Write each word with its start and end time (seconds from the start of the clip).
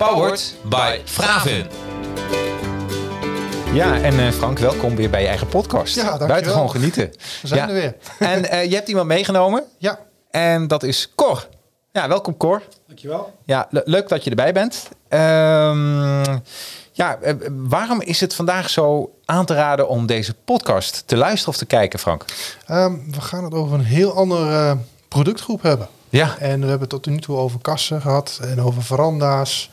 Powered 0.00 0.54
by 0.64 0.98
Fravin. 1.04 1.66
Ja, 3.72 4.00
en 4.00 4.14
uh, 4.14 4.30
Frank, 4.30 4.58
welkom 4.58 4.96
weer 4.96 5.10
bij 5.10 5.20
je 5.20 5.26
eigen 5.26 5.46
podcast. 5.46 5.94
Ja, 5.94 6.02
dankjewel. 6.02 6.28
Buitengewoon 6.28 6.70
genieten. 6.70 7.10
We 7.42 7.46
zijn 7.48 7.60
ja. 7.60 7.68
er 7.68 7.74
weer. 7.74 7.96
En 8.18 8.44
uh, 8.44 8.64
je 8.64 8.74
hebt 8.74 8.88
iemand 8.88 9.06
meegenomen. 9.06 9.64
Ja. 9.78 9.98
En 10.30 10.68
dat 10.68 10.82
is 10.82 11.12
Cor. 11.14 11.48
Ja, 11.92 12.08
welkom 12.08 12.36
Cor. 12.36 12.62
Dankjewel. 12.86 13.32
Ja, 13.44 13.66
le 13.70 13.82
leuk 13.84 14.08
dat 14.08 14.24
je 14.24 14.30
erbij 14.30 14.52
bent. 14.52 14.88
Um, 15.08 16.42
ja, 16.92 17.18
uh, 17.22 17.34
waarom 17.50 18.00
is 18.00 18.20
het 18.20 18.34
vandaag 18.34 18.70
zo 18.70 19.14
aan 19.24 19.44
te 19.44 19.54
raden 19.54 19.88
om 19.88 20.06
deze 20.06 20.34
podcast 20.34 21.02
te 21.06 21.16
luisteren 21.16 21.48
of 21.48 21.56
te 21.56 21.66
kijken, 21.66 21.98
Frank? 21.98 22.24
Um, 22.70 23.12
we 23.12 23.20
gaan 23.20 23.44
het 23.44 23.54
over 23.54 23.74
een 23.74 23.84
heel 23.84 24.14
andere 24.14 24.76
productgroep 25.08 25.62
hebben. 25.62 25.88
Ja. 26.10 26.38
En 26.38 26.60
we 26.60 26.66
hebben 26.66 26.80
het 26.80 26.88
tot 26.88 27.06
nu 27.06 27.18
toe 27.18 27.36
over 27.36 27.60
kassen 27.60 28.00
gehad 28.00 28.38
en 28.42 28.60
over 28.62 28.82
veranda's 28.82 29.70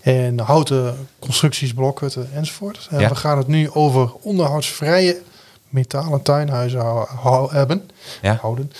en 0.00 0.38
houten 0.38 1.08
constructies, 1.18 1.74
blokhutten 1.74 2.28
enzovoort. 2.34 2.88
En 2.90 3.00
Ja. 3.00 3.08
we 3.08 3.14
gaan 3.14 3.38
het 3.38 3.46
nu 3.46 3.70
over 3.70 4.12
onderhoudsvrije 4.20 5.20
metalen 5.68 6.22
tuinhuizen 6.22 6.80
hou- 6.80 7.06
hou- 7.08 7.52
hebben. 7.52 7.90
Ja. 8.22 8.38
Houden. 8.40 8.72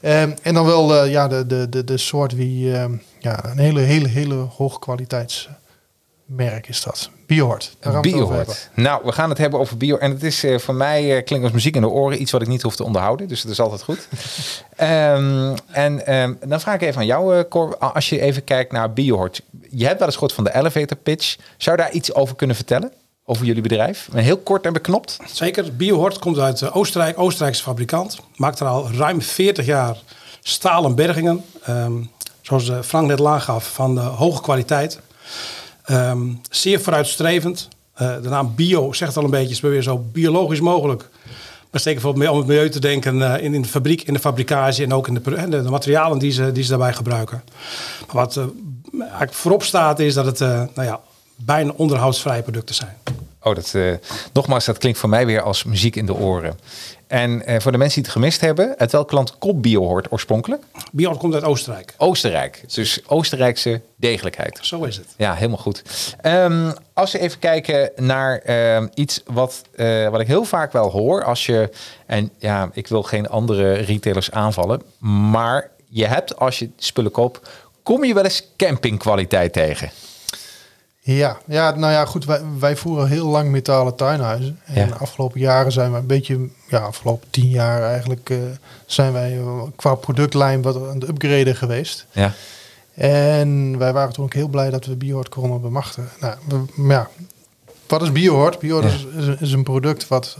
Ehm, 0.00 0.30
en 0.42 0.54
dan 0.54 0.64
wel 0.64 0.94
eh, 0.96 1.10
ja, 1.10 1.28
de, 1.28 1.46
de, 1.46 1.68
de, 1.68 1.84
de 1.84 1.96
soort 1.96 2.32
wie 2.34 2.74
ehm, 2.76 2.92
ja, 3.18 3.44
een 3.44 3.58
hele, 3.58 3.80
hele, 3.80 4.08
hele 4.08 4.34
hoog 4.34 4.78
kwaliteitsmerk 6.36 6.68
is 6.68 6.82
dat. 6.82 7.10
Biohort. 7.26 7.76
Biohort. 8.00 8.70
Nou, 8.74 9.00
we 9.04 9.12
gaan 9.12 9.28
het 9.28 9.38
hebben 9.38 9.60
over 9.60 9.76
bio. 9.76 9.96
En 9.96 10.10
het 10.10 10.22
is 10.22 10.44
eh, 10.44 10.58
voor 10.58 10.74
mij 10.74 11.16
eh, 11.16 11.24
klinkt 11.24 11.44
als 11.44 11.54
muziek 11.54 11.74
in 11.74 11.80
de 11.80 11.88
oren. 11.88 12.20
Iets 12.20 12.30
wat 12.30 12.42
ik 12.42 12.48
niet 12.48 12.62
hoef 12.62 12.76
te 12.76 12.84
onderhouden. 12.84 13.28
Dus 13.28 13.42
dat 13.42 13.52
is 13.52 13.60
altijd 13.60 13.82
goed. 13.82 14.08
Ehm, 14.76 15.56
en 15.70 16.06
ehm, 16.06 16.34
dan 16.46 16.60
vraag 16.60 16.74
ik 16.74 16.82
even 16.82 17.00
aan 17.00 17.06
jou, 17.06 17.36
eh, 17.36 17.44
Cor. 17.48 17.78
Als 17.78 18.08
je 18.08 18.20
even 18.20 18.44
kijkt 18.44 18.72
naar 18.72 18.92
Biohort. 18.92 19.42
Je 19.70 19.86
hebt 19.86 19.98
wel 19.98 20.06
eens 20.06 20.16
gehoord 20.16 20.32
van 20.32 20.44
de 20.44 20.54
elevator 20.54 20.96
pitch. 20.96 21.36
Zou 21.56 21.76
je 21.76 21.82
daar 21.82 21.92
iets 21.92 22.14
over 22.14 22.36
kunnen 22.36 22.56
vertellen? 22.56 22.92
Over 23.24 23.46
jullie 23.46 23.62
bedrijf? 23.62 24.08
Maar 24.12 24.22
Heel 24.22 24.38
kort 24.38 24.66
en 24.66 24.72
beknopt. 24.72 25.16
Zeker. 25.32 25.76
Biohort 25.76 26.18
komt 26.18 26.38
uit 26.38 26.72
Oostenrijk, 26.72 27.18
Oostenrijkse 27.18 27.62
fabrikant. 27.62 28.18
Maakt 28.36 28.60
er 28.60 28.66
al 28.66 28.90
ruim 28.92 29.22
40 29.22 29.66
jaar 29.66 29.96
stalen 30.42 30.94
bergingen. 30.94 31.44
Ehm, 31.62 31.92
zoals 32.40 32.70
Frank 32.82 33.06
net 33.06 33.24
aangaf, 33.24 33.72
van 33.72 33.94
de 33.94 34.00
hoge 34.00 34.42
kwaliteit. 34.42 35.00
Ehm, 35.90 36.20
zeer 36.50 36.80
vooruitstrevend. 36.80 37.68
Eh, 37.94 38.22
de 38.22 38.28
naam 38.28 38.52
bio 38.56 38.92
zegt 38.92 39.16
al 39.16 39.24
een 39.24 39.30
beetje, 39.30 39.50
is 39.50 39.60
weer 39.60 39.82
zo 39.82 39.98
biologisch 40.12 40.60
mogelijk. 40.60 41.08
Maar 41.70 41.80
zeker 41.80 42.00
voor 42.00 42.12
om 42.12 42.20
het 42.20 42.46
milieu 42.46 42.70
te 42.70 42.80
denken 42.80 43.22
eh, 43.22 43.44
in, 43.44 43.54
in 43.54 43.62
de 43.62 43.68
fabriek, 43.68 44.02
in 44.02 44.12
de 44.12 44.20
fabricage 44.20 44.82
en 44.82 44.92
ook 44.92 45.08
in 45.08 45.14
de, 45.14 45.48
de, 45.48 45.62
materialen 45.62 46.18
die 46.18 46.32
ze, 46.32 46.52
die 46.52 46.62
ze 46.62 46.68
daarbij 46.68 46.92
gebruiken. 46.92 47.42
Maar 48.06 48.16
wat 48.16 48.36
eh, 48.36 48.44
eigenlijk 49.00 49.32
voorop 49.32 49.62
staat 49.62 49.98
is 49.98 50.14
dat 50.14 50.24
het 50.24 50.38
nou 50.74 50.88
ja, 50.88 51.00
bijna 51.36 51.72
onderhoudsvrije 51.76 52.42
producten 52.42 52.74
zijn. 52.74 52.96
Oh, 53.42 53.54
dat, 53.54 53.74
eh, 53.74 53.92
nogmaals, 54.32 54.64
dat 54.64 54.78
klinkt 54.78 54.98
voor 54.98 55.08
mij 55.08 55.26
weer 55.26 55.42
als 55.42 55.64
muziek 55.64 55.96
in 55.96 56.06
de 56.06 56.14
oren. 56.14 56.58
En 57.06 57.46
eh, 57.46 57.60
voor 57.60 57.72
de 57.72 57.78
mensen 57.78 58.02
die 58.02 58.04
het 58.04 58.20
gemist 58.20 58.40
hebben, 58.40 58.74
uit 58.78 58.92
welk 58.92 59.12
land 59.12 59.38
komt 59.38 59.62
Biohort 59.62 60.12
oorspronkelijk? 60.12 60.62
Biohort 60.92 61.18
komt 61.18 61.34
uit 61.34 61.44
Oostenrijk. 61.44 61.94
Oostenrijk. 61.96 62.62
Dus 62.74 63.00
Oostenrijkse 63.06 63.80
degelijkheid. 63.96 64.58
Zo 64.62 64.84
is 64.84 64.96
het. 64.96 65.06
Ja, 65.16 65.34
helemaal 65.34 65.58
goed. 65.58 65.82
Ehm, 66.20 66.72
als 66.92 67.12
we 67.12 67.18
even 67.18 67.38
kijken 67.38 67.90
naar 67.96 68.38
ehm, 68.38 68.86
iets 68.94 69.22
wat, 69.26 69.62
eh, 69.76 70.08
wat 70.08 70.20
ik 70.20 70.26
heel 70.26 70.44
vaak 70.44 70.72
wel 70.72 70.90
hoor. 70.90 71.24
Als 71.24 71.46
je, 71.46 71.70
en 72.06 72.30
ja, 72.38 72.70
ik 72.72 72.86
wil 72.86 73.02
geen 73.02 73.28
andere 73.28 73.72
retailers 73.72 74.30
aanvallen. 74.30 74.82
Maar 75.30 75.70
je 75.88 76.06
hebt, 76.06 76.36
als 76.38 76.58
je 76.58 76.70
spullen 76.76 77.10
koopt, 77.10 77.48
kom 77.82 78.04
je 78.04 78.14
wel 78.14 78.24
eens 78.24 78.46
campingkwaliteit 78.56 79.52
tegen. 79.52 79.90
Ja, 81.02 81.38
ja, 81.46 81.70
nou 81.70 81.92
ja, 81.92 82.04
goed. 82.04 82.24
Wij, 82.24 82.40
wij 82.58 82.76
voeren 82.76 83.08
heel 83.08 83.26
lang 83.26 83.50
metalen 83.50 83.96
tuinhuizen. 83.96 84.60
En 84.64 84.88
de 84.88 84.94
afgelopen 84.94 85.40
jaren 85.40 85.72
zijn 85.72 85.92
we 85.92 85.98
een 85.98 86.06
beetje, 86.06 86.48
ja, 86.68 86.78
afgelopen 86.78 87.30
tien 87.30 87.48
jaar 87.48 87.82
eigenlijk, 87.82 88.30
eh, 88.30 88.36
zijn 88.86 89.12
wij 89.12 89.40
qua 89.76 89.94
productlijn 89.94 90.62
wat 90.62 90.76
aan 90.76 90.94
het 91.00 91.08
upgraden 91.08 91.56
geweest. 91.56 92.06
Ja, 92.12 92.32
En 92.94 93.78
wij 93.78 93.92
waren 93.92 94.12
toen 94.12 94.24
ook 94.24 94.34
heel 94.34 94.48
blij 94.48 94.70
dat 94.70 94.86
we 94.86 94.96
Biohort 94.96 95.28
konden 95.28 95.60
bemachtigen. 95.60 96.10
Nou, 96.20 96.34
we, 96.48 96.82
maar 96.82 96.96
ja, 96.96 97.08
wat 97.86 98.02
is 98.02 98.12
Biohort? 98.12 98.58
Biohort 98.58 98.84
Ja. 98.92 99.08
is, 99.18 99.26
is, 99.40 99.52
een- 99.52 99.62
product 99.62 100.08
wat 100.08 100.36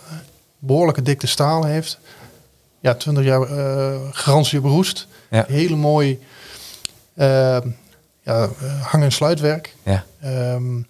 behoorlijke 0.59 1.03
dikte 1.03 1.27
staal 1.27 1.65
heeft. 1.65 1.99
Ja, 2.81 2.95
20 2.95 3.25
jaar 3.25 3.43
eh, 3.43 4.01
garantie 4.11 4.59
op 4.59 4.65
roest. 4.65 5.07
Ja. 5.31 5.45
Hele 5.49 5.77
mooi 5.77 6.21
eh, 7.15 7.59
ja, 8.31 8.49
hang- 8.83 9.05
en 9.05 9.13
sluitwerk. 9.13 9.75
ja, 9.83 10.05
Ehm, 10.21 10.83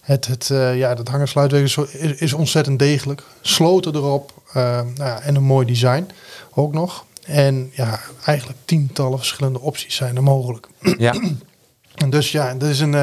het, 0.00 0.26
het, 0.26 0.50
eh, 0.50 0.76
ja, 0.76 0.94
dat 0.94 1.08
hang- 1.08 1.20
en 1.20 1.28
sluitwerk 1.28 1.64
is, 1.64 1.76
is, 1.76 2.12
is 2.12 2.32
ontzettend 2.32 2.78
degelijk. 2.78 3.22
Sloten 3.40 3.94
erop 3.94 4.32
eh, 4.52 4.62
nou 4.80 4.94
ja, 4.96 5.20
en 5.20 5.34
een 5.34 5.42
mooi 5.42 5.66
design 5.66 6.10
ook 6.54 6.72
nog. 6.72 7.04
En 7.26 7.70
ja, 7.74 8.00
eigenlijk 8.24 8.58
tientallen 8.64 9.18
verschillende 9.18 9.60
opties 9.60 9.94
zijn 9.94 10.16
er 10.16 10.22
mogelijk. 10.22 10.68
ja, 10.98 11.14
En 11.94 12.10
dus 12.16 12.32
ja, 12.32 12.54
dat 12.54 12.68
is 12.68 12.80
een, 12.80 12.94
eh, 12.94 13.02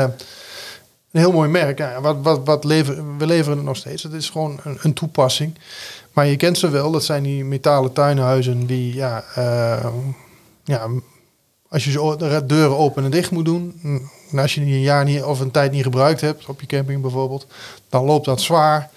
een 1.11 1.19
heel 1.19 1.31
mooi 1.31 1.49
merk. 1.49 1.77
Ja, 1.77 2.01
wat, 2.01 2.17
wat, 2.21 2.41
wat 2.45 2.63
leveren, 2.63 3.17
we 3.17 3.25
leveren 3.25 3.57
het 3.57 3.65
nog 3.65 3.75
steeds. 3.77 4.03
Het 4.03 4.13
is 4.13 4.29
gewoon 4.29 4.59
een, 4.63 4.77
een 4.81 4.93
toepassing. 4.93 5.57
Maar 6.13 6.25
je 6.27 6.35
kent 6.35 6.57
ze 6.57 6.69
wel. 6.69 6.91
Dat 6.91 7.03
zijn 7.03 7.23
die 7.23 7.45
metalen 7.45 7.93
tuinhuizen 7.93 8.65
die, 8.65 8.93
ja, 8.93 9.23
eh, 9.35 9.87
ja 10.63 10.87
als 11.69 11.83
je 11.85 11.91
zo 11.91 12.15
de 12.15 12.43
deuren 12.45 12.77
open 12.77 13.03
en 13.03 13.11
dicht 13.11 13.31
moet 13.31 13.45
doen. 13.45 13.79
mm, 13.81 14.09
En 14.31 14.39
als 14.39 14.53
je 14.55 14.61
die 14.65 14.73
een 14.73 14.81
jaar 14.81 15.03
niet, 15.03 15.23
of 15.23 15.39
een 15.39 15.51
tijd 15.51 15.71
niet 15.71 15.83
gebruikt 15.83 16.21
hebt, 16.21 16.45
op 16.45 16.61
je 16.61 16.67
camping 16.67 17.01
bijvoorbeeld, 17.01 17.47
dan 17.89 18.05
loopt 18.05 18.25
dat 18.25 18.41
zwaar. 18.41 18.89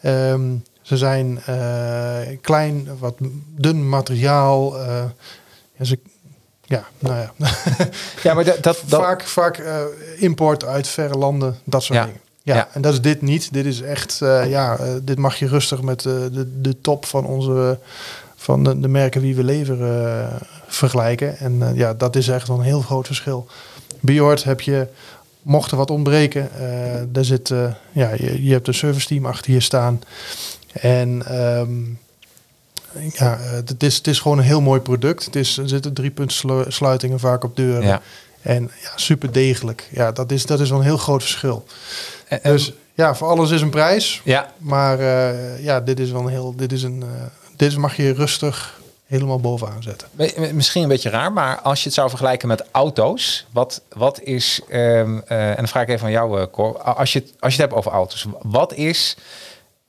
Ehm, 0.00 0.42
ze 0.82 0.96
zijn 0.96 1.40
eh, 1.46 2.36
klein, 2.40 2.88
wat 2.98 3.14
dun 3.56 3.88
materiaal. 3.88 4.78
eh, 4.80 5.04
ja, 5.76 5.84
ze, 5.84 5.98
ja, 6.64 6.84
nou 6.98 7.16
ja. 7.16 7.32
ja, 8.22 8.34
maar 8.34 8.44
dat, 8.44 8.62
dat, 8.62 8.82
dat 8.86 9.00
vaak 9.00 9.22
vaak 9.22 9.56
eh, 9.58 9.82
import 10.16 10.64
uit 10.64 10.88
verre 10.88 11.18
landen, 11.18 11.58
dat 11.64 11.82
soort 11.82 11.98
Ja. 11.98 12.04
dingen. 12.04 12.20
Ja, 12.42 12.54
Ja. 12.54 12.68
en 12.72 12.80
dat 12.82 12.92
is 12.92 13.00
dit 13.00 13.22
niet. 13.22 13.52
Dit 13.52 13.66
is 13.66 13.80
echt, 13.80 14.18
ja, 14.46 14.78
dit 15.02 15.18
mag 15.18 15.36
je 15.38 15.46
rustig 15.48 15.82
met 15.82 16.00
de, 16.00 16.60
de 16.60 16.80
top 16.80 17.06
van 17.06 17.26
onze, 17.26 17.78
van 18.48 18.64
de, 18.64 18.80
de 18.80 18.88
merken 18.88 19.20
wie 19.20 19.34
we 19.36 19.44
leveren 19.44 20.22
eh, 20.30 20.40
vergelijken. 20.66 21.38
En 21.38 21.62
eh, 21.62 21.76
ja, 21.76 21.94
dat 21.94 22.16
is 22.16 22.28
echt 22.28 22.48
wel 22.48 22.58
een 22.58 22.64
heel 22.64 22.80
groot 22.80 23.06
verschil. 23.06 23.46
Biohort 24.00 24.44
heb 24.44 24.60
je, 24.60 24.86
mocht 25.42 25.70
er 25.70 25.76
wat 25.76 25.90
ontbreken, 25.90 26.48
eh 26.60 27.00
daar 27.08 27.24
zit, 27.24 27.48
ja, 27.92 28.10
je, 28.16 28.44
je 28.44 28.52
hebt 28.52 28.68
een 28.68 28.74
service 28.74 29.06
team 29.06 29.26
achter 29.26 29.52
je 29.52 29.60
staan. 29.60 30.00
En 30.72 31.22
ehm, 31.26 31.82
ja, 33.12 33.38
het 33.40 33.82
is, 33.82 33.96
het 33.96 34.06
is 34.06 34.20
gewoon 34.20 34.38
een 34.38 34.44
heel 34.44 34.60
mooi 34.60 34.80
product. 34.80 35.24
Het 35.24 35.36
is, 35.36 35.58
er 35.58 35.68
zitten 35.68 35.92
drie 35.92 36.10
punt 36.10 36.32
slu- 36.32 36.70
sluitingen 36.70 37.20
vaak 37.20 37.44
op 37.44 37.56
deuren. 37.56 37.82
Ja. 37.86 38.00
En 38.42 38.70
ja, 38.82 38.90
super 38.96 39.32
degelijk. 39.32 39.88
Ja, 39.92 40.12
dat 40.12 40.32
is, 40.32 40.46
dat 40.46 40.60
is 40.60 40.70
wel 40.70 40.78
een 40.78 40.84
heel 40.84 40.96
groot 40.96 41.22
verschil. 41.22 41.64
en- 42.28 42.42
en- 42.42 42.52
Dus 42.52 42.72
ja, 42.94 43.14
voor 43.14 43.28
alles 43.28 43.50
is 43.50 43.60
een 43.60 43.70
prijs. 43.70 44.20
ja, 44.24 44.52
Maar 44.58 45.02
ja, 45.62 45.80
dit 45.80 46.00
is 46.00 46.10
wel 46.10 46.20
een 46.20 46.28
heel. 46.28 46.54
Dit 46.56 46.72
is 46.72 46.82
een. 46.82 47.04
Dit 47.58 47.76
mag 47.76 47.96
je 47.96 48.12
rustig 48.12 48.80
helemaal 49.06 49.40
bovenaan 49.40 49.82
zetten. 49.82 50.08
Mi- 50.12 50.52
Misschien 50.52 50.82
een 50.82 50.88
beetje 50.88 51.10
raar, 51.10 51.32
maar 51.32 51.60
als 51.60 51.78
je 51.78 51.84
het 51.84 51.94
zou 51.94 52.08
vergelijken 52.08 52.48
met 52.48 52.64
auto's, 52.70 53.46
wat, 53.52 53.80
wat 53.92 54.20
is, 54.20 54.60
ehm, 54.68 55.18
eh, 55.26 55.48
en 55.50 55.56
dan 55.56 55.68
vraag 55.68 55.82
ik 55.82 55.88
even 55.88 56.06
aan 56.06 56.12
jou, 56.12 56.40
eh, 56.40 56.46
Cor, 56.52 56.78
als 56.82 57.12
je, 57.12 57.18
het- 57.18 57.32
als 57.40 57.54
je 57.54 57.60
het 57.62 57.70
hebt 57.70 57.80
over 57.80 57.92
auto's, 57.92 58.26
wat 58.42 58.72
is, 58.74 59.16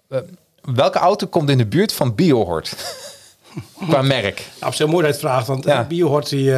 eh, 0.10 0.20
welke 0.62 0.98
auto 1.00 1.28
komt 1.28 1.50
in 1.50 1.58
de 1.58 1.66
buurt 1.66 1.94
van 1.94 2.16
Biohort? 2.16 2.76
Qua 3.90 4.02
merk. 4.02 4.36
Nou, 4.38 4.48
het 4.60 4.74
is 4.74 4.78
heel 4.80 4.88
mooi 4.88 5.06
dat 5.06 5.16
je 5.16 5.22
het 5.22 5.30
vraagt, 5.32 5.48
want 5.48 5.64
Ja. 5.66 5.84
Biohort, 5.84 6.30
die, 6.30 6.54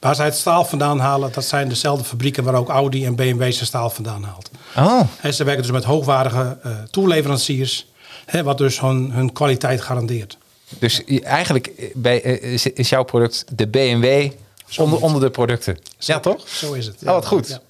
waar 0.00 0.14
zij 0.14 0.24
het 0.24 0.34
staal 0.34 0.64
vandaan 0.64 0.98
halen, 0.98 1.32
dat 1.32 1.44
zijn 1.44 1.68
dezelfde 1.68 2.04
fabrieken 2.04 2.44
waar 2.44 2.54
ook 2.54 2.68
Audi 2.68 3.04
en 3.06 3.14
BMW 3.14 3.52
zijn 3.52 3.66
staal 3.66 3.90
vandaan 3.90 4.22
haalt. 4.24 4.50
Oh, 4.76 5.00
Hè, 5.16 5.32
ze 5.32 5.44
werken 5.44 5.62
dus 5.62 5.72
met 5.72 5.84
hoogwaardige 5.84 6.56
eh 6.62 6.70
toeleveranciers, 6.90 7.86
hè, 8.26 8.42
wat 8.42 8.58
dus 8.58 8.80
hun, 8.80 9.10
hun 9.12 9.32
kwaliteit 9.32 9.80
garandeert. 9.80 10.38
dus 10.78 11.04
eigenlijk 11.22 11.66
eh, 11.66 11.88
bij, 11.94 12.22
eh, 12.22 12.58
is, 12.74 12.88
jouw 12.88 13.02
product 13.02 13.44
de 13.56 13.66
BMW 13.66 14.30
onder, 14.78 15.00
onder 15.00 15.20
de 15.20 15.30
producten. 15.30 15.78
Ja, 15.98 16.20
toch? 16.20 16.48
Zo 16.48 16.72
is 16.72 16.86
het. 16.86 16.96
Oh, 17.02 17.08
wat 17.08 17.26
goed. 17.26 17.48
Ja. 17.48 17.60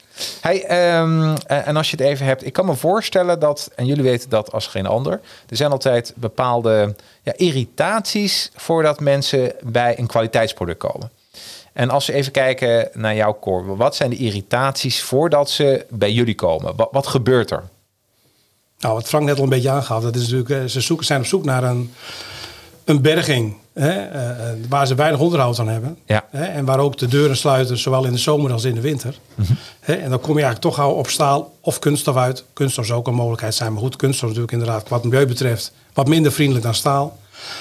Hey, 0.40 0.64
ehm, 0.64 1.36
eh, 1.46 1.68
en 1.68 1.76
als 1.76 1.90
je 1.90 1.96
het 1.96 2.06
even 2.06 2.26
hebt, 2.26 2.46
ik 2.46 2.52
kan 2.52 2.66
me 2.66 2.74
voorstellen 2.74 3.40
dat, 3.40 3.70
en 3.74 3.86
jullie 3.86 4.02
weten 4.02 4.30
dat 4.30 4.52
als 4.52 4.66
geen 4.66 4.86
ander, 4.86 5.20
er 5.48 5.56
zijn 5.56 5.70
altijd 5.70 6.12
bepaalde 6.16 6.94
ja, 7.22 7.32
irritaties 7.36 8.50
voordat 8.56 9.00
mensen 9.00 9.52
bij 9.62 9.98
een 9.98 10.06
kwaliteitsproduct 10.06 10.78
komen. 10.78 11.10
En 11.72 11.90
als 11.90 12.06
we 12.06 12.12
even 12.12 12.32
kijken 12.32 12.88
naar 12.92 13.14
jouw 13.14 13.38
core, 13.40 13.76
wat 13.76 13.96
zijn 13.96 14.10
de 14.10 14.16
irritaties 14.16 15.02
voordat 15.02 15.50
ze 15.50 15.86
bij 15.88 16.12
jullie 16.12 16.34
komen? 16.34 16.76
Wat, 16.76 16.88
wat 16.92 17.06
gebeurt 17.06 17.50
er? 17.50 17.62
Nou, 18.84 18.96
wat 18.96 19.08
Frank 19.08 19.25
net 19.25 19.36
al 19.36 19.42
een 19.42 19.48
beetje 19.48 19.70
aangaf, 19.70 20.02
dat 20.02 20.14
is 20.14 20.22
natuurlijk, 20.22 20.50
eh, 20.50 20.64
ze 20.64 20.81
zoeken, 20.81 21.06
zijn 21.06 21.20
op 21.20 21.26
zoek 21.26 21.44
naar 21.44 21.64
een, 21.64 21.92
een 22.84 23.02
berging 23.02 23.56
hè, 23.72 23.90
eh, 23.90 24.31
eh, 24.31 24.56
waar 24.69 24.86
ze 24.86 24.94
weinig 24.94 25.20
onderhoud 25.20 25.58
aan 25.58 25.69
hebben. 25.69 25.98
Ja. 26.06 26.25
Hè, 26.31 26.44
en 26.44 26.64
waar 26.64 26.78
ook 26.78 26.98
de 26.98 27.06
deuren 27.06 27.36
sluiten, 27.36 27.78
zowel 27.78 28.04
in 28.04 28.12
de 28.12 28.19
zomer 28.19 28.52
als 28.52 28.64
in 28.64 28.75
de 28.75 28.81
winter. 28.81 29.19
Hè, 29.81 29.94
en 29.94 30.10
dan 30.10 30.20
kom 30.20 30.36
je 30.36 30.42
eigenlijk 30.42 30.60
toch 30.60 30.75
gauw 30.75 30.90
op 30.90 31.08
staal 31.08 31.54
of 31.60 31.78
kunststof 31.78 32.16
uit. 32.16 32.44
Kunststof 32.52 32.86
zou 32.86 32.98
ook 32.98 33.06
een 33.06 33.14
mogelijkheid 33.14 33.54
zijn, 33.54 33.72
maar 33.72 33.82
goed, 33.82 33.96
kunststof 33.96 34.31
is 34.31 34.36
natuurlijk 34.36 34.62
inderdaad 34.62 34.88
wat 34.88 35.04
milieu 35.04 35.26
betreft 35.26 35.72
wat 35.92 36.08
minder 36.08 36.32
vriendelijk 36.32 36.64
dan 36.64 36.75
staal. 36.75 37.19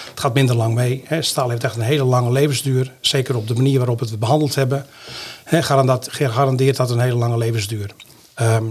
Het 0.10 0.20
gaat 0.20 0.34
minder 0.34 0.56
lang 0.56 0.76
mee. 0.76 1.04
Hè. 1.06 1.22
Staal 1.22 1.50
heeft 1.50 1.64
echt 1.64 1.76
een 1.76 1.82
hele 1.82 2.04
lange 2.04 2.32
levensduur. 2.32 2.92
Zeker 3.02 3.36
op 3.36 3.48
de 3.48 3.54
manier 3.54 3.78
waarop 3.78 4.00
we 4.00 4.06
het 4.06 4.20
behandeld 4.20 4.56
hebben. 4.56 4.86
Garandeert 5.46 6.76
dat 6.76 6.90
een 6.90 7.00
hele 7.00 7.16
lange 7.16 7.38
levensduur. 7.38 7.94
Ehm, 8.34 8.66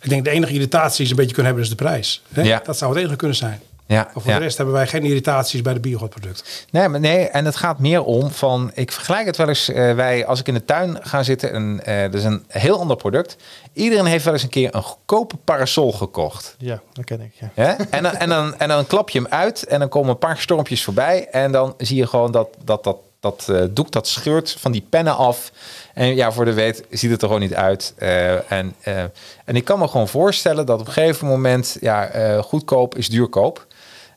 ik 0.00 0.08
denk 0.08 0.24
de 0.24 0.30
enige 0.30 0.52
irritatie 0.52 0.96
die 0.96 1.06
ze 1.06 1.10
een 1.12 1.18
beetje 1.18 1.34
kunnen 1.34 1.52
hebben 1.52 1.70
is 1.70 1.76
de 1.76 1.84
prijs. 1.84 2.22
Hè? 2.32 2.42
Ja. 2.42 2.60
Dat 2.64 2.78
zou 2.78 2.90
het 2.90 3.00
enige 3.00 3.16
kunnen 3.16 3.36
zijn. 3.36 3.60
Ja, 3.90 4.02
Maar 4.02 4.22
voor 4.22 4.32
ja. 4.32 4.38
de 4.38 4.44
rest 4.44 4.56
hebben 4.56 4.74
wij 4.74 4.86
geen 4.86 5.04
irritaties 5.04 5.62
bij 5.62 5.74
de 5.74 5.80
biogodproducten. 5.80 6.44
Nee, 6.70 6.88
maar 6.88 7.00
nee, 7.00 7.28
en 7.28 7.44
het 7.44 7.56
gaat 7.56 7.78
meer 7.78 8.04
om 8.04 8.30
van, 8.30 8.70
ik 8.74 8.92
vergelijk 8.92 9.26
het 9.26 9.36
wel 9.36 9.48
eens, 9.48 9.68
eh, 9.68 9.94
wij, 9.94 10.26
als 10.26 10.40
ik 10.40 10.48
in 10.48 10.54
de 10.54 10.64
tuin 10.64 10.98
ga 11.00 11.22
zitten, 11.22 11.52
en 11.52 11.80
eh 11.84 12.02
dat 12.02 12.14
is 12.14 12.24
een 12.24 12.44
heel 12.48 12.78
ander 12.78 12.96
product. 12.96 13.36
Iedereen 13.72 14.04
heeft 14.04 14.24
wel 14.24 14.32
eens 14.32 14.42
een 14.42 14.48
keer 14.48 14.74
een 14.74 14.82
goedkope 14.82 15.36
parasol 15.36 15.92
gekocht. 15.92 16.54
Ja, 16.58 16.80
dat 16.92 17.04
ken 17.04 17.20
ik. 17.20 17.32
Ja. 17.40 17.50
Hè? 17.54 17.72
En, 17.90 18.02
dan, 18.02 18.12
en, 18.16 18.28
dan, 18.28 18.58
en 18.58 18.68
dan 18.68 18.86
klap 18.86 19.10
je 19.10 19.18
hem 19.18 19.28
uit 19.30 19.64
en 19.64 19.78
dan 19.78 19.88
komen 19.88 20.10
een 20.10 20.18
paar 20.18 20.38
stormpjes 20.38 20.84
voorbij. 20.84 21.28
En 21.30 21.52
dan 21.52 21.74
zie 21.78 21.96
je 21.96 22.06
gewoon 22.06 22.32
dat 22.32 22.48
dat, 22.64 22.84
dat, 22.84 22.96
dat 23.20 23.46
eh, 23.48 23.62
doek, 23.70 23.90
dat 23.92 24.06
scheurt 24.08 24.56
van 24.58 24.72
die 24.72 24.86
pennen 24.90 25.16
af. 25.16 25.52
En 25.94 26.14
ja, 26.14 26.32
voor 26.32 26.44
de 26.44 26.52
weet 26.52 26.84
ziet 26.90 27.10
het 27.10 27.20
er 27.22 27.26
gewoon 27.26 27.42
niet 27.42 27.54
uit. 27.54 27.94
Eh, 27.96 28.52
en, 28.52 28.74
eh, 28.80 29.02
en 29.44 29.56
ik 29.56 29.64
kan 29.64 29.78
me 29.78 29.88
gewoon 29.88 30.08
voorstellen 30.08 30.66
dat 30.66 30.80
op 30.80 30.86
een 30.86 30.92
gegeven 30.92 31.26
moment, 31.26 31.76
ja, 31.80 32.10
goedkoop 32.42 32.96
is 32.96 33.08
duurkoop. 33.08 33.66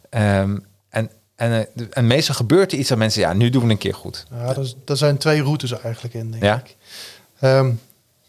Ehm, 0.10 0.58
en, 0.90 1.10
en, 1.36 1.68
en 1.92 2.08
meestal 2.08 2.36
gebeurt 2.36 2.72
er 2.72 2.78
iets 2.78 2.90
dat 2.90 2.98
mensen, 2.98 3.22
ja, 3.22 3.34
nu 3.34 3.50
doen 3.50 3.66
we 3.66 3.72
een 3.72 3.78
keer 3.78 3.94
goed. 3.96 4.26
Ja, 4.32 4.56
daar 4.86 4.98
zijn 4.98 5.18
twee 5.18 5.42
routes 5.44 5.72
eigenlijk 5.72 6.14
in, 6.14 6.32
denk 6.32 6.44
Ja. 6.44 6.56
ik. 6.66 6.76
Ehm, 7.40 7.72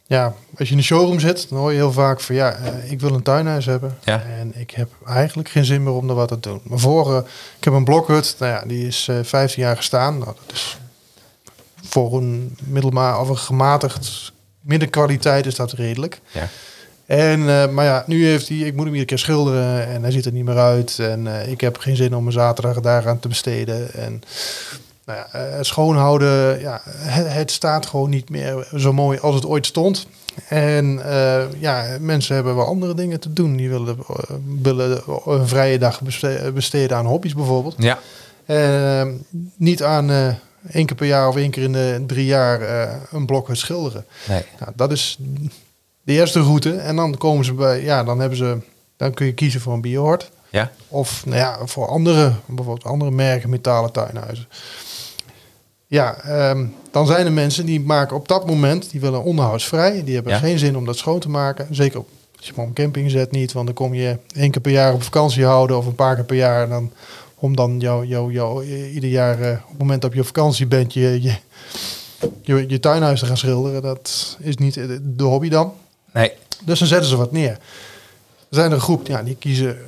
ja, 0.06 0.34
als 0.58 0.68
je 0.68 0.74
in 0.74 0.80
de 0.80 0.86
showroom 0.86 1.20
zit, 1.20 1.48
dan 1.48 1.58
hoor 1.58 1.70
je 1.70 1.76
heel 1.76 1.92
vaak 1.92 2.20
van 2.20 2.34
ja, 2.34 2.52
eh, 2.52 2.90
ik 2.90 3.00
wil 3.00 3.14
een 3.14 3.22
tuinhuis 3.22 3.66
hebben. 3.66 3.98
Ja. 4.04 4.22
En 4.22 4.52
ik 4.60 4.70
heb 4.70 4.88
eigenlijk 5.06 5.48
geen 5.48 5.64
zin 5.64 5.82
meer 5.82 5.92
om 5.92 6.08
er 6.08 6.14
wat 6.14 6.28
te 6.28 6.40
doen. 6.40 6.60
Maar 6.62 6.78
voor, 6.78 7.14
eh, 7.14 7.22
ik 7.58 7.64
heb 7.64 7.72
een 7.72 7.84
blokhut, 7.84 8.36
nou 8.38 8.52
ja, 8.52 8.62
die 8.66 8.86
is 8.86 9.08
eh 9.08 9.16
15 9.22 9.62
jaar 9.62 9.76
gestaan. 9.76 10.18
Nou, 10.18 10.34
dat 10.46 10.56
is 10.56 10.78
voor 11.82 12.16
een 12.16 12.56
middelmaar 12.64 13.20
of 13.20 13.28
een 13.28 13.38
gematigd 13.38 14.32
middenkwaliteit 14.64 15.46
is 15.46 15.54
dat 15.54 15.72
redelijk. 15.72 16.20
Ja. 16.32 16.48
En, 17.06 17.48
eh, 17.48 17.68
maar 17.68 17.84
ja, 17.84 18.04
nu 18.06 18.26
heeft 18.26 18.48
hij, 18.48 18.56
ik 18.56 18.74
moet 18.74 18.84
hem 18.84 18.94
iedere 18.94 19.04
keer 19.04 19.18
schilderen 19.18 19.88
en 19.88 20.02
hij 20.02 20.10
ziet 20.10 20.26
er 20.26 20.32
niet 20.32 20.44
meer 20.44 20.58
uit. 20.58 20.98
En 20.98 21.26
eh, 21.26 21.50
ik 21.50 21.60
heb 21.60 21.78
geen 21.78 21.96
zin 21.96 22.16
om 22.16 22.26
een 22.26 22.32
zaterdag 22.32 22.80
daaraan 22.80 23.20
te 23.20 23.28
besteden. 23.28 23.94
En 23.94 24.22
nou 25.06 25.18
ja, 25.18 25.26
eh, 25.32 25.58
schoonhouden, 25.62 26.60
ja, 26.60 26.80
het, 26.86 27.32
het 27.32 27.50
staat 27.50 27.86
gewoon 27.86 28.10
niet 28.10 28.30
meer 28.30 28.68
zo 28.76 28.92
mooi 28.92 29.18
als 29.18 29.34
het 29.34 29.46
ooit 29.46 29.66
stond. 29.66 30.06
En 30.48 31.00
eh, 31.04 31.42
ja, 31.58 31.96
mensen 32.00 32.34
hebben 32.34 32.56
wel 32.56 32.66
andere 32.66 32.94
dingen 32.94 33.20
te 33.20 33.32
doen. 33.32 33.56
Die 33.56 33.68
willen, 33.68 33.96
eh, 33.98 34.34
willen 34.62 35.02
een 35.26 35.48
vrije 35.48 35.78
dag 35.78 36.00
beste- 36.00 36.50
besteden 36.54 36.96
aan 36.96 37.06
hobby's 37.06 37.34
bijvoorbeeld. 37.34 37.74
Ja, 37.78 37.98
niet 39.56 39.82
aan 39.82 40.10
één 40.70 40.86
keer 40.86 40.96
per 40.96 41.06
jaar 41.06 41.28
of 41.28 41.36
één 41.36 41.50
keer 41.50 41.62
in 41.62 41.72
de 41.72 42.04
drie 42.06 42.26
jaar 42.26 42.60
een 43.12 43.26
blok 43.26 43.48
schilderen. 43.52 44.04
nee. 44.28 44.44
Nou, 44.60 44.72
dat 44.76 44.92
is 44.92 45.18
de 46.02 46.12
eerste 46.12 46.40
route. 46.40 46.76
En 46.76 46.96
dan 46.96 47.16
komen 47.16 47.44
ze 47.44 47.52
bij, 47.52 47.82
ja, 47.82 48.04
dan 48.04 48.18
hebben 48.20 48.38
ze, 48.38 48.58
dan 48.96 49.14
kun 49.14 49.26
je 49.26 49.34
kiezen 49.34 49.60
voor 49.60 49.72
een 49.72 49.80
biohort. 49.80 50.30
Ja, 50.50 50.70
Of 50.88 51.26
nou 51.26 51.36
ja, 51.38 51.58
voor 51.64 51.88
andere, 51.88 52.32
bijvoorbeeld 52.46 52.84
andere 52.84 53.10
merken 53.10 53.50
metalen 53.50 53.92
tuinhuizen. 53.92 54.48
Ja, 55.86 56.16
ehm, 56.16 56.66
dan 56.90 57.06
zijn 57.06 57.26
er 57.26 57.32
mensen 57.32 57.66
die 57.66 57.80
maken 57.80 58.16
op 58.16 58.28
dat 58.28 58.46
moment, 58.46 58.90
die 58.90 59.00
willen 59.00 59.22
onderhoudsvrij. 59.22 60.04
Die 60.04 60.14
hebben 60.14 60.32
Ja. 60.32 60.38
geen 60.38 60.58
zin 60.58 60.76
om 60.76 60.84
dat 60.84 60.96
schoon 60.96 61.18
te 61.20 61.28
maken. 61.28 61.66
Zeker 61.70 61.98
op, 61.98 62.08
als 62.36 62.46
je 62.46 62.52
hem 62.54 62.62
op 62.62 62.68
een 62.68 62.74
camping 62.74 63.10
zet 63.10 63.30
niet, 63.30 63.52
want 63.52 63.66
dan 63.66 63.74
kom 63.74 63.94
je 63.94 64.18
één 64.34 64.50
keer 64.50 64.60
per 64.62 64.72
jaar 64.72 64.92
op 64.92 65.02
vakantie 65.02 65.44
houden 65.44 65.76
of 65.76 65.86
een 65.86 65.94
paar 65.94 66.14
keer 66.14 66.24
per 66.24 66.36
jaar. 66.36 66.62
En 66.62 66.68
dan, 66.68 66.92
om 67.34 67.56
dan 67.56 67.80
jou, 67.80 68.06
jou, 68.06 68.32
jou, 68.32 68.64
ieder 68.88 69.10
jaar 69.10 69.40
eh, 69.40 69.50
op 69.62 69.68
het 69.68 69.78
moment 69.78 70.02
dat 70.02 70.12
je 70.12 70.20
op 70.20 70.26
vakantie 70.26 70.66
bent, 70.66 70.92
je, 70.92 71.22
je, 71.22 71.34
je, 72.42 72.64
je 72.68 72.80
tuinhuis 72.80 73.20
te 73.20 73.26
gaan 73.26 73.36
schilderen. 73.36 73.82
Dat 73.82 74.36
is 74.40 74.56
niet 74.56 74.74
de 75.02 75.24
hobby 75.24 75.48
dan. 75.48 75.72
nee. 76.12 76.32
Dus 76.64 76.78
dan 76.78 76.88
zetten 76.88 77.08
ze 77.08 77.16
wat 77.16 77.32
neer. 77.32 77.50
Er 77.50 78.60
zijn 78.60 78.66
er 78.70 78.74
een 78.76 78.80
groep 78.80 79.06
ja, 79.06 79.22
die 79.22 79.36
kiezen 79.36 79.78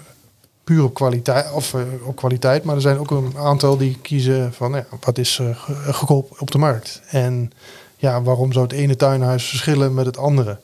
puur 0.67 0.83
op 0.85 0.95
kwaliteit, 0.95 1.53
of 1.53 1.75
eh, 1.75 1.81
op 2.05 2.17
kwaliteit, 2.17 2.65
maar 2.65 2.75
er 2.75 2.81
zijn 2.81 2.99
ook 2.99 3.11
een 3.11 3.33
aantal 3.39 3.77
die 3.77 3.99
kiezen 4.03 4.53
van 4.53 4.73
ja, 4.73 4.87
wat 5.01 5.19
is 5.19 5.39
eh, 5.39 5.47
ge- 5.57 5.93
goedkoop 5.93 6.37
op 6.41 6.51
de 6.51 6.59
markt. 6.59 7.01
En 7.09 7.53
ja, 7.97 8.23
waarom 8.23 8.53
zou 8.53 8.65
het 8.65 8.75
ene 8.75 8.97
tuinhuis 8.97 9.49
verschillen 9.49 9.95
met 9.95 10.07
het 10.07 10.17
andere? 10.19 10.59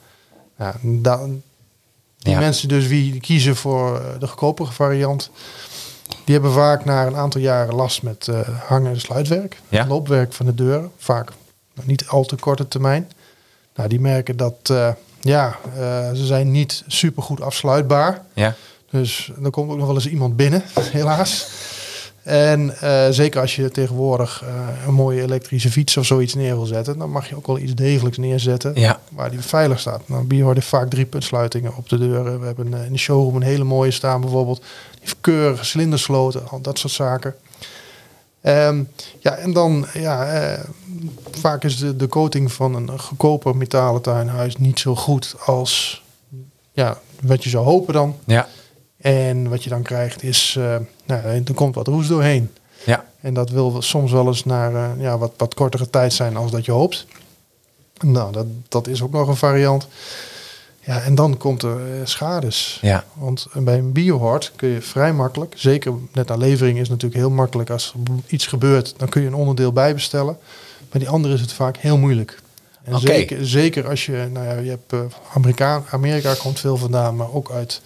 Ja, 0.58 0.74
da- 0.82 1.26
die 2.18 2.32
Ja. 2.32 2.38
mensen 2.38 2.68
dus 2.68 2.86
wie 2.86 3.20
kiezen 3.20 3.56
voor 3.56 3.96
eh, 4.00 4.04
de 4.18 4.26
goedkopere 4.26 4.72
variant, 4.72 5.30
die 6.24 6.34
hebben 6.34 6.52
vaak 6.52 6.84
na 6.84 7.06
een 7.06 7.16
aantal 7.16 7.40
jaren 7.40 7.74
last 7.74 8.02
met 8.02 8.28
eh, 8.28 8.40
hangen 8.68 8.92
en 8.92 9.00
sluitwerk, 9.00 9.60
Ja. 9.68 9.86
loopwerk 9.86 10.32
van 10.32 10.46
de 10.46 10.54
deuren, 10.54 10.90
vaak 10.98 11.30
niet 11.82 12.08
al 12.08 12.24
te 12.24 12.36
korte 12.36 12.68
termijn. 12.68 13.10
Nou, 13.74 13.88
die 13.88 14.00
merken 14.00 14.36
dat 14.36 14.54
eh, 14.70 14.88
ja, 15.20 15.56
eh, 15.76 16.10
ze 16.12 16.26
zijn 16.26 16.50
niet 16.50 16.82
super 16.86 17.22
goed 17.22 17.40
afsluitbaar. 17.40 18.22
Ja, 18.32 18.54
Dus 18.92 19.32
er 19.44 19.50
komt 19.50 19.70
ook 19.70 19.76
nog 19.76 19.86
wel 19.86 19.94
eens 19.94 20.08
iemand 20.08 20.36
binnen, 20.36 20.62
helaas. 20.98 21.50
En 22.22 22.80
eh, 22.80 23.06
zeker 23.10 23.40
als 23.40 23.56
je 23.56 23.70
tegenwoordig 23.70 24.42
eh, 24.42 24.86
een 24.86 24.94
mooie 24.94 25.22
elektrische 25.22 25.70
fiets 25.70 25.96
of 25.96 26.06
zoiets 26.06 26.34
neer 26.34 26.54
wil 26.54 26.66
zetten, 26.66 26.98
dan 26.98 27.10
mag 27.10 27.28
je 27.28 27.36
ook 27.36 27.46
wel 27.46 27.58
iets 27.58 27.74
degelijks 27.74 28.18
neerzetten 28.18 28.72
ja, 28.74 29.00
waar 29.10 29.30
die 29.30 29.40
veilig 29.40 29.80
staat. 29.80 30.08
Nou, 30.08 30.24
Biohard 30.24 30.56
heeft 30.56 30.68
vaak 30.68 30.90
drie 30.90 31.04
puntsluitingen 31.04 31.76
op 31.76 31.88
de 31.88 31.98
deuren. 31.98 32.40
We 32.40 32.46
hebben 32.46 32.74
eh, 32.74 32.84
in 32.86 32.92
de 32.92 32.98
showroom 32.98 33.36
een 33.36 33.42
hele 33.42 33.64
mooie 33.64 33.90
staan 33.90 34.20
bijvoorbeeld. 34.20 34.58
Die 34.58 35.00
heeft 35.00 35.16
keurige 35.20 35.64
cilindersloten, 35.64 36.48
al 36.48 36.60
dat 36.60 36.78
soort 36.78 36.92
zaken. 36.92 37.34
Ehm, 38.40 38.82
ja, 39.18 39.34
en 39.36 39.52
dan, 39.52 39.86
ja, 39.92 40.58
vaak 41.30 41.64
is 41.64 41.78
de, 41.78 41.96
de 41.96 42.08
coating 42.08 42.52
van 42.52 42.74
een 42.74 42.98
goedkoper 42.98 43.56
metalen 43.56 44.02
tuinhuis 44.02 44.56
niet 44.56 44.78
zo 44.78 44.94
goed 44.94 45.34
als 45.44 46.02
ja, 46.72 46.98
wat 47.22 47.44
je 47.44 47.50
zou 47.50 47.64
hopen 47.64 47.94
dan. 47.94 48.16
ja, 48.24 48.48
En 49.02 49.48
wat 49.48 49.64
je 49.64 49.70
dan 49.70 49.82
krijgt 49.82 50.22
is, 50.22 50.54
eh 50.58 50.76
nou, 51.04 51.22
er 51.44 51.54
komt 51.54 51.74
wat 51.74 51.86
roest 51.86 52.08
doorheen. 52.08 52.50
ja, 52.84 53.04
En 53.20 53.34
dat 53.34 53.50
wil 53.50 53.82
soms 53.82 54.12
wel 54.12 54.26
eens 54.26 54.44
naar 54.44 54.74
eh, 54.74 54.90
ja, 54.98 55.18
wat, 55.18 55.32
wat 55.36 55.54
kortere 55.54 55.90
tijd 55.90 56.12
zijn 56.12 56.36
als 56.36 56.50
dat 56.50 56.64
je 56.64 56.72
hoopt. 56.72 57.06
Nou, 58.00 58.32
dat, 58.32 58.46
dat 58.68 58.86
is 58.86 59.02
ook 59.02 59.12
nog 59.12 59.28
een 59.28 59.36
variant. 59.36 59.88
Ja, 60.80 61.00
en 61.00 61.14
dan 61.14 61.36
komt 61.36 61.62
er 61.62 61.76
eh, 61.76 62.00
schades. 62.06 62.78
ja, 62.80 63.04
Want 63.12 63.46
bij 63.54 63.78
een 63.78 63.92
biohort 63.92 64.52
kun 64.56 64.68
je 64.68 64.82
vrij 64.82 65.12
makkelijk, 65.12 65.54
zeker 65.56 65.92
net 66.12 66.30
aan 66.30 66.38
levering 66.38 66.78
is 66.78 66.88
natuurlijk 66.88 67.20
heel 67.20 67.30
makkelijk. 67.30 67.70
Als 67.70 67.94
er 67.94 68.12
iets 68.26 68.46
gebeurt, 68.46 68.94
dan 68.96 69.08
kun 69.08 69.20
je 69.22 69.26
een 69.26 69.34
onderdeel 69.34 69.72
bijbestellen. 69.72 70.38
Bij 70.90 71.00
die 71.00 71.08
andere 71.08 71.34
is 71.34 71.40
het 71.40 71.52
vaak 71.52 71.76
heel 71.76 71.98
moeilijk. 71.98 72.40
En 72.84 73.00
zeker, 73.00 73.46
zeker 73.46 73.88
als 73.88 74.06
je, 74.06 74.28
nou 74.32 74.46
ja, 74.46 74.54
je 74.58 74.70
hebt 74.70 75.14
Amerika, 75.34 75.82
Amerika 75.90 76.34
komt 76.34 76.60
veel 76.60 76.76
vandaan, 76.76 77.16
maar 77.16 77.32
ook 77.32 77.50
uit 77.50 77.80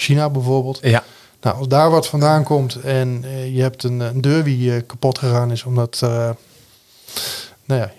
China 0.00 0.30
bijvoorbeeld. 0.30 0.78
ja, 0.82 1.04
Nou, 1.40 1.56
als 1.56 1.68
daar 1.68 1.90
wat 1.90 2.06
vandaan 2.06 2.44
komt 2.44 2.74
en 2.80 3.20
eh, 3.24 3.54
je 3.56 3.62
hebt 3.62 3.82
een, 3.82 4.00
een 4.00 4.20
deur 4.20 4.44
die 4.44 4.74
eh, 4.74 4.82
kapot 4.86 5.18
gegaan 5.18 5.50
is 5.50 5.62
omdat, 5.64 6.00
eh, 6.02 6.30
nou 7.64 7.80
ja, 7.80 7.90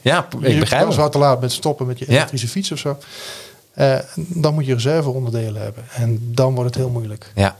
ja, 0.00 0.26
ik 0.40 0.48
je 0.52 0.58
begrijp 0.58 0.86
het. 0.86 0.96
wat 0.96 1.12
te 1.12 1.18
laat 1.18 1.40
met 1.40 1.52
stoppen 1.52 1.86
met 1.86 1.98
je 1.98 2.04
Ja. 2.08 2.12
elektrische 2.12 2.48
fiets 2.48 2.72
of 2.72 2.78
zo. 2.78 2.96
dan 4.14 4.54
moet 4.54 4.66
je 4.66 4.74
reserveonderdelen 4.74 5.62
hebben. 5.62 5.84
En 5.94 6.18
dan 6.34 6.54
wordt 6.54 6.74
het 6.74 6.78
heel 6.84 6.90
moeilijk. 6.92 7.32
Ja, 7.34 7.56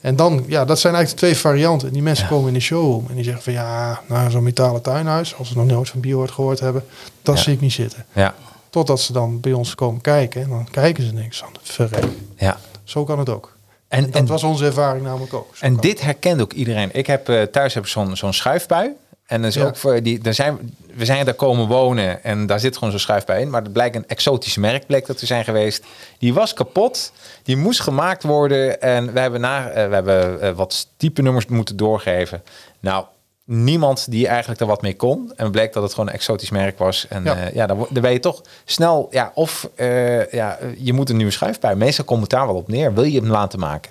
En 0.00 0.16
dan, 0.16 0.44
ja, 0.46 0.64
dat 0.64 0.78
zijn 0.78 0.94
eigenlijk 0.94 1.22
de 1.22 1.26
twee 1.28 1.42
varianten. 1.42 1.92
Die 1.92 2.02
mensen 2.02 2.24
Ja. 2.24 2.30
komen 2.30 2.48
in 2.48 2.54
de 2.54 2.60
showroom 2.60 3.06
en 3.08 3.14
die 3.14 3.24
zeggen 3.24 3.42
van 3.42 3.52
ja, 3.52 4.00
nou 4.08 4.30
zo'n 4.30 4.42
metalen 4.42 4.82
tuinhuis, 4.82 5.34
als 5.36 5.48
ze 5.48 5.56
nog 5.56 5.66
nooit 5.66 5.88
van 5.88 6.00
Biohort 6.00 6.30
gehoord 6.30 6.60
hebben, 6.60 6.84
dat 7.22 7.36
Ja. 7.36 7.42
zie 7.42 7.52
ik 7.52 7.60
niet 7.60 7.72
zitten. 7.72 8.04
ja, 8.12 8.34
Totdat 8.70 9.00
ze 9.00 9.12
dan 9.12 9.40
bij 9.40 9.52
ons 9.52 9.74
komen 9.74 10.00
kijken 10.00 10.42
en 10.42 10.48
dan 10.48 10.68
kijken 10.70 11.04
ze 11.06 11.12
niks 11.12 11.42
aan. 11.42 11.50
Verrek. 11.62 12.04
ja. 12.36 12.58
Zo 12.88 13.04
kan 13.04 13.18
het 13.18 13.28
ook. 13.28 13.56
En, 13.88 14.04
Dat 14.04 14.14
en, 14.14 14.26
was 14.26 14.42
onze 14.42 14.64
ervaring 14.64 15.04
namelijk 15.04 15.34
ook. 15.34 15.56
Zo 15.56 15.64
en 15.64 15.76
dit 15.76 16.00
herkent 16.00 16.40
ook 16.40 16.52
iedereen. 16.52 16.90
Ik 16.92 17.06
heb 17.06 17.28
eh, 17.28 17.42
thuis 17.42 17.74
heb 17.74 17.86
zo'n 17.86 18.16
zo'n 18.16 18.32
schuifbui. 18.32 18.90
En 19.26 19.50
Ja. 19.50 19.64
ook 19.64 19.76
voor 19.76 20.02
die, 20.02 20.18
daar 20.18 20.34
zijn, 20.34 20.74
we 20.94 21.04
zijn 21.04 21.24
daar 21.24 21.34
komen 21.34 21.66
wonen 21.66 22.24
en 22.24 22.46
daar 22.46 22.60
zit 22.60 22.74
gewoon 22.74 22.90
zo'n 22.90 23.00
schuif 23.00 23.24
bij 23.24 23.40
in. 23.40 23.50
Maar 23.50 23.62
het 23.62 23.72
blijkt 23.72 23.96
een 23.96 24.08
exotisch 24.08 24.56
merk 24.56 24.86
bleek 24.86 25.06
dat 25.06 25.18
te 25.18 25.26
zijn 25.26 25.44
geweest. 25.44 25.84
Die 26.18 26.34
was 26.34 26.54
kapot, 26.54 27.12
die 27.42 27.56
moest 27.56 27.80
gemaakt 27.80 28.22
worden. 28.22 28.80
En 28.80 29.12
we 29.12 29.20
hebben, 29.20 29.40
na, 29.40 29.68
eh, 29.68 29.88
we 29.88 29.94
hebben 29.94 30.40
eh, 30.40 30.50
wat 30.50 30.88
type 30.96 31.22
nummers 31.22 31.46
moeten 31.46 31.76
doorgeven. 31.76 32.42
Nou, 32.80 33.04
niemand 33.48 34.10
die 34.10 34.26
eigenlijk 34.26 34.60
er 34.60 34.66
wat 34.66 34.82
mee 34.82 34.96
kon. 34.96 35.32
En 35.36 35.50
bleek 35.50 35.72
dat 35.72 35.82
het 35.82 35.94
gewoon 35.94 36.08
een 36.08 36.14
exotisch 36.14 36.50
merk 36.50 36.78
was. 36.78 37.06
En 37.08 37.24
Ja. 37.24 37.36
ja, 37.36 37.50
ja 37.52 37.66
dan, 37.66 37.86
dan 37.90 38.02
ben 38.02 38.12
je 38.12 38.20
toch 38.20 38.42
snel, 38.64 39.08
ja, 39.10 39.32
of 39.34 39.68
eh, 39.74 40.32
ja, 40.32 40.56
eh, 40.56 40.68
je 40.78 40.92
moet 40.92 41.10
een 41.10 41.16
nieuwe 41.16 41.32
schuif 41.32 41.60
bij. 41.60 41.76
Meestal 41.76 42.04
komt 42.04 42.20
het 42.20 42.30
daar 42.30 42.46
wel 42.46 42.56
op 42.56 42.68
neer. 42.68 42.94
Wil 42.94 43.04
je 43.04 43.20
hem 43.20 43.30
laten 43.30 43.58
maken? 43.58 43.90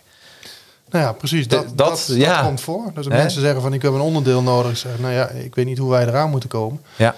Nou 0.89 1.03
ja, 1.03 1.11
precies. 1.11 1.47
Dat, 1.47 1.63
dat, 1.63 1.77
dat, 1.77 2.05
dat, 2.07 2.17
ja. 2.17 2.41
komt 2.41 2.61
voor. 2.61 2.83
Dus 2.85 2.95
als 2.95 3.07
mensen 3.07 3.41
zeggen 3.41 3.61
van 3.61 3.73
ik 3.73 3.81
heb 3.81 3.93
een 3.93 3.99
onderdeel 3.99 4.41
nodig. 4.41 4.71
Ik 4.71 4.77
zeg, 4.77 4.99
nou 4.99 5.13
ja, 5.13 5.29
ik 5.29 5.55
weet 5.55 5.65
niet 5.65 5.77
hoe 5.77 5.89
wij 5.89 6.07
eraan 6.07 6.29
moeten 6.29 6.49
komen. 6.49 6.81
Ja, 6.95 7.15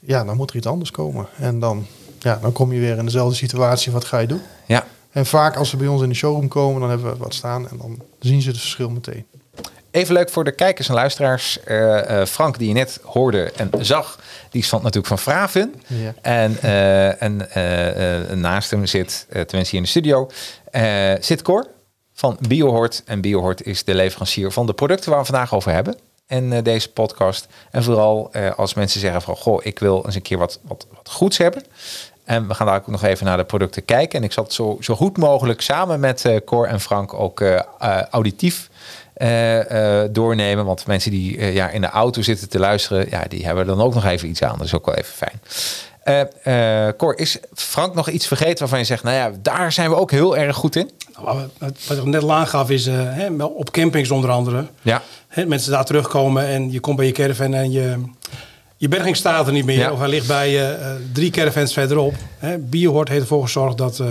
Ja, 0.00 0.24
dan 0.24 0.36
moet 0.36 0.50
er 0.50 0.56
iets 0.56 0.66
anders 0.66 0.90
komen. 0.90 1.26
En 1.36 1.58
dan, 1.58 1.86
ja, 2.18 2.38
dan 2.42 2.52
kom 2.52 2.72
je 2.72 2.80
weer 2.80 2.98
in 2.98 3.04
dezelfde 3.04 3.36
situatie. 3.36 3.92
Wat 3.92 4.04
ga 4.04 4.18
je 4.18 4.26
doen? 4.26 4.42
ja. 4.66 4.86
En 5.10 5.26
vaak 5.26 5.56
als 5.56 5.68
ze 5.68 5.76
bij 5.76 5.86
ons 5.86 6.02
in 6.02 6.08
de 6.08 6.14
showroom 6.14 6.48
komen, 6.48 6.80
dan 6.80 6.90
hebben 6.90 7.12
we 7.12 7.18
wat 7.18 7.34
staan. 7.34 7.68
En 7.68 7.76
dan 7.78 7.98
zien 8.20 8.42
ze 8.42 8.48
het 8.48 8.58
verschil 8.58 8.90
meteen. 8.90 9.26
Even 9.90 10.14
leuk 10.14 10.30
voor 10.30 10.44
de 10.44 10.52
kijkers 10.52 10.88
en 10.88 10.94
luisteraars. 10.94 11.60
Eh, 11.64 12.24
Frank, 12.24 12.58
die 12.58 12.68
je 12.68 12.74
net 12.74 13.00
hoorde 13.02 13.52
en 13.56 13.70
zag, 13.80 14.18
die 14.50 14.62
stond 14.62 14.82
natuurlijk 14.82 15.08
van 15.08 15.18
Vraven. 15.18 15.74
Ja. 15.86 16.14
En, 16.22 16.58
eh, 16.62 17.22
en 17.22 17.50
eh, 17.50 18.36
naast 18.36 18.70
hem 18.70 18.86
zit, 18.86 19.26
tenminste 19.28 19.58
hier 19.60 19.74
in 19.74 19.82
de 19.82 19.88
studio, 19.88 20.30
zit 21.20 21.42
Cor 21.42 21.66
van 22.12 22.38
Biohort. 22.48 23.02
En 23.06 23.20
Biohort 23.20 23.66
is 23.66 23.84
de 23.84 23.94
leverancier 23.94 24.52
van 24.52 24.66
de 24.66 24.72
producten 24.72 25.10
waar 25.10 25.20
we 25.20 25.26
vandaag 25.26 25.54
over 25.54 25.72
hebben. 25.72 25.96
En 26.26 26.62
deze 26.62 26.92
podcast. 26.92 27.46
En 27.70 27.82
vooral 27.82 28.32
als 28.56 28.74
mensen 28.74 29.00
zeggen 29.00 29.22
van, 29.22 29.36
goh, 29.36 29.60
ik 29.62 29.78
wil 29.78 30.02
eens 30.04 30.14
een 30.14 30.22
keer 30.22 30.38
wat, 30.38 30.58
wat, 30.62 30.86
wat 30.94 31.10
goeds 31.10 31.38
hebben. 31.38 31.64
En 32.24 32.48
we 32.48 32.54
gaan 32.54 32.66
daar 32.66 32.76
ook 32.76 32.86
nog 32.86 33.04
even 33.04 33.26
naar 33.26 33.36
de 33.36 33.44
producten 33.44 33.84
kijken. 33.84 34.18
En 34.18 34.24
ik 34.24 34.32
zal 34.32 34.44
het 34.44 34.52
zo, 34.52 34.76
zo 34.80 34.94
goed 34.94 35.16
mogelijk 35.16 35.60
samen 35.60 36.00
met 36.00 36.40
Cor 36.44 36.66
en 36.66 36.80
Frank 36.80 37.14
ook 37.14 37.42
auditief 38.10 38.69
eh, 39.20 40.02
eh, 40.02 40.08
doornemen. 40.12 40.64
Want 40.64 40.86
mensen 40.86 41.10
die 41.10 41.38
eh, 41.38 41.54
ja, 41.54 41.68
in 41.68 41.80
de 41.80 41.86
auto 41.88 42.22
zitten 42.22 42.48
te 42.48 42.58
luisteren, 42.58 43.06
ja, 43.10 43.24
die 43.28 43.46
hebben 43.46 43.66
dan 43.66 43.80
ook 43.80 43.94
nog 43.94 44.04
even 44.04 44.28
iets 44.28 44.42
aan. 44.42 44.58
Dat 44.58 44.66
is 44.66 44.74
ook 44.74 44.86
wel 44.86 44.94
even 44.94 45.14
fijn. 45.14 45.40
Eh, 46.42 46.88
Cor, 46.96 47.18
is 47.18 47.38
Frank 47.54 47.94
nog 47.94 48.08
iets 48.08 48.26
vergeten 48.26 48.58
waarvan 48.58 48.78
je 48.78 48.84
zegt, 48.84 49.02
nou 49.02 49.16
ja, 49.16 49.30
daar 49.42 49.72
zijn 49.72 49.90
we 49.90 49.96
ook 49.96 50.10
heel 50.10 50.36
erg 50.36 50.56
goed 50.56 50.76
in? 50.76 50.90
Nou, 51.24 51.48
wat- 51.58 51.98
ik 51.98 52.04
net 52.04 52.22
al 52.22 52.32
aangaf 52.32 52.70
is, 52.70 52.86
hè, 52.86 53.28
op 53.42 53.70
campings 53.70 54.10
onder 54.10 54.30
andere. 54.30 54.66
Ja, 54.82 55.02
Hè, 55.28 55.46
mensen 55.46 55.70
daar 55.72 55.84
terugkomen 55.84 56.46
en 56.46 56.72
je 56.72 56.80
komt 56.80 56.96
bij 56.96 57.06
je 57.06 57.12
caravan 57.12 57.54
en 57.54 57.70
je, 57.72 57.96
je 58.76 58.88
berging 58.88 59.16
staat 59.16 59.46
er 59.46 59.52
niet 59.52 59.64
meer. 59.64 59.78
Ja. 59.78 59.92
Of 59.92 59.98
hij 59.98 60.08
ligt 60.08 60.26
bij 60.26 60.50
je 60.50 60.96
drie 61.12 61.30
caravans 61.30 61.72
verderop. 61.72 62.14
Hè. 62.38 62.58
Biohort 62.58 63.08
heeft 63.08 63.20
ervoor 63.20 63.42
gezorgd 63.42 63.78
dat, 63.78 64.02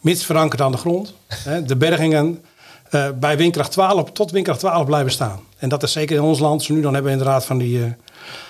mits 0.00 0.24
verankerd 0.24 0.60
aan 0.60 0.72
de 0.72 0.78
grond, 0.78 1.14
hè, 1.44 1.62
de 1.62 1.76
bergingen 1.76 2.42
eh, 2.90 3.08
bij 3.14 3.36
windkracht 3.36 3.72
12 3.72 4.10
tot 4.12 4.30
windkracht 4.30 4.60
12 4.60 4.84
blijven 4.84 5.12
staan. 5.12 5.40
En 5.58 5.68
dat 5.68 5.82
is 5.82 5.92
zeker 5.92 6.16
in 6.16 6.22
ons 6.22 6.38
land. 6.38 6.62
Zo 6.62 6.74
nu 6.74 6.80
dan 6.80 6.94
hebben 6.94 7.12
we 7.12 7.18
inderdaad 7.18 7.44
van 7.44 7.58
die, 7.58 7.84
eh, 7.84 7.90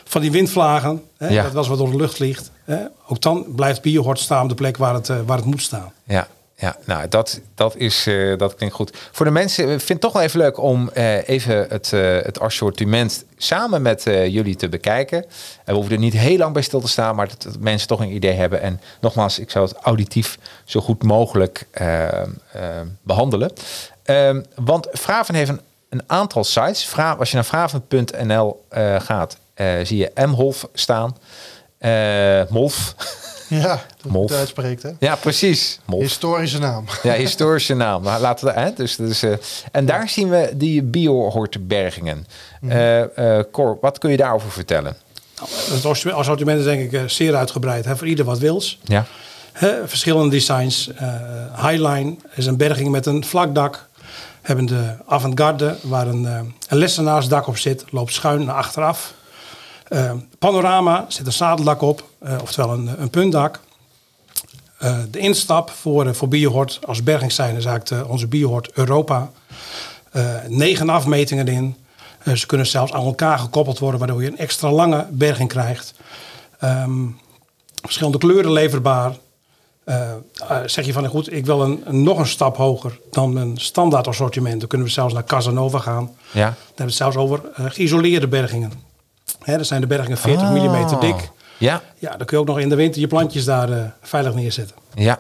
van 0.05 0.21
die 0.21 0.31
windvlagen. 0.31 1.03
Hè, 1.17 1.29
Ja. 1.29 1.43
Dat 1.43 1.53
was 1.53 1.69
wat 1.69 1.79
door 1.79 1.91
de 1.91 1.97
lucht 1.97 2.15
vliegt. 2.15 2.51
Hè. 2.65 2.79
Ook 3.07 3.21
dan 3.21 3.47
blijft 3.49 3.83
Biohort 3.83 4.19
staan 4.19 4.43
op 4.43 4.49
de 4.49 4.55
plek 4.55 4.77
waar 4.77 4.95
het, 4.95 5.09
eh, 5.09 5.17
waar 5.27 5.37
het 5.37 5.47
moet 5.47 5.63
staan. 5.63 5.93
ja. 6.05 6.27
Ja, 6.59 6.77
nou, 6.85 7.09
dat, 7.09 7.41
dat, 7.55 7.77
is, 7.77 8.09
dat 8.37 8.55
klinkt 8.55 8.75
goed. 8.75 8.97
Voor 9.13 9.25
de 9.27 9.33
mensen, 9.33 9.65
ik 9.65 9.71
vind 9.71 9.89
het 9.89 10.01
toch 10.01 10.13
wel 10.13 10.23
even 10.23 10.39
leuk 10.39 10.59
om 10.59 10.89
even 11.25 11.67
het, 11.69 11.91
het 12.25 12.41
assortiment 12.41 13.25
samen 13.37 13.83
met 13.83 14.03
jullie 14.05 14.57
te 14.57 14.69
bekijken. 14.69 15.23
En 15.23 15.29
we 15.65 15.73
hoeven 15.73 15.93
er 15.93 15.99
niet 15.99 16.13
heel 16.13 16.37
lang 16.37 16.53
bij 16.53 16.63
stil 16.63 16.81
te 16.81 16.89
staan, 16.89 17.17
maar 17.17 17.29
dat, 17.29 17.43
dat 17.43 17.59
mensen 17.61 17.89
toch 17.89 18.01
een 18.01 18.15
idee 18.15 18.33
hebben. 18.33 18.61
En 18.63 18.81
nogmaals, 19.01 19.39
ik 19.39 19.51
zou 19.51 19.67
het 19.67 19.77
auditief 19.77 20.39
zo 20.65 20.81
goed 20.81 21.03
mogelijk 21.03 21.67
eh, 21.71 22.23
eh, 22.23 22.27
behandelen. 23.03 23.53
Ehm, 24.07 24.43
want 24.55 24.89
Fraven 24.93 25.35
heeft 25.35 25.51
een, 25.51 25.61
een 25.89 26.03
aantal 26.07 26.45
sites. 26.45 26.85
Fra, 26.85 27.13
als 27.13 27.29
je 27.31 27.35
naar 27.35 27.45
fraven.nl 27.45 28.65
eh, 28.69 29.01
gaat, 29.01 29.37
eh, 29.55 29.69
zie 29.83 29.97
je 29.99 30.27
Mholf 30.27 30.69
staan. 30.75 31.17
Eh, 31.79 32.41
Molf. 32.49 32.95
Ja, 33.49 33.83
Molf. 34.09 34.31
het 34.31 34.39
uitspreekt. 34.39 34.83
Hè? 34.83 34.91
ja, 34.99 35.17
precies. 35.17 35.81
Molf. 35.85 36.03
Historische 36.03 36.59
naam. 36.59 36.85
Ja, 37.03 37.13
historische 37.13 37.75
naam. 37.85 38.03
Nou, 38.03 38.21
laten 38.21 38.47
we, 38.47 38.53
hè, 38.61 38.73
dus, 38.73 38.97
dus, 38.97 39.23
eh, 39.23 39.33
en 39.73 39.87
daar 39.87 40.09
zien 40.09 40.29
we 40.29 40.51
die 40.55 40.83
biohortbergingen. 40.83 42.27
Eh 42.69 43.39
eh 43.39 43.45
Cor, 43.53 43.79
wat 43.81 43.99
kun 43.99 44.11
je 44.11 44.17
daarover 44.17 44.51
vertellen? 44.51 44.97
Het 45.41 45.73
assortiment- 45.73 46.19
assortiment 46.19 46.59
is 46.59 46.65
denk 46.65 46.93
ik 46.93 47.11
zeer 47.11 47.35
uitgebreid. 47.35 47.85
Hè, 47.85 47.97
voor 47.97 48.07
ieder 48.07 48.25
wat 48.25 48.39
wils. 48.39 48.79
Ja, 48.85 49.05
Hè, 49.53 49.89
verschillende 49.89 50.31
designs. 50.31 50.91
Eh, 50.97 51.15
Highline 51.69 52.17
is 52.35 52.47
een 52.47 52.57
berging 52.57 52.89
met 52.91 53.07
een 53.07 53.25
vlak 53.25 53.55
dak. 53.55 53.86
Hebben 54.47 54.67
de 54.67 54.95
avant-garde 55.07 55.77
waar 55.83 56.07
een, 56.07 56.27
eh, 56.27 56.41
een 56.69 56.79
lessenaarsdak 56.79 57.47
op 57.47 57.57
zit. 57.57 57.85
Loopt 57.91 58.13
schuin 58.13 58.45
naar 58.45 58.55
achteraf. 58.55 59.15
Eh, 59.89 60.13
panorama 60.39 61.05
zit 61.09 61.27
een 61.27 61.33
zadeldak 61.33 61.83
op. 61.83 62.05
eh, 62.19 62.37
oftewel 62.43 62.73
een, 62.73 63.01
een 63.01 63.11
puntdak. 63.11 63.61
De 65.11 65.19
instap 65.19 65.71
voor, 65.71 66.15
voor 66.15 66.29
Biohort 66.29 66.79
als 66.87 67.03
berging 67.03 67.33
zijn 67.33 67.57
is 67.57 67.67
onze 68.07 68.27
Biohort 68.27 68.71
Europa. 68.73 69.31
Negen 70.49 70.89
afmetingen 70.89 71.49
in. 71.49 71.77
Ze 72.35 72.47
kunnen 72.47 72.67
zelfs 72.67 72.93
aan 72.93 73.05
elkaar 73.05 73.39
gekoppeld 73.39 73.79
worden, 73.79 73.99
waardoor 73.99 74.23
je 74.23 74.29
een 74.29 74.39
extra 74.39 74.71
lange 74.71 75.07
berging 75.11 75.49
krijgt. 75.49 75.95
Ehm, 76.59 77.07
verschillende 77.83 78.19
kleuren 78.19 78.53
leverbaar. 78.53 79.17
Eh, 79.87 80.11
eh, 80.49 80.57
zeg 80.67 80.87
je 80.87 80.93
van 80.93 81.03
nou 81.03 81.15
goed, 81.15 81.33
ik 81.33 81.47
wil 81.47 81.61
een, 81.63 81.83
een- 81.85 82.03
nog 82.03 82.19
een 82.19 82.27
stap 82.27 82.57
hoger 82.57 82.99
dan 83.11 83.33
mijn 83.33 83.59
standaard 83.59 84.07
assortiment. 84.07 84.59
Dan 84.61 84.69
kunnen 84.69 84.87
we 84.87 84.93
zelfs 84.93 85.15
naar 85.15 85.25
Casanova 85.25 85.79
gaan. 85.79 86.11
ja. 86.33 86.45
Dan 86.45 86.55
hebben 86.67 86.75
we 86.77 86.83
het 86.85 86.95
zelfs 86.95 87.17
over 87.17 87.41
eh, 87.55 87.65
geïsoleerde 87.69 88.29
bergingen. 88.29 88.73
Hè, 89.43 89.57
dat 89.57 89.67
zijn 89.67 89.81
de 89.81 89.87
bergingen 89.87 90.19
40 90.19 90.51
mm 90.51 90.75
Oh. 90.75 91.01
dik. 91.01 91.31
Ja, 91.59 91.83
Ja, 91.99 92.09
dan 92.17 92.27
kun 92.27 92.37
je 92.37 92.43
ook 92.43 92.49
nog 92.49 92.59
in 92.59 92.69
de 92.69 92.75
winter 92.75 93.01
je 93.01 93.07
plantjes 93.07 93.45
daar 93.45 93.95
veilig 94.03 94.35
neerzetten. 94.35 94.77
ja. 94.95 95.19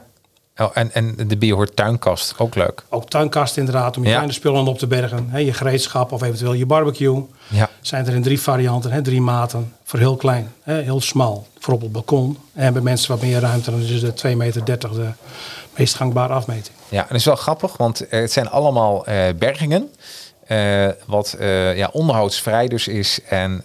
Oh, 0.59 0.71
en, 0.75 0.93
en 0.95 1.15
de 1.29 1.37
biohort 1.37 1.77
tuinkast, 1.77 2.35
ook 2.39 2.55
leuk. 2.55 2.83
Ook 2.89 3.09
tuinkast 3.11 3.57
inderdaad, 3.57 3.97
om 3.97 4.03
je 4.03 4.09
Ja. 4.09 4.15
kleine 4.15 4.33
spullen 4.35 4.67
op 4.67 4.79
te 4.79 4.87
bergen. 4.87 5.27
Hè, 5.31 5.39
je 5.39 5.53
gereedschap 5.53 6.13
of 6.13 6.23
eventueel 6.23 6.53
je 6.53 6.67
barbecue. 6.67 7.23
Ja, 7.49 7.71
Zijn 7.81 8.07
er 8.07 8.15
in 8.15 8.23
drie 8.23 8.41
varianten, 8.41 8.91
hè, 8.91 9.03
drie 9.03 9.21
maten. 9.21 9.73
Voor 9.85 9.99
heel 9.99 10.17
klein, 10.17 10.53
hè, 10.63 10.81
heel 10.83 11.01
smal. 11.01 11.47
Voor 11.59 11.75
op 11.75 11.81
het 11.81 11.93
balkon. 11.93 12.39
En 12.53 12.73
bij 12.73 12.83
mensen 12.83 13.11
wat 13.11 13.21
meer 13.23 13.41
ruimte, 13.41 13.71
dan 13.71 13.81
is 13.81 14.01
de 14.01 14.13
2,30 14.15 14.37
meter 14.37 14.65
de 14.65 15.09
meest 15.77 15.95
gangbare 15.95 16.33
afmeting. 16.33 16.75
ja 16.89 17.01
en 17.01 17.07
dat 17.09 17.17
is 17.17 17.25
wel 17.25 17.37
grappig, 17.37 17.77
want 17.77 18.09
eh, 18.09 18.21
het 18.21 18.33
zijn 18.33 18.49
allemaal 18.51 19.07
eh, 19.07 19.23
bergingen. 19.39 19.91
eh, 20.47 20.87
wat 21.07 21.33
eh, 21.33 21.77
ja, 21.77 21.89
onderhoudsvrij 21.93 22.69
dus 22.69 22.89
is. 22.89 23.21
En 23.29 23.65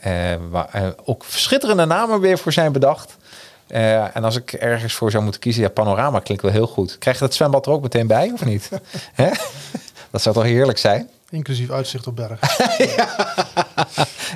waar 0.49 0.93
ook 1.05 1.23
schitterende 1.27 1.85
namen 1.85 2.19
weer 2.19 2.37
voor 2.37 2.51
zijn 2.53 2.71
bedacht. 2.71 3.17
Eh, 3.71 4.15
en 4.15 4.23
als 4.23 4.35
ik 4.35 4.53
ergens 4.53 4.93
voor 4.93 5.11
zou 5.11 5.23
moeten 5.23 5.41
kiezen, 5.41 5.61
ja, 5.61 5.69
panorama 5.69 6.19
klinkt 6.19 6.43
wel 6.43 6.51
heel 6.51 6.67
goed. 6.67 6.97
Krijg 6.97 7.19
je 7.19 7.23
dat 7.25 7.33
zwembad 7.33 7.65
er 7.65 7.71
ook 7.71 7.81
meteen 7.81 8.07
bij, 8.07 8.31
of 8.33 8.45
niet? 8.45 8.69
Dat 10.11 10.21
zou 10.21 10.35
toch 10.35 10.43
heerlijk 10.43 10.77
zijn? 10.77 11.09
Inclusief 11.29 11.71
uitzicht 11.71 12.07
op 12.07 12.15
berg. 12.15 12.39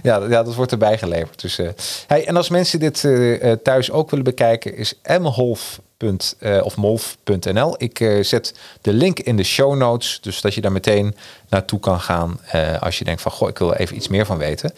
Ja, 0.03 0.23
ja, 0.29 0.43
dat 0.43 0.55
wordt 0.55 0.71
erbij 0.71 0.97
geleverd. 0.97 1.41
Dus, 1.41 1.59
eh, 1.59 1.69
hey, 2.07 2.27
en 2.27 2.35
als 2.35 2.49
mensen 2.49 2.79
dit 2.79 3.03
eh, 3.03 3.51
thuis 3.51 3.91
ook 3.91 4.09
willen 4.09 4.25
bekijken, 4.25 4.75
is 4.75 4.99
eh, 5.97 6.63
of 6.63 6.77
molf.nl. 6.77 7.75
Ik 7.77 7.99
eh, 7.99 8.23
zet 8.23 8.53
de 8.81 8.93
link 8.93 9.19
in 9.19 9.37
de 9.37 9.43
show 9.43 9.75
notes, 9.75 10.19
dus 10.21 10.41
dat 10.41 10.53
je 10.53 10.61
daar 10.61 10.71
meteen 10.71 11.15
naartoe 11.49 11.79
kan 11.79 11.99
gaan 11.99 12.39
eh, 12.51 12.81
als 12.81 12.97
je 12.97 13.05
denkt 13.05 13.21
van, 13.21 13.31
goh, 13.31 13.49
ik 13.49 13.57
wil 13.57 13.73
er 13.73 13.79
even 13.79 13.95
iets 13.95 14.07
meer 14.07 14.25
van 14.25 14.37
weten. 14.37 14.73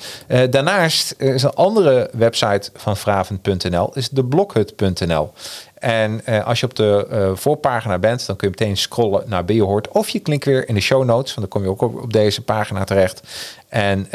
Daarnaast 0.50 1.16
is 1.18 1.44
een 1.44 1.54
andere 1.54 2.10
website 2.14 2.70
van 2.76 2.98
vraven.nl, 2.98 3.92
is 3.94 4.10
de 4.10 4.24
blokhut.nl. 4.24 5.34
En 5.74 6.26
als 6.46 6.60
je 6.60 6.66
op 6.66 6.76
de 6.76 7.32
voorpagina 7.36 8.00
bent, 8.00 8.26
dan 8.26 8.36
kun 8.36 8.50
je 8.50 8.56
meteen 8.60 8.78
scrollen 8.78 9.24
naar 9.26 9.46
Biohoort. 9.46 9.88
Of 9.88 10.10
je 10.10 10.20
klinkt 10.20 10.46
weer 10.46 10.68
in 10.68 10.76
de 10.76 10.82
show 10.82 11.04
notes, 11.04 11.34
want 11.36 11.40
dan 11.40 11.48
kom 11.48 11.64
je 11.64 11.70
ook 11.70 11.82
op, 11.82 12.04
op 12.04 12.14
deze 12.14 12.42
pagina 12.42 12.84
terecht. 12.84 13.22
En 13.70 14.08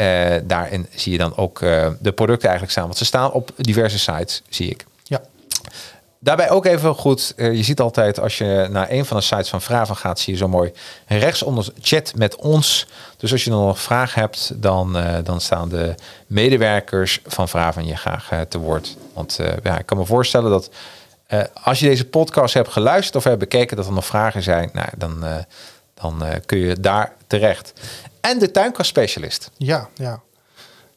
daarin 0.44 0.86
zie 0.94 1.12
je 1.12 1.18
dan 1.18 1.36
ook 1.36 1.58
de 2.00 2.12
producten 2.14 2.48
eigenlijk 2.48 2.70
staan. 2.70 2.84
Want 2.84 2.98
ze 2.98 3.04
staan 3.04 3.32
op 3.32 3.50
diverse 3.56 3.98
sites, 3.98 4.42
zie 4.48 4.70
ik. 4.70 4.84
Daarbij 6.24 6.50
ook 6.50 6.66
even 6.66 6.94
goed, 6.94 7.32
eh, 7.36 7.54
je 7.54 7.62
ziet 7.62 7.80
altijd 7.80 8.20
als 8.20 8.38
je 8.38 8.66
naar 8.70 8.90
een 8.90 9.04
van 9.04 9.16
de 9.16 9.22
sites 9.22 9.48
van 9.48 9.62
Vraven 9.62 9.96
gaat, 9.96 10.18
zie 10.18 10.32
je 10.32 10.38
zo 10.38 10.48
mooi 10.48 10.72
rechtsonder 11.06 11.68
chat 11.80 12.12
met 12.16 12.36
ons. 12.36 12.86
Dus 13.16 13.32
als 13.32 13.44
je 13.44 13.50
nog 13.50 13.80
vragen 13.80 14.20
hebt, 14.20 14.52
dan, 14.54 14.96
eh, 14.96 15.18
dan 15.24 15.40
staan 15.40 15.68
de 15.68 15.94
medewerkers 16.26 17.20
van 17.26 17.48
Vraven 17.48 17.86
je 17.86 17.96
graag 17.96 18.30
eh, 18.30 18.40
te 18.40 18.58
woord. 18.58 18.96
Want 19.14 19.38
ja, 19.62 19.78
ik 19.78 19.86
kan 19.86 19.96
me 19.96 20.04
voorstellen 20.04 20.50
dat 20.50 20.70
als 21.62 21.80
je 21.80 21.86
deze 21.86 22.04
podcast 22.04 22.54
hebt 22.54 22.68
geluisterd 22.68 23.16
of 23.16 23.24
hebt 23.24 23.38
bekeken 23.38 23.76
dat 23.76 23.86
er 23.86 23.92
nog 23.92 24.06
vragen 24.06 24.42
zijn, 24.42 24.70
nou, 24.72 24.88
dan, 24.96 25.24
dan 25.94 26.22
kun 26.46 26.58
je 26.58 26.80
daar 26.80 27.12
terecht. 27.26 27.72
En 28.20 28.38
de 28.38 28.50
tuinkastspecialist. 28.50 29.50
Ja, 29.56 29.88
ja. 29.94 30.20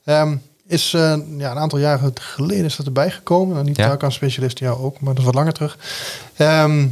Ehm, 0.03 0.37
is 0.67 0.93
eh, 0.93 1.01
ja, 1.37 1.51
een 1.51 1.57
aantal 1.57 1.79
jaren 1.79 2.13
geleden 2.19 2.65
is 2.65 2.75
dat 2.75 2.85
erbij 2.85 3.11
gekomen. 3.11 3.53
Nou, 3.53 3.65
niet 3.65 3.77
Ja. 3.77 3.81
ja. 3.83 3.87
tuinkansspecialist, 3.87 4.59
ja 4.59 4.69
ook, 4.69 4.99
maar 4.99 5.09
dat 5.09 5.19
is 5.19 5.25
wat 5.25 5.35
langer 5.35 5.53
terug. 5.53 5.77
Ehm, 6.35 6.87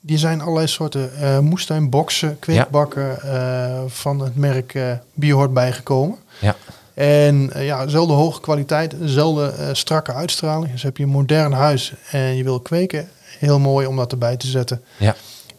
die 0.00 0.18
zijn 0.18 0.40
allerlei 0.40 0.66
soorten 0.66 1.16
eh 1.16 1.38
moestuinboxen, 1.38 2.38
kweekbakken 2.38 3.22
eh, 3.22 3.82
van 3.86 4.20
het 4.20 4.36
merk 4.36 4.74
eh 4.74 4.92
Biohort 5.14 5.52
bijgekomen. 5.52 6.18
Ja. 6.40 6.56
En 6.94 7.50
ja, 7.54 7.84
dezelfde 7.84 8.12
hoge 8.12 8.40
kwaliteit, 8.40 8.98
dezelfde 8.98 9.46
eh, 9.46 9.68
strakke 9.72 10.12
uitstraling. 10.12 10.72
Dus 10.72 10.82
heb 10.82 10.96
je 10.96 11.02
een 11.02 11.08
modern 11.08 11.52
huis 11.52 11.92
en 12.10 12.36
je 12.36 12.44
wil 12.44 12.60
kweken, 12.60 13.08
heel 13.38 13.58
mooi 13.58 13.86
om 13.86 13.96
dat 13.96 14.12
erbij 14.12 14.36
te 14.36 14.46
zetten. 14.46 14.82
Ja. 14.96 15.14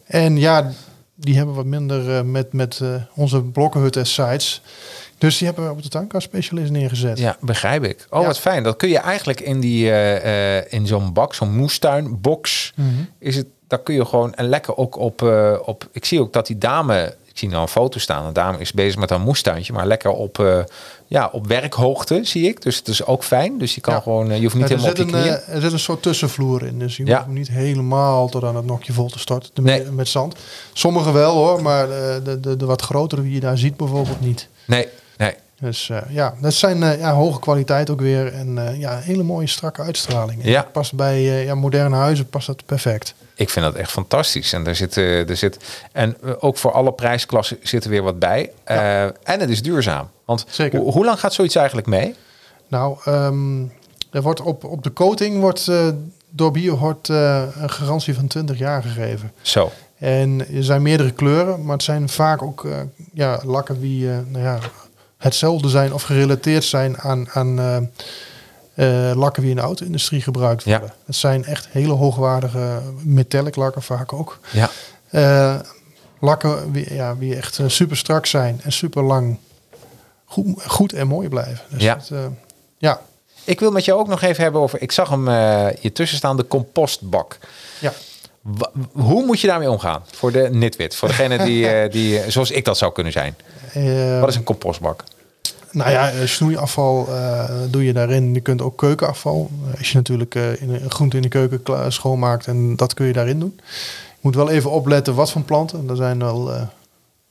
En 0.06 0.36
ja, 0.36 0.70
die 1.14 1.36
hebben 1.36 1.54
wat 1.54 1.64
minder 1.64 2.26
met, 2.26 2.52
met 2.52 2.80
onze 3.14 3.42
blokkenhut 3.42 3.96
en 3.96 4.06
sites. 4.06 4.62
Dus 5.18 5.38
die 5.38 5.46
hebben 5.46 5.64
we 5.64 5.70
op 5.70 5.82
de 5.82 5.88
tuinkastspecialist 5.88 6.70
neergezet. 6.70 7.18
Ja, 7.18 7.36
begrijp 7.40 7.84
ik. 7.84 8.06
Oh, 8.10 8.20
Ja. 8.20 8.26
wat 8.26 8.38
fijn. 8.38 8.62
Dat 8.62 8.76
kun 8.76 8.88
je 8.88 8.98
eigenlijk 8.98 9.40
in, 9.40 9.60
die, 9.60 9.90
eh, 9.90 10.56
eh, 10.58 10.64
in 10.68 10.86
zo'n 10.86 11.12
bak, 11.12 11.34
zo'n 11.34 11.56
moestuinbox, 11.56 12.72
Mhm. 12.76 12.88
is 13.18 13.36
het, 13.36 13.46
daar 13.68 13.78
kun 13.78 13.94
je 13.94 14.04
gewoon 14.04 14.34
en 14.34 14.48
lekker 14.48 14.76
ook 14.76 14.96
op, 14.98 15.22
eh, 15.22 15.56
op. 15.64 15.88
Ik 15.92 16.04
zie 16.04 16.20
ook 16.20 16.32
dat 16.32 16.46
die 16.46 16.58
dame, 16.58 17.14
ik 17.24 17.38
zie 17.38 17.48
nou 17.48 17.62
een 17.62 17.68
foto 17.68 17.98
staan, 17.98 18.24
een 18.24 18.32
dame 18.32 18.58
is 18.58 18.72
bezig 18.72 18.98
met 19.00 19.10
haar 19.10 19.20
moestuintje, 19.20 19.72
maar 19.72 19.86
lekker 19.86 20.10
op, 20.10 20.64
ja, 21.06 21.28
op 21.32 21.46
werkhoogte 21.46 22.20
zie 22.22 22.48
ik. 22.48 22.62
Dus 22.62 22.76
het 22.76 22.88
is 22.88 23.04
ook 23.04 23.24
fijn. 23.24 23.58
Dus 23.58 23.74
je 23.74 23.80
kan 23.80 23.94
Ja. 23.94 24.00
gewoon, 24.00 24.26
je 24.34 24.42
hoeft 24.42 24.54
niet 24.54 24.68
Ja, 24.68 24.76
helemaal 24.76 24.90
op 24.90 24.96
je 24.96 25.02
een, 25.02 25.08
knieën. 25.08 25.26
eh, 25.36 25.54
er 25.54 25.60
zit 25.60 25.72
een 25.72 25.78
soort 25.78 26.02
tussenvloer 26.02 26.62
in. 26.66 26.78
Dus 26.78 26.96
je 26.96 27.02
hoeft 27.04 27.24
hem 27.24 27.32
niet 27.32 27.48
helemaal 27.48 28.28
tot 28.28 28.44
aan 28.44 28.56
het 28.56 28.64
nokje 28.66 28.92
vol 28.92 29.08
te 29.08 29.18
storten 29.18 29.64
Nee. 29.64 29.84
met 29.90 30.08
zand. 30.08 30.34
Sommige 30.72 31.12
wel 31.12 31.34
hoor, 31.34 31.62
maar 31.62 31.86
de, 31.88 32.38
de, 32.40 32.56
de 32.56 32.64
wat 32.66 32.82
grotere 32.82 33.22
die 33.22 33.32
je 33.32 33.40
daar 33.40 33.58
ziet 33.58 33.76
bijvoorbeeld 33.76 34.20
niet. 34.20 34.48
nee. 34.66 34.88
Dus 35.60 35.90
eh, 35.90 35.98
ja, 36.08 36.34
dat 36.40 36.54
zijn 36.54 36.82
eh, 36.82 36.98
ja, 36.98 37.12
hoge 37.12 37.40
kwaliteit 37.40 37.90
ook 37.90 38.00
weer. 38.00 38.32
En 38.32 38.68
eh, 38.68 38.78
ja, 38.80 38.98
hele 38.98 39.22
mooie 39.22 39.46
strakke 39.46 39.82
uitstraling. 39.82 40.42
En 40.42 40.48
Ja. 40.50 40.62
Past 40.62 40.94
bij 40.94 41.22
ja, 41.22 41.54
moderne 41.54 41.96
huizen 41.96 42.28
past 42.28 42.46
dat 42.46 42.66
perfect. 42.66 43.14
Ik 43.34 43.50
vind 43.50 43.64
dat 43.64 43.74
echt 43.74 43.90
fantastisch. 43.90 44.52
En 44.52 44.66
er 44.66 44.74
zit, 44.76 44.96
er 44.96 45.36
zit 45.36 45.58
en 45.92 46.16
ook 46.40 46.56
voor 46.56 46.72
alle 46.72 46.92
prijsklassen 46.92 47.56
zit 47.62 47.84
er 47.84 47.90
weer 47.90 48.02
wat 48.02 48.18
bij. 48.18 48.50
Eh, 48.64 49.02
en 49.04 49.12
het 49.40 49.50
is 49.50 49.62
duurzaam. 49.62 50.08
Want 50.24 50.44
Zeker. 50.48 50.78
hoe- 50.80 50.92
hoe 50.92 51.04
lang 51.04 51.20
gaat 51.20 51.32
zoiets 51.32 51.54
eigenlijk 51.54 51.86
mee? 51.86 52.14
Nou, 52.68 52.96
ehm, 53.04 53.62
er 54.10 54.22
wordt 54.22 54.40
op, 54.40 54.64
op 54.64 54.82
de 54.82 54.92
coating 54.92 55.40
wordt 55.40 55.70
door 56.30 56.50
Biohort 56.50 57.08
een 57.08 57.70
garantie 57.70 58.14
van 58.14 58.26
20 58.26 58.58
jaar 58.58 58.82
gegeven. 58.82 59.32
Zo. 59.42 59.70
En 59.98 60.46
er 60.54 60.64
zijn 60.64 60.82
meerdere 60.82 61.10
kleuren, 61.10 61.64
maar 61.64 61.74
het 61.74 61.82
zijn 61.84 62.08
vaak 62.08 62.42
ook 62.42 62.66
ja, 63.12 63.40
lakken 63.44 63.80
die 63.80 64.06
nou 64.08 64.44
ja, 64.44 64.58
hetzelfde 65.16 65.68
zijn 65.68 65.92
of 65.94 66.02
gerelateerd 66.02 66.64
zijn 66.64 66.98
aan, 66.98 67.28
aan 67.30 67.58
eh, 67.58 67.76
eh, 69.10 69.16
lakken 69.16 69.42
die 69.42 69.50
in 69.50 69.56
de 69.56 69.62
auto-industrie 69.62 70.20
gebruikt 70.22 70.64
Ja. 70.64 70.78
worden. 70.78 70.96
Het 71.06 71.16
zijn 71.16 71.44
echt 71.44 71.68
hele 71.70 71.92
hoogwaardige 71.92 72.80
metallic 73.02 73.56
lakken 73.56 73.82
vaak 73.82 74.12
ook. 74.12 74.38
Ja. 74.52 74.70
Eh, 75.10 75.60
lakken 76.20 76.72
die, 76.72 76.94
ja, 76.94 77.14
die 77.14 77.36
echt 77.36 77.60
super 77.66 77.96
strak 77.96 78.26
zijn 78.26 78.60
en 78.62 78.72
super 78.72 79.02
lang 79.02 79.38
goed, 80.24 80.62
goed 80.66 80.92
en 80.92 81.06
mooi 81.06 81.28
blijven. 81.28 81.60
Dus 81.68 81.82
Ja. 81.82 81.98
Ja, 82.78 83.00
Ik 83.44 83.60
wil 83.60 83.70
met 83.70 83.84
jou 83.84 84.00
ook 84.00 84.08
nog 84.08 84.22
even 84.22 84.42
hebben 84.42 84.60
over. 84.60 84.82
Ik 84.82 84.92
zag 84.92 85.08
hem 85.08 85.28
hier 85.80 85.92
tussen 85.92 86.16
staan, 86.18 86.36
de 86.36 86.46
compostbak. 86.46 87.38
ja. 87.78 87.92
Hoe 88.92 89.24
moet 89.24 89.40
je 89.40 89.46
daarmee 89.46 89.70
omgaan? 89.70 90.02
Voor 90.12 90.32
de 90.32 90.48
nitwit, 90.52 90.94
voor 90.94 91.08
degene 91.08 91.44
die, 91.44 91.66
eh, 91.68 91.90
die 91.90 92.18
eh, 92.18 92.30
zoals 92.30 92.50
ik 92.50 92.64
dat 92.64 92.78
zou 92.78 92.92
kunnen 92.92 93.12
zijn. 93.12 93.36
Eh, 93.72 94.20
Wat 94.20 94.28
is 94.28 94.36
een 94.36 94.44
compostbak? 94.44 95.04
Nou 95.70 95.90
ja, 95.90 96.26
snoeiafval 96.26 97.08
doe 97.70 97.84
je 97.84 97.92
daarin. 97.92 98.34
Je 98.34 98.40
kunt 98.40 98.62
ook 98.62 98.78
keukenafval. 98.78 99.50
Als 99.78 99.90
je 99.90 99.96
natuurlijk 99.96 100.34
eh, 100.34 100.62
in 100.62 100.90
groente 100.90 101.16
in 101.16 101.22
de 101.22 101.28
keuken 101.28 101.92
schoonmaakt 101.92 102.46
en 102.46 102.76
dat 102.76 102.94
kun 102.94 103.06
je 103.06 103.12
daarin 103.12 103.38
doen. 103.38 103.54
Je 103.56 104.20
moet 104.20 104.34
wel 104.34 104.50
even 104.50 104.70
opletten 104.70 105.14
wat 105.14 105.30
voor 105.30 105.42
planten. 105.42 105.88
Er 105.88 105.96
zijn 105.96 106.18
wel 106.18 106.50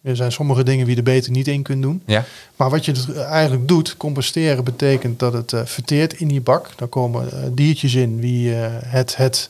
er 0.05 0.15
zijn 0.15 0.31
sommige 0.31 0.63
dingen 0.63 0.85
die 0.85 0.93
je 0.95 1.01
er 1.01 1.13
beter 1.13 1.31
niet 1.31 1.47
in 1.47 1.63
kunt 1.63 1.81
doen. 1.81 2.01
Ja, 2.05 2.23
Maar 2.55 2.69
wat 2.69 2.85
je 2.85 2.91
dus 2.91 3.13
eigenlijk 3.13 3.67
doet, 3.67 3.97
composteren 3.97 4.63
betekent 4.63 5.19
dat 5.19 5.33
het 5.33 5.53
verteert 5.65 6.13
in 6.13 6.27
die 6.27 6.41
bak. 6.41 6.69
Daar 6.75 6.87
komen 6.87 7.55
diertjes 7.55 7.95
in 7.95 8.19
eh, 8.23 8.67
het, 8.69 9.15
het 9.15 9.49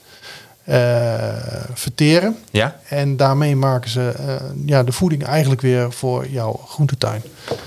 verteren. 1.74 2.36
ja, 2.50 2.76
En 2.88 3.16
daarmee 3.16 3.56
maken 3.56 3.90
ze 3.90 4.08
eh, 4.10 4.34
ja, 4.66 4.82
de 4.82 4.92
voeding 4.92 5.24
eigenlijk 5.24 5.60
weer 5.60 5.92
voor 5.92 6.28
jouw 6.28 6.60
groentetuin. 6.68 7.22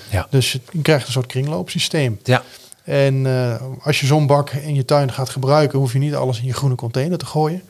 ja. 0.10 0.28
Dus 0.30 0.52
je 0.52 0.82
krijgt 0.82 1.06
een 1.06 1.12
soort 1.14 1.26
kringloopsysteem. 1.26 2.20
ja. 2.24 2.44
En 2.84 3.26
eh, 3.26 3.62
als 3.84 4.00
je 4.00 4.06
zo'n 4.06 4.28
bak 4.28 4.50
in 4.50 4.76
je 4.76 4.86
tuin 4.86 5.12
gaat 5.12 5.30
gebruiken, 5.30 5.80
hoef 5.80 5.94
je 5.94 6.00
niet 6.00 6.16
alles 6.16 6.40
in 6.40 6.46
je 6.46 6.54
groene 6.54 6.76
container 6.76 7.18
te 7.18 7.26
gooien. 7.26 7.62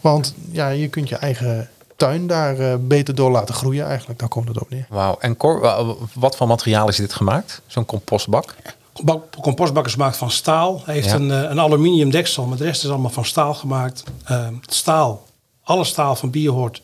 Want 0.00 0.34
ja, 0.50 0.68
je 0.68 0.88
kunt 0.88 1.08
je 1.08 1.16
eigen 1.16 1.68
tuin 1.96 2.26
daar 2.26 2.58
eh, 2.58 2.74
beter 2.80 3.14
door 3.14 3.30
laten 3.30 3.54
groeien 3.54 3.86
eigenlijk. 3.86 4.18
Daar 4.18 4.28
komt 4.28 4.48
het 4.48 4.60
op 4.60 4.70
neer. 4.70 4.86
Wauw. 4.88 5.16
En 5.20 5.36
Cor, 5.36 5.60
wa- 5.60 5.84
wat 6.14 6.36
voor 6.36 6.46
materiaal 6.46 6.88
is 6.88 6.96
dit 6.96 7.14
gemaakt? 7.14 7.60
Zo'n 7.66 7.84
compostbak? 7.84 8.54
Bak- 9.02 9.36
Compostbak 9.40 9.86
is 9.86 9.92
gemaakt 9.92 10.16
van 10.16 10.30
staal. 10.30 10.82
Hij 10.84 10.94
heeft 10.94 11.08
Ja. 11.08 11.14
een, 11.14 11.30
eh, 11.30 11.50
een 11.50 11.60
aluminium 11.60 12.10
deksel, 12.10 12.44
maar 12.46 12.58
de 12.58 12.64
rest 12.64 12.84
is 12.84 12.90
allemaal 12.90 13.10
van 13.10 13.24
staal 13.24 13.54
gemaakt. 13.54 14.04
Eh, 14.24 14.46
het 14.60 14.74
staal, 14.74 15.24
alle 15.62 15.84
staal 15.84 16.16
van 16.16 16.30
Biohort, 16.30 16.82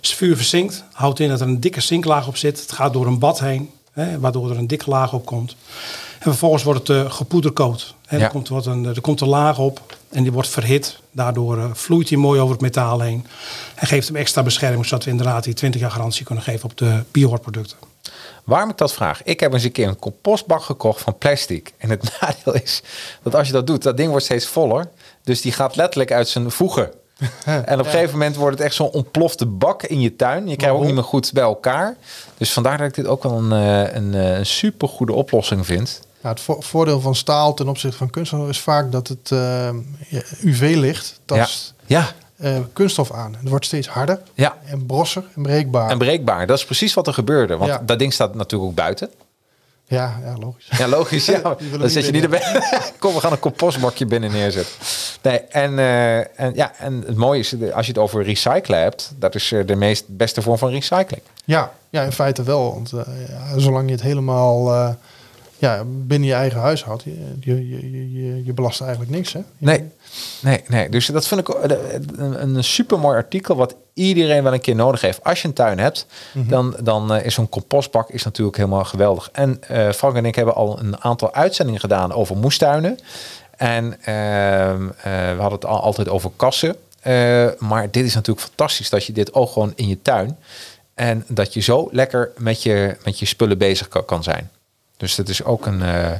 is 0.00 0.14
vuurverzinkt. 0.14 0.84
Houdt 0.92 1.20
in 1.20 1.28
dat 1.28 1.40
er 1.40 1.46
een 1.46 1.60
dikke 1.60 1.80
zinklaag 1.80 2.26
op 2.26 2.36
zit. 2.36 2.60
Het 2.60 2.72
gaat 2.72 2.92
door 2.92 3.06
een 3.06 3.18
bad 3.18 3.40
heen, 3.40 3.70
hè, 3.92 4.18
waardoor 4.20 4.50
er 4.50 4.58
een 4.58 4.66
dikke 4.66 4.90
laag 4.90 5.12
op 5.12 5.26
komt. 5.26 5.56
En 6.12 6.28
vervolgens 6.30 6.62
wordt 6.62 6.88
het 6.88 6.96
uh, 7.04 7.10
gepoedercoat. 7.12 7.94
Hè, 8.06 8.16
Ja. 8.16 8.22
er, 8.24 8.30
komt 8.30 8.48
wat 8.48 8.66
een, 8.66 8.84
er 8.84 9.00
komt 9.00 9.20
een 9.20 9.28
laag 9.28 9.58
op 9.58 9.96
en 10.08 10.22
die 10.22 10.32
wordt 10.32 10.48
verhit. 10.48 10.98
Daardoor 11.10 11.58
eh, 11.58 11.64
vloeit 11.72 12.08
hij 12.08 12.18
mooi 12.18 12.40
over 12.40 12.52
het 12.52 12.62
metaal 12.62 13.00
heen. 13.00 13.26
En 13.74 13.86
geeft 13.86 14.06
hem 14.08 14.16
extra 14.16 14.42
bescherming, 14.42 14.84
zodat 14.84 15.04
we 15.04 15.10
inderdaad 15.10 15.44
die 15.44 15.54
20 15.54 15.80
jaar 15.80 15.90
garantie 15.90 16.24
kunnen 16.24 16.44
geven 16.44 16.64
op 16.70 16.76
de 16.78 17.02
Biohort 17.10 17.42
producten. 17.42 17.76
Waarom 18.44 18.70
ik 18.70 18.76
dat 18.76 18.92
vraag? 18.92 19.22
Ik 19.22 19.40
heb 19.40 19.52
eens 19.52 19.64
een 19.64 19.72
keer 19.72 19.88
een 19.88 19.98
compostbak 19.98 20.62
gekocht 20.62 21.00
van 21.02 21.18
plastic. 21.18 21.72
En 21.78 21.90
het 21.90 22.02
nadeel 22.20 22.62
is 22.62 22.82
dat 23.22 23.34
als 23.34 23.46
je 23.46 23.52
dat 23.52 23.66
doet, 23.66 23.82
dat 23.82 23.96
ding 23.96 24.10
wordt 24.10 24.24
steeds 24.24 24.46
voller. 24.46 24.88
Dus 25.24 25.40
die 25.40 25.52
gaat 25.52 25.76
letterlijk 25.76 26.12
uit 26.12 26.28
zijn 26.28 26.50
voegen. 26.50 26.90
En 27.44 27.78
op 27.80 27.84
een 27.86 27.90
gegeven 27.90 28.12
moment 28.12 28.36
wordt 28.36 28.56
het 28.56 28.66
echt 28.66 28.74
zo'n 28.74 28.90
ontplofte 28.90 29.46
bak 29.46 29.82
in 29.82 30.00
je 30.00 30.16
tuin. 30.16 30.48
Je 30.48 30.56
krijgt 30.56 30.76
ook 30.76 30.84
niet 30.84 30.94
meer 30.94 31.04
goed 31.04 31.32
bij 31.32 31.42
elkaar. 31.42 31.96
Dus 32.38 32.52
vandaar 32.52 32.78
dat 32.78 32.86
ik 32.86 32.94
dit 32.94 33.06
ook 33.06 33.22
wel 33.22 33.38
een, 33.38 33.52
eh, 33.52 33.94
een, 33.94 34.14
eh, 34.14 34.38
een 34.38 34.46
super 34.46 34.88
goede 34.88 35.12
oplossing 35.12 35.66
vind. 35.66 36.00
Ja, 36.22 36.28
het 36.28 36.40
vo- 36.40 36.60
voordeel 36.60 37.00
van 37.00 37.14
staal 37.14 37.54
ten 37.54 37.68
opzichte 37.68 37.96
van 37.96 38.10
kunststof 38.10 38.48
is 38.48 38.60
vaak 38.60 38.92
dat 38.92 39.08
het 39.08 39.30
eh, 39.32 39.38
ja, 40.08 40.22
UV-licht 40.40 41.20
tast 41.24 41.74
Ja, 41.86 42.12
eh, 42.42 42.58
kunststof 42.72 43.12
aan. 43.12 43.34
Het 43.40 43.48
wordt 43.48 43.64
steeds 43.64 43.88
harder 43.88 44.20
ja. 44.34 44.56
en 44.64 44.86
brosser 44.86 45.24
en 45.36 45.42
breekbaar. 45.42 45.90
En 45.90 45.98
breekbaar. 45.98 46.46
Dat 46.46 46.58
is 46.58 46.64
precies 46.64 46.94
wat 46.94 47.06
er 47.06 47.14
gebeurde. 47.14 47.56
Want 47.56 47.70
Ja. 47.70 47.82
dat 47.86 47.98
ding 47.98 48.12
staat 48.12 48.34
natuurlijk 48.34 48.70
ook 48.70 48.76
buiten. 48.76 49.10
ja, 49.86 50.18
ja, 50.24 50.34
logisch. 50.38 50.68
Ja, 50.78 50.88
logisch. 50.88 51.26
Ja. 51.26 51.40
Dan 51.78 51.90
zet 51.90 52.06
je 52.06 52.12
niet 52.12 52.22
erbij. 52.22 52.42
Kom, 52.98 53.14
we 53.14 53.20
gaan 53.20 53.32
een 53.32 53.38
compostbakje 53.38 54.06
binnen 54.06 54.30
neerzetten. 54.32 54.74
Nee, 55.22 55.38
en, 55.40 55.78
eh, 55.78 56.40
en, 56.40 56.54
ja, 56.54 56.72
en 56.78 57.02
het 57.06 57.16
mooie 57.16 57.38
is, 57.40 57.54
als 57.72 57.86
je 57.86 57.92
het 57.92 58.00
over 58.00 58.22
recyclen 58.22 58.80
hebt, 58.80 59.12
dat 59.18 59.34
is 59.34 59.52
eh, 59.52 59.66
de 59.66 59.76
meest 59.76 60.04
beste 60.08 60.42
vorm 60.42 60.58
van 60.58 60.70
recycling. 60.70 61.22
Ja, 61.44 61.72
ja, 61.90 62.02
in 62.02 62.12
feite 62.12 62.42
wel. 62.42 62.72
Want 62.72 62.90
ja, 63.28 63.58
zolang 63.58 63.86
je 63.86 63.92
het 63.94 64.02
helemaal 64.02 64.96
ja, 65.62 65.84
binnen 65.84 66.28
je 66.28 66.34
eigen 66.34 66.60
huis 66.60 66.84
houdt, 66.84 67.02
je, 67.02 67.36
je, 67.40 67.68
je, 67.68 68.12
je, 68.12 68.44
je 68.44 68.52
belast 68.52 68.80
eigenlijk 68.80 69.10
niks. 69.10 69.32
Hè? 69.32 69.40
Nee, 69.58 69.88
nee, 70.40 70.62
nee. 70.68 70.88
Dus 70.88 71.06
dat 71.06 71.26
vind 71.26 71.40
ik 71.40 71.48
een, 71.48 72.56
een 72.56 72.64
super 72.64 72.98
mooi 72.98 73.16
artikel 73.16 73.56
wat 73.56 73.74
iedereen 73.94 74.42
wel 74.42 74.52
een 74.52 74.60
keer 74.60 74.74
nodig 74.74 75.00
heeft. 75.00 75.24
Als 75.24 75.42
je 75.42 75.48
een 75.48 75.54
tuin 75.54 75.78
hebt, 75.78 76.06
dan, 76.32 76.76
dan 76.82 77.12
eh, 77.14 77.24
is 77.24 77.34
zo'n 77.34 77.48
compostbak 77.48 78.10
is 78.10 78.24
natuurlijk 78.24 78.56
helemaal 78.56 78.84
geweldig. 78.84 79.28
En 79.32 79.62
eh, 79.68 79.90
Frank 79.90 80.16
en 80.16 80.24
ik 80.24 80.34
hebben 80.34 80.54
al 80.54 80.78
een 80.78 81.02
aantal 81.02 81.34
uitzendingen 81.34 81.80
gedaan 81.80 82.12
over 82.12 82.36
moestuinen. 82.36 82.98
En 83.56 84.02
ehm, 84.02 84.88
eh, 84.88 85.34
we 85.34 85.40
hadden 85.40 85.58
het 85.58 85.64
al, 85.64 85.80
altijd 85.80 86.08
over 86.08 86.30
kassen. 86.36 86.76
Maar 87.58 87.90
dit 87.90 88.04
is 88.04 88.14
natuurlijk 88.14 88.46
fantastisch 88.46 88.90
dat 88.90 89.04
je 89.04 89.12
dit 89.12 89.34
ook 89.34 89.50
gewoon 89.50 89.72
in 89.74 89.88
je 89.88 90.02
tuin. 90.02 90.38
En 90.94 91.24
dat 91.28 91.54
je 91.54 91.60
zo 91.60 91.88
lekker 91.90 92.30
met 92.36 92.62
je, 92.62 92.96
met 93.04 93.18
je 93.18 93.26
spullen 93.26 93.58
bezig 93.58 93.88
kan, 93.88 94.04
kan 94.04 94.22
zijn. 94.22 94.50
Dus 95.02 95.14
dat 95.14 95.28
is 95.28 95.44
ook 95.44 95.66
een. 95.66 95.82
eh, 95.82 96.12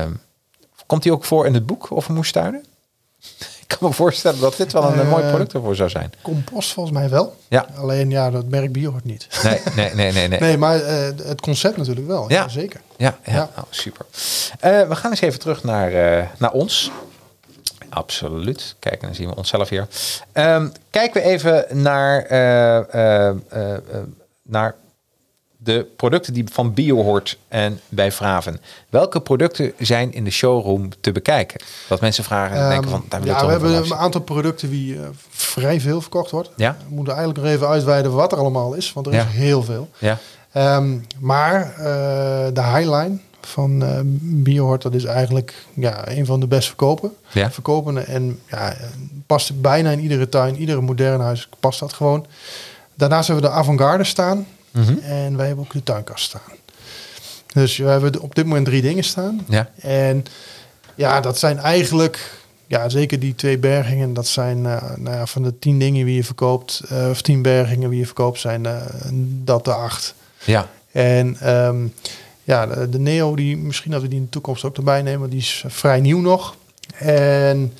ehm, 0.00 0.10
komt 0.86 1.02
die 1.02 1.12
ook 1.12 1.24
voor 1.24 1.46
in 1.46 1.54
het 1.54 1.66
boek 1.66 1.86
over 1.92 2.12
moestuinen? 2.14 2.64
Ik 3.68 3.76
kan 3.78 3.88
me 3.88 3.94
voorstellen 3.94 4.40
dat 4.40 4.56
dit 4.56 4.72
wel 4.72 4.84
een 4.92 5.00
eh, 5.00 5.10
mooi 5.10 5.22
Eh, 5.22 5.28
product 5.28 5.52
ervoor 5.52 5.76
zou 5.76 5.88
zijn. 5.90 6.12
Compost 6.22 6.72
volgens 6.72 6.98
mij 6.98 7.08
wel. 7.08 7.36
Ja. 7.48 7.66
Alleen 7.76 8.10
ja, 8.10 8.30
dat 8.30 8.48
merk 8.48 8.72
bio 8.72 8.90
hoort 8.90 9.04
niet. 9.04 9.28
Nee, 9.42 9.60
nee, 9.74 9.94
nee, 9.94 10.12
nee. 10.12 10.28
nee. 10.28 10.40
Nee, 10.48 10.56
maar 10.58 10.80
eh, 10.82 11.04
het 11.22 11.40
concept 11.40 11.76
natuurlijk 11.76 12.06
wel. 12.06 12.30
Ja. 12.30 12.42
Ja, 12.42 12.48
zeker. 12.48 12.80
Ja, 12.96 13.18
ja. 13.24 13.32
Ja. 13.32 13.50
Oh, 13.56 13.62
super. 13.70 14.06
Eh, 14.60 14.88
we 14.88 14.96
gaan 14.96 15.10
eens 15.10 15.20
even 15.20 15.38
terug 15.40 15.62
naar, 15.64 15.92
eh, 15.92 16.26
naar 16.38 16.52
ons. 16.52 16.90
Absoluut. 17.88 18.74
Kijk, 18.78 19.00
dan 19.00 19.14
zien 19.14 19.28
we 19.28 19.36
onszelf 19.36 19.68
hier. 19.68 19.86
Ehm 20.32 20.68
kijken 20.90 21.22
we 21.22 21.28
even 21.28 21.66
naar, 21.82 22.22
eh, 22.22 22.76
eh, 22.78 23.28
eh, 23.48 23.74
eh, 23.74 23.80
naar 24.42 24.74
de 25.66 25.86
producten 25.96 26.32
die 26.32 26.44
van 26.52 26.74
Biohort 26.74 27.38
en 27.48 27.80
bij 27.88 28.12
Vraven. 28.12 28.60
Welke 28.88 29.20
producten 29.20 29.72
zijn 29.78 30.12
in 30.12 30.24
de 30.24 30.30
showroom 30.30 30.88
te 31.00 31.12
bekijken? 31.12 31.60
Dat 31.88 32.00
mensen 32.00 32.24
vragen 32.24 32.56
en 32.56 32.68
denken 32.68 32.90
van, 32.90 33.04
daar 33.08 33.20
wil 33.22 33.34
Ehm, 33.34 33.40
ja, 33.40 33.46
we 33.46 33.52
hebben 33.52 33.76
een 33.76 33.94
aantal 33.94 34.20
producten 34.20 34.70
die 34.70 34.94
eh, 34.96 35.08
vrij 35.30 35.80
veel 35.80 36.00
verkocht 36.00 36.30
wordt. 36.30 36.50
Ja. 36.56 36.76
We 36.88 36.94
moeten 36.94 37.14
eigenlijk 37.14 37.44
nog 37.44 37.54
even 37.54 37.68
uitweiden 37.68 38.12
wat 38.12 38.32
er 38.32 38.38
allemaal 38.38 38.74
is, 38.74 38.92
want 38.92 39.06
er 39.06 39.12
Ja. 39.12 39.20
is 39.20 39.26
heel 39.34 39.62
veel. 39.62 39.88
Ja, 39.98 40.18
Ehm, 40.52 40.98
maar 41.18 41.62
eh, 41.76 41.84
de 42.52 42.62
Highline 42.62 43.18
van 43.40 43.82
eh 43.82 43.98
Biohort, 44.20 44.82
dat 44.82 44.94
is 44.94 45.04
eigenlijk 45.04 45.54
ja, 45.74 46.08
een 46.08 46.26
van 46.26 46.40
de 46.40 46.46
best 46.46 46.66
verkopen. 46.66 47.12
Ja. 47.32 47.50
verkopende. 47.50 48.00
En 48.00 48.40
ja, 48.46 48.74
past 49.26 49.60
bijna 49.60 49.90
in 49.90 50.00
iedere 50.00 50.28
tuin, 50.28 50.56
iedere 50.56 50.80
modern 50.80 51.20
huis 51.20 51.48
past 51.60 51.80
dat 51.80 51.92
gewoon. 51.92 52.26
Daarnaast 52.94 53.26
hebben 53.28 53.44
we 53.44 53.50
de 53.50 53.56
avant-garde 53.60 54.04
staan. 54.04 54.46
Mhm. 54.76 54.98
En 54.98 55.36
wij 55.36 55.46
hebben 55.46 55.64
ook 55.64 55.72
de 55.72 55.82
tuinkast 55.82 56.24
staan. 56.24 56.54
Dus 57.46 57.76
we 57.76 57.84
hebben 57.84 58.20
op 58.20 58.34
dit 58.34 58.44
moment 58.44 58.66
drie 58.66 58.82
dingen 58.82 59.04
staan. 59.04 59.44
ja, 59.48 59.70
En 59.80 60.24
ja, 60.94 61.20
dat 61.20 61.38
zijn 61.38 61.58
eigenlijk, 61.58 62.40
ja, 62.66 62.88
zeker 62.88 63.20
die 63.20 63.34
twee 63.34 63.58
bergingen, 63.58 64.14
dat 64.14 64.26
zijn 64.26 64.66
eh, 64.66 64.82
nou 64.96 65.16
ja, 65.16 65.26
van 65.26 65.42
de 65.42 65.58
tien 65.58 65.78
dingen 65.78 66.06
die 66.06 66.14
je 66.14 66.24
verkoopt, 66.24 66.82
eh, 66.88 67.08
of 67.10 67.22
tien 67.22 67.42
bergingen 67.42 67.90
die 67.90 67.98
je 67.98 68.06
verkoopt, 68.06 68.40
zijn 68.40 68.66
eh, 68.66 68.82
dat 69.44 69.64
de 69.64 69.74
acht. 69.74 70.14
ja, 70.44 70.68
En 70.92 71.36
ehm, 71.40 71.86
ja, 72.42 72.66
de, 72.66 72.88
de 72.88 72.98
Neo, 72.98 73.36
die 73.36 73.56
misschien 73.56 73.90
dat 73.90 74.02
we 74.02 74.08
die 74.08 74.18
in 74.18 74.24
de 74.24 74.30
toekomst 74.30 74.64
ook 74.64 74.76
erbij 74.76 75.02
nemen, 75.02 75.30
die 75.30 75.38
is 75.38 75.64
vrij 75.66 76.00
nieuw 76.00 76.20
nog. 76.20 76.56
En 76.98 77.72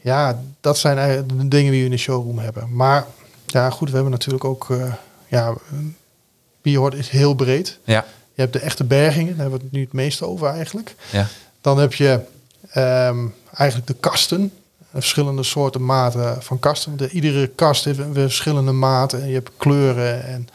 ja, 0.00 0.42
dat 0.60 0.78
zijn 0.78 0.98
eigenlijk 0.98 1.28
de 1.28 1.48
dingen 1.48 1.72
die 1.72 1.80
we 1.80 1.86
in 1.86 1.92
de 1.92 1.96
showroom 1.96 2.38
hebben. 2.38 2.68
Maar 2.74 3.06
ja, 3.46 3.70
goed, 3.70 3.88
we 3.88 3.94
hebben 3.94 4.12
natuurlijk 4.12 4.44
ook, 4.44 4.66
ja, 5.28 5.54
Biohort 6.66 6.94
is 6.94 7.08
heel 7.08 7.34
breed. 7.34 7.78
ja, 7.84 8.04
Je 8.34 8.40
hebt 8.40 8.52
de 8.52 8.58
echte 8.58 8.84
bergingen, 8.84 9.32
daar 9.32 9.40
hebben 9.40 9.58
we 9.58 9.64
het 9.64 9.72
nu 9.72 9.80
het 9.80 9.92
meeste 9.92 10.26
over 10.26 10.48
eigenlijk. 10.48 10.94
ja. 11.10 11.26
Dan 11.60 11.78
heb 11.78 11.94
je 11.94 12.20
ehm, 12.70 13.26
eigenlijk 13.54 13.88
de 13.88 13.94
kasten. 13.94 14.52
Verschillende 14.92 15.42
soorten 15.42 15.84
maten 15.84 16.42
van 16.42 16.58
kasten. 16.58 16.96
De, 16.96 17.10
iedere 17.10 17.46
kast 17.46 17.84
heeft 17.84 17.98
een 17.98 18.14
verschillende 18.14 18.72
maten. 18.72 19.22
En 19.22 19.28
je 19.28 19.34
hebt 19.34 19.50
kleuren 19.56 20.24
en 20.24 20.48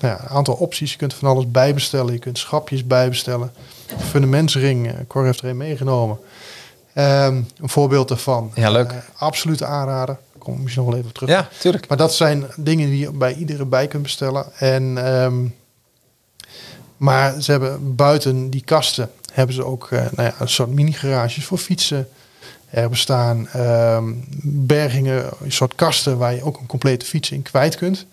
nou 0.00 0.14
ja, 0.14 0.22
een 0.22 0.28
aantal 0.28 0.54
opties. 0.54 0.92
Je 0.92 0.98
kunt 0.98 1.14
van 1.14 1.28
alles 1.28 1.50
bijbestellen. 1.50 2.12
Je 2.12 2.18
kunt 2.18 2.38
schapjes 2.38 2.86
bijbestellen. 2.86 3.52
Fundamentsring, 3.98 4.94
Cor 5.08 5.24
heeft 5.24 5.40
er 5.40 5.48
een 5.48 5.56
meegenomen. 5.56 6.18
Ehm, 6.92 7.42
een 7.60 7.68
voorbeeld 7.68 8.08
daarvan. 8.08 8.52
Ja, 8.54 8.70
leuk. 8.70 8.90
Eh, 8.90 8.96
absolute 9.16 9.64
aanrader. 9.66 10.18
Kom 10.42 10.62
misschien 10.62 10.82
nog 10.82 10.90
wel 10.92 10.98
even 11.00 11.10
op 11.10 11.16
terug. 11.16 11.30
Ja, 11.30 11.48
tuurlijk. 11.58 11.88
Maar 11.88 11.96
dat 11.96 12.14
zijn 12.14 12.46
dingen 12.56 12.88
die 12.90 12.98
je 12.98 13.10
bij 13.12 13.34
iedere 13.34 13.64
bij 13.64 13.86
kunt 13.86 14.02
bestellen. 14.02 14.46
En, 14.58 14.98
ehm, 15.06 15.46
maar 16.96 17.40
ze 17.42 17.50
hebben 17.50 17.94
buiten 17.96 18.50
die 18.50 18.62
kasten 18.64 19.10
hebben 19.32 19.54
ze 19.54 19.64
ook 19.64 19.88
eh, 19.90 19.98
nou 20.00 20.28
ja, 20.28 20.34
een 20.38 20.48
soort 20.48 20.70
mini-garages 20.70 21.44
voor 21.44 21.58
fietsen. 21.58 22.08
Er 22.70 22.88
bestaan 22.88 23.48
ehm, 23.48 24.12
bergingen, 24.42 25.24
een 25.44 25.52
soort 25.52 25.74
kasten 25.74 26.18
waar 26.18 26.34
je 26.34 26.42
ook 26.44 26.58
een 26.60 26.66
complete 26.66 27.06
fiets 27.06 27.30
in 27.30 27.42
kwijt 27.42 27.76
kunt. 27.76 28.06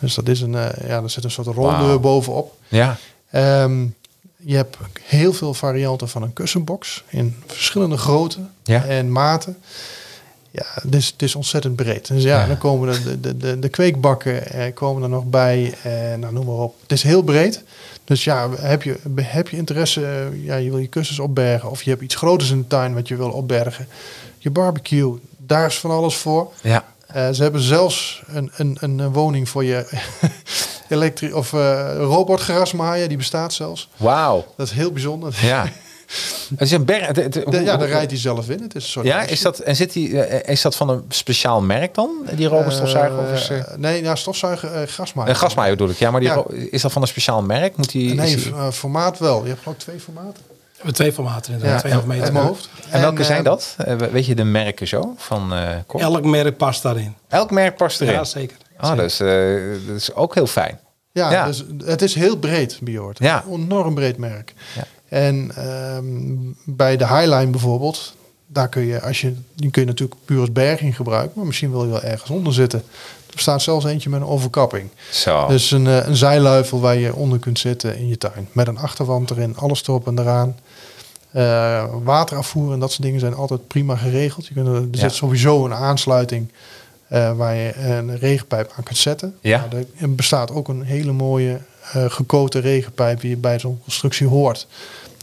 Dus 0.00 0.14
dat 0.14 0.28
is 0.28 0.40
een, 0.40 0.54
eh, 0.54 0.88
ja, 0.88 1.02
er 1.02 1.10
zit 1.10 1.24
een 1.24 1.30
soort 1.30 1.46
Wauw. 1.54 1.98
bovenop. 1.98 2.56
Ja, 2.68 2.96
Ehm, 3.30 3.86
je 4.36 4.56
hebt 4.56 4.76
heel 5.02 5.32
veel 5.32 5.54
varianten 5.54 6.08
van 6.08 6.22
een 6.22 6.32
kussenbox 6.32 7.04
in 7.08 7.36
verschillende 7.46 7.96
grootten 7.96 8.52
Ja. 8.62 8.84
en 8.84 9.12
maten. 9.12 9.56
Ja, 10.56 10.64
het 10.82 10.94
is, 10.94 11.06
het 11.06 11.22
is 11.22 11.34
ontzettend 11.34 11.76
breed. 11.76 12.08
Dus 12.08 12.22
ja, 12.22 12.40
Ja. 12.40 12.46
dan 12.46 12.58
komen 12.58 13.04
de, 13.04 13.20
de, 13.20 13.36
de, 13.36 13.58
de 13.58 13.68
kweekbakken 13.68 14.46
eh, 14.50 14.74
komen 14.74 15.02
er 15.02 15.08
nog 15.08 15.24
bij. 15.24 15.74
En 15.82 16.20
nou, 16.20 16.32
noem 16.32 16.46
maar 16.46 16.54
op. 16.54 16.74
Het 16.82 16.92
is 16.92 17.02
heel 17.02 17.22
breed. 17.22 17.62
Dus 18.04 18.24
ja, 18.24 18.48
heb 18.60 18.82
je, 18.82 18.96
heb 19.20 19.48
je 19.48 19.56
interesse, 19.56 20.04
eh, 20.06 20.44
ja, 20.44 20.56
je 20.56 20.70
wil 20.70 20.78
je 20.78 20.86
kussens 20.86 21.18
opbergen... 21.18 21.70
of 21.70 21.82
je 21.82 21.90
hebt 21.90 22.02
iets 22.02 22.14
groters 22.14 22.50
in 22.50 22.58
de 22.58 22.66
tuin 22.66 22.94
wat 22.94 23.08
je 23.08 23.16
wil 23.16 23.30
opbergen. 23.30 23.88
Je 24.38 24.50
barbecue, 24.50 25.18
daar 25.38 25.66
is 25.66 25.78
van 25.78 25.90
alles 25.90 26.16
voor. 26.16 26.52
ja. 26.62 26.84
Eh, 27.06 27.30
ze 27.30 27.42
hebben 27.42 27.60
zelfs 27.60 28.22
een, 28.26 28.50
een, 28.56 28.76
een, 28.80 29.12
woning 29.12 29.48
voor 29.48 29.64
je 29.64 29.86
elektri 30.88 31.32
of 31.32 31.52
eh 31.52 31.94
robotgrasmaaier, 31.98 33.08
die 33.08 33.16
bestaat 33.16 33.52
zelfs. 33.52 33.88
Wauw. 33.96 34.44
Dat 34.56 34.66
is 34.66 34.72
heel 34.72 34.92
bijzonder. 34.92 35.38
Ja. 35.42 35.68
Het 36.50 36.60
is 36.60 36.70
een 36.70 36.84
berg. 36.84 37.06
het- 37.06 37.16
het- 37.16 37.32
De- 37.32 37.42
hoe- 37.44 37.62
ja, 37.62 37.76
daar 37.76 37.88
rijdt 37.88 38.10
hij 38.10 38.20
zelf 38.20 38.48
in. 38.50 38.62
Het 38.62 38.74
is 38.74 38.82
een 38.84 38.90
soort 38.90 39.06
Ja, 39.06 39.22
is 39.22 39.40
dat, 39.42 39.58
en 39.58 39.76
zit 39.76 39.92
die, 39.92 40.20
eh, 40.22 40.52
is 40.52 40.62
dat 40.62 40.76
van 40.76 40.88
een 40.88 41.04
speciaal 41.08 41.60
merk 41.62 41.94
dan, 41.94 42.10
die 42.34 42.46
robotstofzuiger? 42.48 43.18
of 43.18 43.32
is, 43.32 43.48
eh, 43.48 43.58
Eh, 43.58 43.64
nee, 43.76 44.02
ja, 44.02 44.14
stofzuiger, 44.14 44.72
eh 44.72 44.86
grasmaaier. 44.88 45.30
een 45.32 45.38
gasmaaier 45.38 45.76
bedoel 45.76 45.90
ik, 45.90 45.98
ja, 45.98 46.10
maar 46.10 46.20
die, 46.20 46.28
Ja. 46.28 46.44
is 46.70 46.82
dat 46.82 46.92
van 46.92 47.02
een 47.02 47.08
speciaal 47.08 47.42
merk? 47.42 47.76
Moet 47.76 47.90
die, 47.92 48.14
Nee, 48.14 48.36
die- 48.36 48.50
eh, 48.52 48.70
formaat 48.70 49.18
wel. 49.18 49.42
Je 49.42 49.48
hebt 49.48 49.66
ook 49.66 49.78
twee 49.78 50.00
formaten. 50.00 50.42
We 50.48 50.90
hebben 50.90 50.94
twee 50.94 51.12
formaten 51.12 51.52
inderdaad, 51.52 51.80
2,5 51.80 52.06
meter. 52.06 52.32
mijn 52.32 52.46
hoofd. 52.46 52.68
en 52.90 53.00
welke 53.00 53.20
eh, 53.20 53.26
zijn 53.26 53.44
dat? 53.44 53.74
Eh, 53.78 53.96
weet 53.96 54.26
je 54.26 54.34
de 54.34 54.44
merken 54.44 54.88
zo 54.88 55.14
van 55.16 55.52
eh? 55.54 56.00
Elk 56.00 56.24
merk 56.24 56.56
past 56.56 56.82
daarin. 56.82 57.14
Elk 57.28 57.50
merk 57.50 57.76
past 57.76 58.00
erin. 58.00 58.12
Ja, 58.14 58.24
zeker. 58.24 58.56
oh, 58.80 58.96
dat 58.96 59.04
is, 59.04 59.20
eh, 59.20 59.28
dat 59.86 59.96
is 59.96 60.14
ook 60.14 60.34
heel 60.34 60.46
fijn. 60.46 60.78
Ja, 61.12 61.30
Ja. 61.30 61.46
Dus 61.46 61.64
het 61.84 62.02
is 62.02 62.14
heel 62.14 62.36
breed. 62.36 62.78
Ja. 63.14 63.44
Een 63.50 63.52
enorm 63.62 63.94
breed 63.94 64.16
merk. 64.16 64.52
Ja. 64.76 64.84
En 65.14 65.50
ehm, 65.56 66.04
bij 66.64 66.96
de 66.96 67.06
Highline 67.06 67.46
bijvoorbeeld, 67.50 68.14
daar 68.46 68.68
kun 68.68 68.82
je, 68.82 69.00
als 69.02 69.20
je, 69.20 69.34
die 69.54 69.70
kun 69.70 69.82
je 69.82 69.88
natuurlijk 69.88 70.20
puur 70.24 70.40
als 70.40 70.52
berging 70.52 70.96
gebruiken, 70.96 71.32
maar 71.36 71.46
misschien 71.46 71.70
wil 71.70 71.84
je 71.84 71.90
wel 71.90 72.02
ergens 72.02 72.30
onder 72.30 72.52
zitten. 72.52 72.82
Er 73.34 73.40
staat 73.40 73.62
zelfs 73.62 73.84
eentje 73.84 74.10
met 74.10 74.20
een 74.20 74.26
overkapping. 74.26 74.88
Zo. 75.10 75.46
Dus 75.46 75.70
een, 75.70 75.86
eh, 75.86 76.06
een 76.06 76.16
zijluifel 76.16 76.80
waar 76.80 76.96
je 76.96 77.14
onder 77.14 77.38
kunt 77.38 77.58
zitten 77.58 77.96
in 77.96 78.08
je 78.08 78.18
tuin. 78.18 78.48
Met 78.52 78.66
een 78.68 78.78
achterwand 78.78 79.30
erin, 79.30 79.56
alles 79.56 79.82
erop 79.82 80.06
en 80.06 80.18
eraan. 80.18 80.56
Eh, 81.30 81.84
waterafvoer 82.02 82.72
en 82.72 82.78
dat 82.78 82.90
soort 82.90 83.02
dingen 83.02 83.20
zijn 83.20 83.34
altijd 83.34 83.66
prima 83.66 83.96
geregeld. 83.96 84.46
Je 84.46 84.54
kunt, 84.54 84.66
er 84.68 84.88
Ja. 84.90 84.98
zit 84.98 85.12
sowieso 85.12 85.64
een 85.64 85.74
aansluiting 85.74 86.48
eh, 87.08 87.36
waar 87.36 87.54
je 87.54 87.76
een 87.76 88.18
regenpijp 88.18 88.72
aan 88.76 88.84
kunt 88.84 88.98
zetten. 88.98 89.34
Ja. 89.40 89.58
Maar 89.70 89.80
er 90.00 90.14
bestaat 90.14 90.50
ook 90.50 90.68
een 90.68 90.82
hele 90.82 91.12
mooie 91.12 91.60
gekoten 91.92 92.60
regenpijp 92.60 93.20
die 93.20 93.36
bij 93.36 93.58
zo'n 93.58 93.80
constructie 93.82 94.26
hoort. 94.26 94.66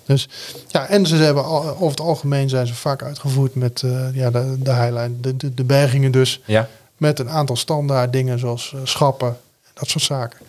Dus 0.06 0.30
ja, 0.68 0.88
en 0.88 1.06
ze 1.06 1.16
hebben 1.16 1.44
al, 1.44 1.64
over 1.70 1.90
het 1.90 2.00
algemeen 2.00 2.50
zijn 2.50 2.68
ze 2.68 2.74
vaak 2.76 3.04
uitgevoerd 3.04 3.56
met 3.56 3.82
eh, 3.84 4.16
ja, 4.16 4.32
de, 4.32 4.56
de 4.60 4.74
highline, 4.74 5.20
de, 5.20 5.38
de, 5.38 5.54
de 5.54 5.64
bergingen 5.64 6.12
dus. 6.12 6.42
ja. 6.46 6.70
Met 6.98 7.20
een 7.20 7.30
aantal 7.30 7.56
standaard 7.56 8.14
dingen 8.14 8.40
zoals 8.40 8.74
eh, 8.76 8.80
schappen, 8.84 9.38
dat 9.74 9.90
soort 9.90 10.04
zaken. 10.04 10.40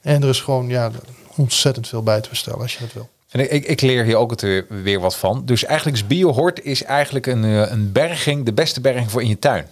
En 0.00 0.22
er 0.22 0.28
is 0.28 0.40
gewoon 0.40 0.68
ja, 0.68 0.90
ontzettend 1.36 1.88
veel 1.88 2.02
bij 2.02 2.20
te 2.20 2.28
bestellen 2.28 2.60
als 2.60 2.72
je 2.72 2.80
dat 2.80 2.92
wil. 2.92 3.08
En 3.30 3.52
ik, 3.52 3.64
ik, 3.66 3.80
leer 3.80 4.04
hier 4.04 4.16
ook 4.16 4.30
het 4.30 4.40
weer, 4.40 4.66
weer 4.68 5.00
wat 5.00 5.16
van. 5.16 5.42
Dus 5.44 5.64
eigenlijk 5.64 5.96
is 5.96 6.06
BioHort 6.06 6.62
is 6.64 6.82
eigenlijk 6.82 7.26
een, 7.26 7.44
eh, 7.44 7.70
een 7.70 7.92
berging, 7.92 8.44
de 8.44 8.52
beste 8.52 8.80
berging 8.80 9.10
voor 9.10 9.22
in 9.22 9.28
je 9.28 9.38
tuin. 9.38 9.66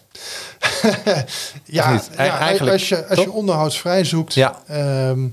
Ja, 1.64 2.02
Eigenlijk, 2.16 2.72
als, 2.72 2.88
je, 2.88 3.07
als 3.07 3.18
je 3.18 3.33
onderhoudsvrij 3.33 4.05
zoekt, 4.05 4.35
Ja. 4.35 4.62
ehm, 4.66 5.28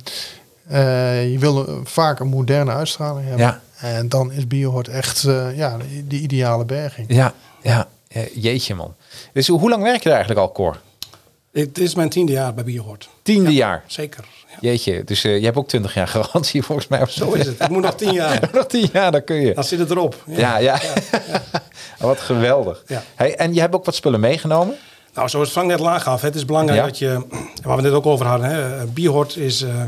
eh, 0.69 1.32
je 1.32 1.39
wil 1.39 1.67
een- 1.67 1.86
vaak 1.88 2.19
een 2.19 2.27
moderne 2.27 2.71
uitstraling 2.71 3.27
hebben. 3.27 3.45
Ja. 3.45 3.62
En 3.79 4.10
dan 4.10 4.32
is 4.32 4.47
Biohort 4.47 4.88
echt 4.88 5.23
eh, 5.23 5.58
ja, 5.58 5.77
de, 5.77 6.08
de 6.08 6.15
ideale 6.19 6.65
berging. 6.65 7.08
Ja, 7.13 7.34
ja. 7.62 7.88
jeetje 8.34 8.75
man. 8.75 8.95
Dus 9.34 9.47
hoe 9.47 9.69
lang 9.69 9.84
werk 9.84 9.97
je 10.03 10.10
daar 10.10 10.17
eigenlijk 10.17 10.47
al, 10.47 10.51
Cor? 10.53 10.79
Het 11.51 11.77
is 11.77 11.95
mijn 11.95 12.10
tiende 12.10 12.32
jaar 12.32 12.53
bij 12.53 12.63
Biohort. 12.63 13.10
Tiende 13.21 13.53
jaar. 13.53 13.84
Zeker. 13.88 14.25
Ja. 14.49 14.58
Jeetje, 14.69 15.03
dus 15.03 15.23
eh, 15.23 15.38
je 15.39 15.45
hebt 15.45 15.58
ook 15.58 15.67
20 15.67 15.93
jaar 15.93 16.08
garantie 16.17 16.63
volgens 16.63 16.88
mij. 16.88 17.01
Of 17.01 17.10
Zo 17.12 17.32
is 17.32 17.45
het. 17.45 17.60
Ik 17.62 17.69
moet 17.69 17.82
nog 17.82 17.95
tien 17.95 18.13
jaar. 18.13 18.49
Nog 18.53 18.65
10 18.67 18.89
jaar, 18.93 19.12
dan 19.12 19.23
kun 19.23 19.36
je. 19.36 19.53
Dan 19.53 19.63
zit 19.63 19.79
het 19.79 19.89
erop. 19.91 20.23
Ja, 20.25 20.58
ja. 20.58 20.79
Wat 21.99 22.19
geweldig. 22.19 22.84
Ja. 22.88 23.03
Hey, 23.15 23.36
en 23.36 23.53
je 23.53 23.60
hebt 23.60 23.75
ook 23.75 23.86
wat 23.86 23.95
spullen 23.95 24.19
meegenomen? 24.19 24.75
Nou, 25.13 25.29
zoals 25.29 25.49
Frank 25.49 25.67
net 25.67 25.79
laag 25.79 26.03
gaf, 26.03 26.21
het 26.21 26.36
is 26.36 26.45
belangrijk 26.45 26.79
Ja. 26.79 26.86
dat 26.86 26.97
je, 26.97 27.08
waar 27.63 27.75
we 27.75 27.82
het 27.82 27.82
net 27.82 27.91
ook 27.93 28.05
over 28.05 28.25
hadden, 28.25 28.49
hè, 28.49 28.86
Biohort 28.86 29.36
is 29.36 29.62
eh, 29.62 29.84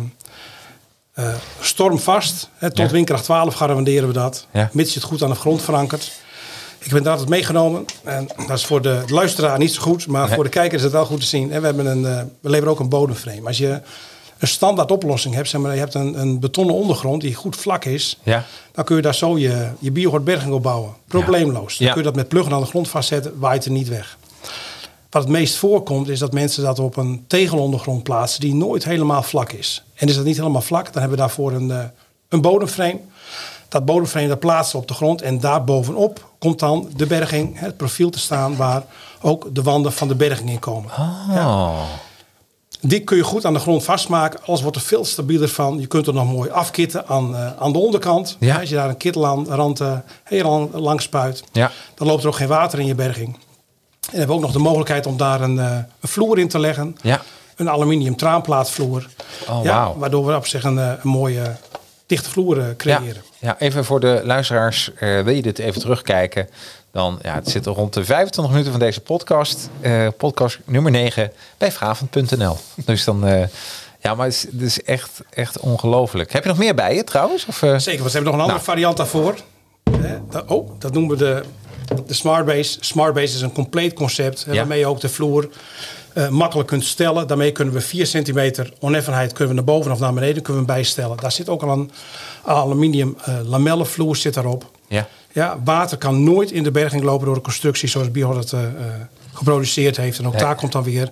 eh, 1.28 1.34
stormvast. 1.60 2.50
Hè, 2.56 2.70
tot 2.70 2.78
Ja. 2.86 2.92
windkracht 2.94 3.24
12 3.24 3.54
garanderen 3.54 4.08
we 4.08 4.14
dat, 4.14 4.46
Ja. 4.54 4.70
mits 4.74 4.94
je 4.94 5.00
het 5.00 5.08
goed 5.08 5.24
aan 5.24 5.30
de 5.30 5.36
grond 5.36 5.62
verankert. 5.62 6.04
Ik 6.78 6.88
heb 6.88 6.98
inderdaad 6.98 7.20
het 7.20 7.30
meegenomen. 7.30 7.86
En 8.04 8.28
dat 8.48 8.58
is 8.58 8.66
voor 8.66 8.82
de 8.82 9.04
luisteraar 9.08 9.58
niet 9.58 9.74
zo 9.74 9.82
goed, 9.82 10.08
maar 10.08 10.26
Nee. 10.26 10.36
voor 10.36 10.44
de 10.44 10.50
kijker 10.50 10.78
is 10.78 10.84
het 10.84 10.92
wel 10.92 11.06
goed 11.06 11.20
te 11.20 11.26
zien. 11.26 11.52
En 11.52 11.60
we, 11.60 11.66
hebben 11.66 11.86
een, 11.86 12.06
eh, 12.06 12.22
we 12.42 12.50
leveren 12.50 12.72
ook 12.74 12.80
een 12.80 12.90
bodemframe. 12.90 13.48
Als 13.48 13.58
je 13.58 13.82
een 14.38 14.48
standaard 14.48 14.92
oplossing 14.92 15.36
hebt, 15.36 15.50
zeg 15.50 15.62
maar, 15.62 15.74
je 15.74 15.80
hebt 15.80 15.94
een, 15.94 16.20
een 16.22 16.40
betonnen 16.40 16.76
ondergrond 16.76 17.22
die 17.22 17.34
goed 17.36 17.56
vlak 17.56 17.86
is, 17.86 18.18
Ja. 18.24 18.46
dan 18.72 18.84
kun 18.86 18.96
je 18.96 19.02
daar 19.02 19.16
zo 19.16 19.38
je, 19.38 19.68
je 19.80 19.92
berging 20.24 20.54
op 20.54 20.64
bouwen. 20.64 20.94
Probleemloos. 21.08 21.78
Dan 21.78 21.88
Ja. 21.88 21.94
kun 21.94 22.02
je 22.02 22.08
dat 22.08 22.16
met 22.16 22.28
pluggen 22.28 22.54
aan 22.54 22.62
de 22.62 22.66
grond 22.68 22.88
vastzetten, 22.90 23.34
waait 23.40 23.66
er 23.66 23.72
niet 23.72 23.88
weg. 23.88 24.18
Wat 25.12 25.21
het 25.24 25.32
meest 25.32 25.56
voorkomt 25.56 26.08
is 26.10 26.19
dat 26.19 26.34
mensen 26.34 26.63
dat 26.63 26.80
op 26.80 26.97
een 26.97 27.24
tegelondergrond 27.28 28.04
plaatsen 28.04 28.41
die 28.41 28.54
nooit 28.56 28.84
helemaal 28.84 29.24
vlak 29.24 29.52
is. 29.52 29.84
En 29.95 30.08
is 30.08 30.15
dat 30.15 30.26
niet 30.26 30.38
helemaal 30.38 30.62
vlak, 30.62 30.84
dan 30.84 31.02
hebben 31.02 31.12
we 31.12 31.26
daarvoor 31.26 31.52
een, 31.52 31.71
eh, 31.71 31.84
een 32.30 32.41
bodemframe. 32.41 33.00
Dat 33.69 33.86
bodemframe 33.86 34.28
dat 34.28 34.39
plaatsen 34.39 34.76
we 34.76 34.82
op 34.82 34.88
de 34.88 34.93
grond 34.93 35.21
en 35.21 35.39
daar 35.39 35.63
bovenop 35.63 36.30
komt 36.39 36.60
dan 36.60 36.89
de 36.95 37.06
berging, 37.06 37.60
het 37.60 37.78
profiel 37.78 38.10
te 38.10 38.19
staan 38.19 38.56
waar 38.56 38.84
ook 39.21 39.56
de 39.56 39.62
wanden 39.62 39.91
van 39.91 40.08
de 40.08 40.15
berging 40.15 40.50
in 40.50 40.60
komen. 40.60 40.91
Oh. 41.30 41.82
Die 42.82 43.00
kun 43.00 43.17
je 43.17 43.24
goed 43.24 43.45
aan 43.45 43.54
de 43.54 43.60
grond 43.60 43.84
vastmaken. 43.84 44.39
Alles 44.45 44.62
wordt 44.62 44.78
er 44.78 44.84
veel 44.84 45.06
stabieler 45.06 45.50
van. 45.50 45.80
Je 45.80 45.88
kunt 45.88 46.08
er 46.08 46.13
nog 46.13 46.32
mooi 46.32 46.50
afkitten 46.50 47.08
aan, 47.08 47.36
eh, 47.36 47.52
aan 47.60 47.71
de 47.71 47.78
onderkant. 47.80 48.38
Ja. 48.39 48.60
Als 48.60 48.69
je 48.69 48.76
daar 48.76 48.89
een 48.89 48.97
kitrand 48.97 49.82
uh, 49.82 49.93
heel 50.24 50.43
lang, 50.50 50.74
lang 50.74 51.02
spuit, 51.02 51.43
Ja. 51.52 51.71
dan 51.95 52.08
loopt 52.08 52.21
er 52.21 52.28
ook 52.28 52.36
geen 52.36 52.47
water 52.47 52.80
in 52.80 52.86
je 52.86 52.95
berging. 52.95 53.38
En 54.06 54.12
we 54.12 54.18
hebben 54.18 54.36
ook 54.36 54.42
nog 54.42 54.52
de 54.52 54.60
mogelijkheid 54.60 55.06
om 55.06 55.18
daar 55.18 55.42
een, 55.42 55.60
eh, 55.60 55.78
een 56.00 56.10
vloer 56.10 56.40
in 56.40 56.48
te 56.48 56.60
leggen. 56.60 56.96
Ja. 57.02 57.22
Een 57.56 57.70
aluminium 57.70 58.16
traanplaatvloer. 58.16 59.08
Oh, 59.50 59.64
ja, 59.64 59.74
wauw. 59.74 59.96
Waardoor 59.98 60.26
we 60.26 60.36
op 60.36 60.48
zich 60.48 60.64
een, 60.64 60.80
eh, 60.80 60.86
een 61.04 61.10
mooie 61.10 61.56
dichte 62.06 62.30
vloer 62.30 62.60
eh, 62.60 62.66
Ja. 62.68 62.74
creëren. 62.76 63.22
ja, 63.40 63.56
even 63.60 63.86
voor 63.86 64.00
de 64.00 64.22
luisteraars. 64.24 64.92
eh, 64.94 65.22
wil 65.22 65.34
je 65.34 65.42
dit 65.42 65.60
even 65.60 65.82
terugkijken? 65.82 66.50
Dan, 66.92 67.20
ja, 67.22 67.34
het 67.36 67.50
zit 67.50 67.66
rond 67.66 67.94
de 67.94 68.06
25 68.06 68.54
minuten 68.54 68.72
van 68.72 68.80
deze 68.82 69.02
podcast. 69.02 69.70
eh, 69.82 70.08
podcast 70.18 70.60
nummer 70.66 70.92
9 70.92 71.32
bij 71.58 71.72
Vravend.nl. 71.72 72.58
Dus 72.76 73.04
dan... 73.04 73.26
eh, 73.28 73.48
ja, 74.00 74.16
maar 74.16 74.26
het 74.26 74.36
is, 74.36 74.42
het 74.52 74.62
is 74.62 74.82
echt, 74.84 75.22
echt 75.30 75.60
ongelooflijk. 75.60 76.32
Heb 76.34 76.44
je 76.44 76.50
nog 76.50 76.58
meer 76.58 76.76
bij 76.76 76.96
je 76.96 77.04
trouwens? 77.04 77.46
Of, 77.46 77.62
eh? 77.64 77.78
Zeker, 77.78 78.00
want 78.00 78.12
ze 78.12 78.18
hebben 78.18 78.24
nog 78.24 78.34
een 78.34 78.50
andere 78.50 78.52
Nou. 78.52 78.64
variant 78.64 78.98
daarvoor. 78.98 79.36
Oh, 80.48 80.70
dat 80.80 80.94
noemen 80.94 81.18
we 81.18 81.24
de, 81.24 81.44
de 82.06 82.14
Smart 82.14 82.46
Base. 82.46 82.78
Smart 82.80 83.14
Base 83.14 83.36
is 83.36 83.42
een 83.42 83.52
compleet 83.52 83.94
concept. 83.94 84.44
Ja. 84.48 84.56
Waarmee 84.56 84.80
je 84.80 84.86
ook 84.86 85.00
de 85.00 85.10
vloer 85.10 85.50
eh, 86.14 86.28
makkelijk 86.30 86.68
kunt 86.68 86.86
stellen. 86.86 87.28
Daarmee 87.28 87.52
kunnen 87.52 87.74
we 87.74 87.82
4 87.82 88.06
centimeter 88.06 88.74
oneffenheid 88.80 89.34
kunnen 89.34 89.56
we 89.56 89.62
naar 89.62 89.74
boven 89.76 89.92
of 89.92 90.00
naar 90.00 90.14
beneden 90.14 90.44
kunnen 90.44 90.62
we 90.62 90.68
bijstellen. 90.68 91.18
Daar 91.18 91.32
zit 91.32 91.50
ook 91.50 91.64
al 91.64 91.70
een 91.70 91.92
aluminium 92.46 93.18
eh, 93.26 93.34
lamellenvloer 93.44 94.16
zit 94.16 94.34
daarop. 94.34 94.72
Ja. 94.88 95.08
Ja, 95.34 95.60
water 95.64 95.98
kan 95.98 96.24
nooit 96.24 96.52
in 96.52 96.64
de 96.64 96.72
berging 96.72 97.04
lopen 97.04 97.26
door 97.26 97.36
de 97.36 97.42
constructie 97.42 97.90
zoals 97.90 98.12
Bihor 98.12 98.38
het 98.38 98.54
eh, 98.54 98.60
geproduceerd 99.34 99.98
heeft. 99.98 100.20
En 100.20 100.26
ook 100.28 100.34
Nee. 100.34 100.42
daar 100.42 100.56
komt 100.56 100.72
dan 100.72 100.84
weer 100.84 101.10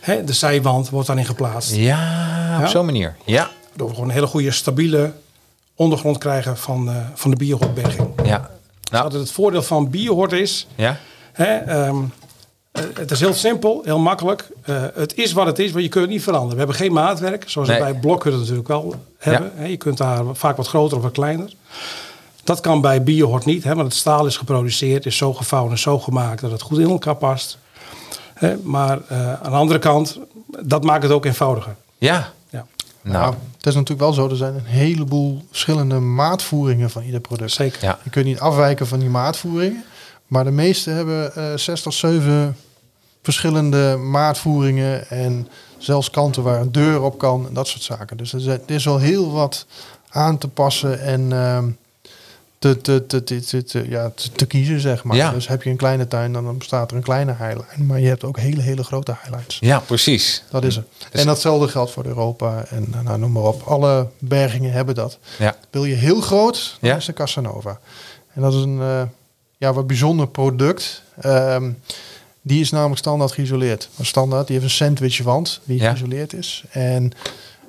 hè, 0.00 0.24
de 0.24 0.32
zijwand 0.32 0.90
wordt 0.90 1.06
dan 1.06 1.18
in 1.18 1.24
geplaatst. 1.24 1.74
Ja, 1.74 2.58
op 2.60 2.66
zo'n 2.66 2.84
manier. 2.84 3.16
Ja, 3.24 3.50
Waardoor 3.68 3.88
we 3.88 3.94
gewoon 3.94 4.08
een 4.08 4.14
hele 4.14 4.26
goede 4.26 4.50
stabiele 4.50 5.12
ondergrond 5.74 6.18
krijgen 6.18 6.56
van, 6.56 6.90
van 7.14 7.30
de 7.30 7.36
biohortberging. 7.36 8.08
ja. 8.24 8.50
Nou, 8.92 9.04
Wat 9.04 9.12
het 9.12 9.30
voordeel 9.30 9.62
van 9.62 9.90
biohort 9.90 10.32
is, 10.32 10.66
ja. 10.74 10.98
hè, 11.32 11.56
ehm, 11.56 11.96
eh, 12.72 12.82
het 12.94 13.10
is 13.10 13.20
heel 13.20 13.34
simpel, 13.34 13.80
heel 13.84 13.98
makkelijk. 13.98 14.48
Eh, 14.62 14.82
het 14.94 15.14
is 15.16 15.32
wat 15.32 15.46
het 15.46 15.58
is, 15.58 15.72
maar 15.72 15.82
je 15.82 15.88
kunt 15.88 16.04
het 16.04 16.12
niet 16.12 16.22
veranderen. 16.22 16.52
We 16.52 16.58
hebben 16.58 16.76
geen 16.76 16.92
maatwerk, 16.92 17.44
zoals 17.50 17.68
Nee. 17.68 17.78
bij 17.78 17.94
blokhutten 17.94 18.40
natuurlijk 18.40 18.68
wel 18.68 18.94
hebben. 19.18 19.52
Hè, 19.54 19.64
je 19.66 19.76
kunt 19.76 19.96
daar 19.98 20.24
vaak 20.32 20.56
wat 20.56 20.68
groter 20.68 20.96
of 20.96 21.02
wat 21.02 21.12
kleiner. 21.12 21.52
Dat 22.44 22.60
kan 22.60 22.80
bij 22.80 23.02
biohort 23.02 23.44
niet, 23.44 23.64
hè, 23.64 23.74
want 23.74 23.86
het 23.86 23.96
staal 23.96 24.26
is 24.26 24.36
geproduceerd, 24.36 25.06
is 25.06 25.16
zo 25.16 25.34
gevouwen 25.34 25.72
en 25.72 25.78
zo 25.78 25.98
gemaakt 25.98 26.40
dat 26.40 26.50
het 26.50 26.62
goed 26.62 26.78
in 26.78 26.88
elkaar 26.90 27.16
past. 27.16 27.58
Hè, 28.34 28.56
maar 28.62 28.98
eh, 29.08 29.32
aan 29.32 29.50
de 29.50 29.56
andere 29.56 29.78
kant, 29.78 30.18
dat 30.62 30.84
maakt 30.84 31.02
het 31.02 31.12
ook 31.12 31.24
eenvoudiger. 31.24 31.74
Ja. 31.98 32.32
Nou, 33.02 33.16
Nou, 33.18 33.34
het 33.56 33.66
is 33.66 33.74
natuurlijk 33.74 34.00
wel 34.00 34.12
zo, 34.12 34.28
er 34.28 34.36
zijn 34.36 34.54
een 34.54 34.64
heleboel 34.64 35.42
verschillende 35.50 35.98
maatvoeringen 35.98 36.90
van 36.90 37.02
ieder 37.02 37.20
product. 37.20 37.50
zeker. 37.52 37.84
ja. 37.84 37.98
Je 38.04 38.10
kunt 38.10 38.24
niet 38.24 38.40
afwijken 38.40 38.86
van 38.86 38.98
die 38.98 39.08
maatvoeringen. 39.08 39.84
Maar 40.26 40.44
de 40.44 40.50
meeste 40.50 40.90
hebben 40.90 41.34
eh 41.34 41.56
zes 41.56 41.82
tot 41.82 41.94
zeven 41.94 42.56
verschillende 43.22 43.96
maatvoeringen. 43.96 45.08
En 45.08 45.48
zelfs 45.78 46.10
kanten 46.10 46.42
waar 46.42 46.60
een 46.60 46.72
deur 46.72 47.02
op 47.02 47.18
kan 47.18 47.46
en 47.46 47.54
dat 47.54 47.68
soort 47.68 47.82
zaken. 47.82 48.16
Dus 48.16 48.32
er 48.32 48.38
is- 48.38 48.46
er 48.46 48.60
is 48.66 48.84
wel 48.84 48.98
heel 48.98 49.30
wat 49.32 49.66
aan 50.08 50.38
te 50.38 50.48
passen 50.48 51.00
en 51.00 51.32
ehm, 51.32 51.68
te, 52.62 53.06
te, 53.06 53.24
te, 53.24 53.64
te, 53.64 53.84
ja, 53.88 54.12
te, 54.34 54.46
kiezen, 54.46 54.80
zeg 54.80 55.04
maar. 55.04 55.16
Ja. 55.16 55.30
Dus 55.32 55.48
heb 55.48 55.62
je 55.62 55.70
een 55.70 55.76
kleine 55.76 56.08
tuin, 56.08 56.32
dan 56.32 56.58
bestaat 56.58 56.90
er 56.90 56.96
een 56.96 57.02
kleine 57.02 57.32
highline. 57.38 57.84
Maar 57.84 58.00
je 58.00 58.06
hebt 58.08 58.24
ook 58.24 58.38
hele, 58.38 58.60
hele 58.60 58.84
grote 58.84 59.16
highlights. 59.22 59.56
ja, 59.60 59.78
precies. 59.80 60.42
Dat 60.50 60.64
is 60.64 60.76
er. 60.76 60.84
Dus- 61.10 61.20
en 61.20 61.26
datzelfde 61.26 61.68
geldt 61.68 61.90
voor 61.90 62.04
Europa 62.06 62.64
en 62.68 62.94
nou, 63.04 63.18
noem 63.18 63.32
maar 63.32 63.42
op. 63.42 63.62
Alle 63.62 64.08
bergingen 64.18 64.72
hebben 64.72 64.94
dat. 64.94 65.18
Ja. 65.38 65.56
Wil 65.70 65.84
je 65.84 65.94
heel 65.94 66.20
groot, 66.20 66.76
dan 66.80 66.90
Ja. 66.90 66.96
is 66.96 67.04
de 67.04 67.12
Casanova. 67.12 67.80
En 68.34 68.42
dat 68.42 68.54
is 68.54 68.62
een 68.62 68.80
eh, 68.80 69.02
ja, 69.56 69.72
wat 69.72 69.86
bijzonder 69.86 70.28
product. 70.28 71.02
Ehm, 71.20 71.70
die 72.42 72.60
is 72.60 72.70
namelijk 72.70 72.98
standaard 72.98 73.32
geïsoleerd. 73.32 73.88
Maar 73.96 74.06
standaard, 74.06 74.46
die 74.46 74.56
heeft 74.58 74.68
een 74.70 74.76
sandwichwand 74.76 75.60
die 75.64 75.80
Ja. 75.80 75.90
geïsoleerd 75.90 76.32
is. 76.32 76.64
En 76.70 77.12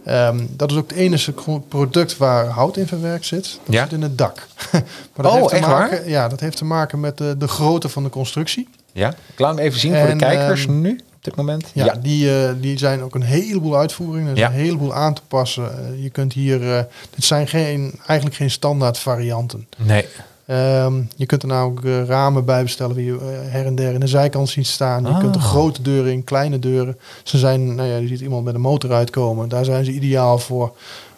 ehm, 0.06 0.46
dat 0.50 0.72
is 0.72 0.78
ook 0.78 0.90
het 0.90 0.98
enige 1.00 1.34
product 1.68 2.18
waar 2.18 2.46
hout 2.46 2.78
in 2.78 2.88
verwerkt 2.88 3.26
zit. 3.26 3.60
Dat 3.66 3.74
Ja. 3.76 3.84
zit 3.84 3.92
in 3.94 4.02
het 4.02 4.18
dak. 4.18 4.48
maar 4.72 4.82
dat 5.16 5.26
Oh, 5.26 5.34
heeft 5.36 5.50
te 5.50 5.56
echt 5.56 5.66
waar? 5.66 5.80
maken, 5.90 6.10
Ja, 6.10 6.28
dat 6.28 6.40
heeft 6.40 6.58
te 6.58 6.66
maken 6.66 7.00
met 7.00 7.18
de, 7.18 7.36
de 7.38 7.48
grootte 7.48 7.90
van 7.90 8.04
de 8.04 8.10
constructie. 8.10 8.70
Ja, 8.92 9.10
ik 9.34 9.40
laat 9.40 9.56
hem 9.56 9.66
even 9.66 9.80
zien 9.80 9.96
voor 9.98 10.08
de 10.08 10.16
kijkers 10.16 10.66
ehm, 10.66 10.82
nu, 10.82 10.92
op 11.16 11.24
dit 11.24 11.36
moment. 11.36 11.70
Ja, 11.74 11.94
Die, 12.02 12.42
eh, 12.46 12.50
die 12.60 12.78
zijn 12.78 13.02
ook 13.02 13.16
een 13.16 13.22
heleboel 13.24 13.78
uitvoeringen. 13.78 14.28
Er 14.28 14.34
is 14.34 14.40
Ja. 14.40 14.48
een 14.48 14.54
heleboel 14.54 14.94
aan 14.94 15.14
te 15.14 15.22
passen. 15.28 15.78
Eh, 15.94 16.04
je 16.04 16.10
kunt 16.10 16.34
hier... 16.34 16.76
eh, 16.78 16.84
dit 17.16 17.24
zijn 17.24 17.48
geen, 17.48 17.94
eigenlijk 18.08 18.36
geen 18.36 18.52
standaard 18.52 18.98
varianten. 18.98 19.68
Nee. 19.78 20.06
Ehm, 20.46 21.02
je 21.16 21.26
kunt 21.26 21.42
er 21.42 21.48
nou 21.48 21.72
ook 21.72 21.86
eh, 21.86 22.06
ramen 22.06 22.46
bij 22.46 22.64
bestellen 22.64 22.96
die 22.96 23.06
je 23.06 23.18
eh, 23.20 23.52
her 23.52 23.66
en 23.66 23.76
der 23.76 23.94
in 23.94 24.00
de 24.00 24.08
zijkant 24.08 24.50
ziet 24.50 24.68
staan. 24.68 25.04
Je 25.04 25.10
Ah. 25.10 25.20
kunt 25.20 25.36
er 25.36 25.42
grote 25.42 25.82
deuren 25.82 26.12
in, 26.12 26.24
kleine 26.24 26.60
deuren. 26.60 26.98
Ze 27.24 27.38
zijn, 27.38 27.76
nou 27.76 27.90
ja, 27.90 27.96
je 27.98 28.08
ziet 28.08 28.20
iemand 28.22 28.44
met 28.46 28.54
een 28.56 28.62
motor 28.62 28.92
uitkomen. 28.92 29.50
Daar 29.50 29.66
zijn 29.66 29.86
ze 29.86 29.92
ideaal 29.92 30.40
voor. 30.40 30.72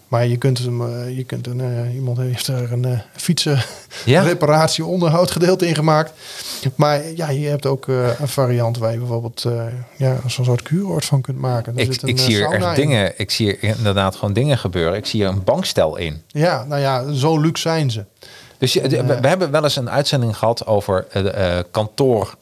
Maar 0.07 0.27
je 0.27 0.37
kunt 0.37 0.57
hem, 0.59 0.81
eh, 0.81 1.17
je 1.17 1.23
kunt 1.23 1.47
een, 1.47 1.61
iemand 1.93 2.17
heeft 2.17 2.47
er 2.47 2.71
een 2.71 2.87
uh, 2.87 2.99
fietsen 3.15 3.59
Ja? 4.05 4.21
reparatie 4.21 4.85
onderhoud 4.85 5.31
gedeelte 5.31 5.67
in 5.67 5.75
gemaakt. 5.75 6.13
Maar 6.75 7.01
ja, 7.15 7.29
je 7.29 7.47
hebt 7.47 7.65
ook 7.65 7.87
een 7.87 8.27
variant 8.27 8.77
waar 8.77 8.91
je 8.91 8.97
bijvoorbeeld 8.97 9.45
ja, 9.97 10.17
zo'n 10.27 10.45
soort 10.45 10.61
kuuroord 10.61 11.05
van 11.05 11.21
kunt 11.21 11.37
maken. 11.39 11.73
Er 11.75 11.79
Ik, 11.83 11.93
zit 11.93 12.01
een, 12.03 12.09
ik 12.09 12.17
zie 12.17 12.35
hier 12.35 12.51
echt 12.51 12.65
in. 12.65 12.73
dingen, 12.87 13.13
ik 13.17 13.31
zie 13.31 13.45
hier 13.45 13.75
inderdaad 13.77 14.15
gewoon 14.15 14.33
dingen 14.33 14.57
gebeuren. 14.57 14.97
Ik 14.97 15.05
zie 15.05 15.19
hier 15.19 15.29
een 15.29 15.43
bankstel 15.43 15.97
in. 15.97 16.21
Ja, 16.27 16.65
nou 16.67 16.81
ja, 16.81 17.11
zo 17.13 17.39
luxe 17.39 17.61
zijn 17.61 17.91
ze. 17.91 18.03
Dus 18.57 18.73
je, 18.73 18.87
de- 18.87 19.05
we, 19.21 19.27
hebben 19.27 19.51
wel 19.51 19.63
eens 19.63 19.75
een 19.75 19.89
uitzending 19.89 20.37
gehad 20.37 20.65
over 20.65 21.05
eh, 21.11 21.57
eh, 21.57 21.65
kantoor 21.71 22.35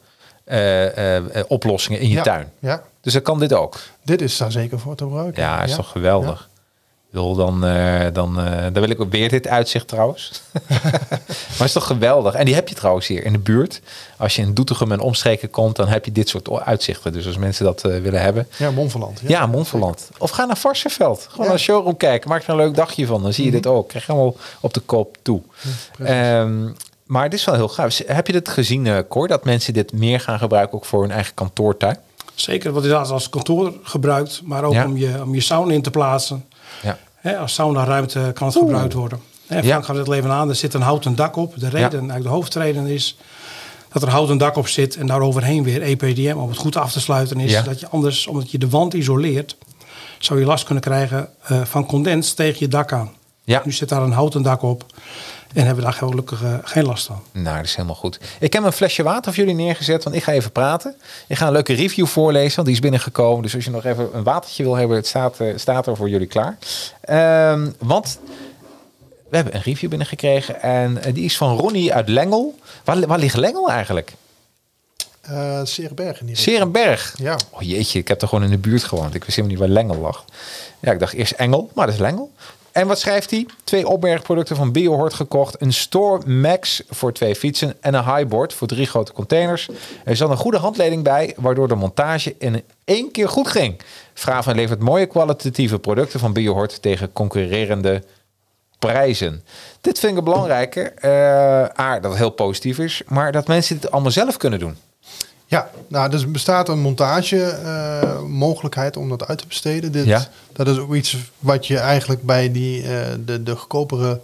eh, 0.44 1.16
in 1.16 2.08
je 2.08 2.08
ja, 2.08 2.22
tuin. 2.22 2.52
Ja, 2.58 2.82
Dus 3.00 3.12
dan 3.12 3.22
kan 3.22 3.38
dit 3.38 3.52
ook. 3.52 3.76
dit 4.02 4.20
is 4.22 4.36
daar 4.36 4.52
zeker 4.52 4.78
voor 4.78 4.94
te 4.94 5.04
gebruiken. 5.04 5.42
Ja, 5.42 5.62
is 5.62 5.74
toch 5.74 5.90
geweldig. 5.90 6.48
Bedoel, 7.14 7.34
dan, 7.34 7.64
eh, 7.64 8.06
dan, 8.12 8.40
eh, 8.40 8.62
dan 8.62 8.72
wil 8.72 8.88
ik 8.90 9.00
ook 9.00 9.10
weer 9.10 9.28
dit 9.28 9.48
uitzicht 9.48 9.88
trouwens. 9.88 10.42
maar 11.58 11.64
is 11.66 11.72
toch 11.72 11.86
geweldig. 11.86 12.34
En 12.34 12.44
die 12.44 12.54
heb 12.54 12.68
je 12.68 12.74
trouwens 12.74 13.06
hier 13.06 13.24
in 13.24 13.32
de 13.32 13.38
buurt. 13.38 13.80
Als 14.16 14.36
je 14.36 14.42
in 14.42 14.54
Doetinchem 14.54 14.92
en 14.92 15.00
omstreken 15.00 15.50
komt, 15.50 15.76
dan 15.76 15.88
heb 15.88 16.04
je 16.04 16.12
dit 16.12 16.28
soort 16.28 16.50
uitzichten. 16.50 17.12
Dus 17.12 17.26
als 17.26 17.36
mensen 17.36 17.64
dat 17.64 17.84
eh, 17.84 18.00
willen 18.00 18.20
hebben. 18.20 18.48
Ja, 18.56 18.70
Monverland. 18.70 19.20
Ja, 19.26 19.46
Montferland. 19.46 20.08
Of 20.18 20.30
ga 20.30 20.44
naar 20.44 20.56
Varsenveld. 20.56 21.20
Gewoon 21.20 21.36
Ja. 21.38 21.42
naar 21.44 21.52
een 21.52 21.58
showroom 21.58 21.96
kijken. 21.96 22.28
Maak 22.30 22.42
er 22.42 22.48
een 22.50 22.56
leuk 22.56 22.74
dagje 22.74 23.06
van. 23.06 23.22
Dan 23.22 23.32
zie 23.32 23.44
je 23.44 23.50
dit 23.50 23.66
ook. 23.66 23.88
Krijg 23.88 24.06
je 24.06 24.12
allemaal 24.12 24.36
op 24.60 24.74
de 24.74 24.80
koop 24.80 25.16
toe. 25.22 25.40
Ehm, 26.04 26.68
maar 27.06 27.22
het 27.24 27.34
is 27.34 27.44
wel 27.44 27.54
heel 27.54 27.68
gaaf. 27.68 28.00
Heb 28.06 28.26
je 28.26 28.32
dit 28.32 28.48
gezien, 28.48 28.86
eh 28.86 28.98
Cor? 29.08 29.28
Dat 29.28 29.44
mensen 29.44 29.72
dit 29.72 29.92
meer 29.92 30.20
gaan 30.20 30.38
gebruiken 30.38 30.74
ook 30.76 30.84
voor 30.84 31.02
hun 31.02 31.10
eigen 31.10 31.34
kantoortuin? 31.34 31.98
Zeker, 32.34 32.72
wat 32.72 32.84
je 32.84 32.94
als 32.96 33.28
kantoor 33.28 33.72
gebruikt, 33.82 34.40
maar 34.44 34.64
ook 34.64 34.72
Ja. 34.72 34.84
om, 34.84 34.96
je, 34.96 35.22
om 35.22 35.34
je 35.34 35.40
sauna 35.40 35.72
in 35.72 35.82
te 35.82 35.90
plaatsen. 35.90 36.44
Hè, 37.24 37.38
als 37.38 37.54
saunaruimte 37.54 38.30
kan 38.34 38.46
het 38.46 38.56
gebruikt 38.56 38.92
worden. 38.92 39.18
Hè, 39.46 39.46
Frank 39.46 39.64
Ja. 39.64 39.82
gaat 39.82 39.96
het 39.96 40.10
even 40.10 40.30
aan, 40.30 40.48
er 40.48 40.54
zit 40.54 40.74
een 40.74 40.80
houten 40.80 41.14
dak 41.14 41.36
op. 41.36 41.52
De 41.56 41.68
reden, 41.68 41.80
eigenlijk 41.90 42.22
de 42.22 42.28
hoofdreden 42.28 42.86
is 42.86 43.16
dat 43.92 44.02
er 44.02 44.08
houten 44.08 44.38
dak 44.38 44.56
op 44.56 44.68
zit 44.68 44.96
en 44.96 45.06
daaroverheen 45.06 45.62
weer 45.64 45.82
EPDM 45.82 46.36
om 46.36 46.48
het 46.48 46.58
goed 46.58 46.76
af 46.76 46.92
te 46.92 47.00
sluiten 47.00 47.40
is. 47.40 47.50
Ja. 47.50 47.62
Dat 47.62 47.80
je 47.80 47.88
anders, 47.88 48.26
omdat 48.26 48.50
je 48.50 48.58
de 48.58 48.68
wand 48.68 48.94
isoleert, 48.94 49.56
zou 50.18 50.40
je 50.40 50.46
last 50.46 50.64
kunnen 50.64 50.82
krijgen 50.84 51.28
eh, 51.42 51.60
van 51.64 51.86
condens 51.86 52.32
tegen 52.32 52.56
je 52.58 52.68
dak 52.68 52.92
aan. 52.92 53.10
Ja. 53.44 53.62
Nu 53.64 53.72
zit 53.72 53.88
daar 53.88 54.02
een 54.02 54.12
houten 54.12 54.42
dak 54.42 54.62
op 54.62 54.84
en 55.54 55.64
hebben 55.64 55.84
we 55.84 55.90
daar 55.90 55.92
gelukkig 55.92 56.42
eh, 56.42 56.54
geen 56.62 56.84
last 56.84 57.06
van. 57.06 57.22
Nou, 57.32 57.56
dat 57.56 57.64
is 57.64 57.74
helemaal 57.74 57.96
goed. 57.96 58.20
Ik 58.40 58.52
heb 58.52 58.64
een 58.64 58.72
flesje 58.72 59.02
water 59.02 59.34
voor 59.34 59.44
jullie 59.44 59.64
neergezet, 59.64 60.04
want 60.04 60.16
ik 60.16 60.22
ga 60.22 60.32
even 60.32 60.52
praten. 60.52 60.94
Ik 61.28 61.36
ga 61.36 61.46
een 61.46 61.52
leuke 61.52 61.72
review 61.72 62.06
voorlezen, 62.06 62.54
want 62.54 62.66
die 62.66 62.76
is 62.76 62.82
binnengekomen. 62.82 63.42
Dus 63.42 63.54
als 63.54 63.64
je 63.64 63.70
nog 63.70 63.84
even 63.84 64.08
een 64.12 64.22
watertje 64.22 64.62
wil 64.62 64.74
hebben, 64.74 64.96
het 64.96 65.06
staat, 65.06 65.40
eh, 65.40 65.52
staat 65.56 65.86
er 65.86 65.96
voor 65.96 66.08
jullie 66.08 66.26
klaar. 66.26 66.58
Ehm, 67.00 67.70
want 67.78 68.18
we 69.28 69.36
hebben 69.36 69.54
een 69.54 69.62
review 69.62 69.88
binnengekregen 69.88 70.62
en 70.62 71.02
eh, 71.02 71.14
die 71.14 71.24
is 71.24 71.36
van 71.36 71.56
Ronnie 71.56 71.94
uit 71.94 72.08
Lengel. 72.08 72.58
Waar, 72.84 73.06
waar 73.06 73.18
ligt 73.18 73.36
Lengel 73.36 73.70
eigenlijk? 73.70 74.12
Eh 75.20 75.60
Serenberg 75.64 76.20
in 76.20 76.26
die 76.26 76.36
Serenberg. 76.36 77.14
Ja. 77.16 77.38
Oh 77.50 77.62
jeetje, 77.62 77.98
ik 77.98 78.08
heb 78.08 78.22
er 78.22 78.28
gewoon 78.28 78.44
in 78.44 78.50
de 78.50 78.58
buurt 78.58 78.84
gewoond. 78.84 79.14
Ik 79.14 79.24
wist 79.24 79.36
helemaal 79.36 79.58
niet 79.58 79.66
waar 79.66 79.84
Lengel 79.84 80.00
lag. 80.02 80.24
Ja, 80.80 80.92
ik 80.92 80.98
dacht 80.98 81.12
eerst 81.12 81.32
Engel, 81.32 81.70
maar 81.74 81.86
dat 81.86 81.94
is 81.94 82.00
Lengel. 82.00 82.32
En 82.74 82.86
wat 82.86 82.98
schrijft 82.98 83.30
hij? 83.30 83.46
Twee 83.64 83.88
opbergproducten 83.88 84.56
van 84.56 84.72
Biohort 84.72 85.14
gekocht. 85.14 85.60
Een 85.60 85.72
Store 85.72 86.26
Max 86.26 86.82
voor 86.88 87.12
twee 87.12 87.34
fietsen 87.34 87.74
en 87.80 87.94
een 87.94 88.04
highboard 88.04 88.52
voor 88.52 88.66
drie 88.66 88.86
grote 88.86 89.12
containers. 89.12 89.68
Er 90.04 90.16
zat 90.16 90.30
een 90.30 90.36
goede 90.36 90.58
handleiding 90.58 91.02
bij, 91.02 91.34
waardoor 91.36 91.68
de 91.68 91.74
montage 91.74 92.34
in 92.38 92.62
één 92.84 93.10
keer 93.10 93.28
goed 93.28 93.48
ging. 93.48 93.80
Fraven 94.14 94.54
levert 94.54 94.80
mooie 94.80 95.06
kwalitatieve 95.06 95.78
producten 95.78 96.20
van 96.20 96.32
Biohort 96.32 96.82
tegen 96.82 97.12
concurrerende 97.12 98.02
prijzen. 98.78 99.44
Dit 99.80 99.98
vind 99.98 100.18
ik 100.18 100.24
belangrijker. 100.24 101.04
A, 101.80 102.00
dat 102.00 102.10
het 102.10 102.20
heel 102.20 102.30
positief 102.30 102.78
is, 102.78 103.02
maar 103.06 103.32
dat 103.32 103.48
mensen 103.48 103.80
dit 103.80 103.90
allemaal 103.90 104.10
zelf 104.10 104.36
kunnen 104.36 104.58
doen. 104.58 104.76
Ja, 105.46 105.70
nou, 105.88 106.10
dus 106.10 106.22
er 106.22 106.30
bestaat 106.30 106.68
een 106.68 106.80
montage 106.80 107.44
eh, 107.44 108.22
mogelijkheid 108.22 108.96
om 108.96 109.08
dat 109.08 109.26
uit 109.26 109.38
te 109.38 109.46
besteden. 109.46 109.92
Dit, 109.92 110.04
Ja. 110.04 110.26
Dat 110.52 110.68
is 110.68 110.78
ook 110.78 110.94
iets 110.94 111.16
wat 111.38 111.66
je 111.66 111.78
eigenlijk 111.78 112.22
bij 112.22 112.52
die, 112.52 112.82
eh, 112.82 113.06
de, 113.24 113.42
de 113.42 113.56
goedkopere 113.56 114.20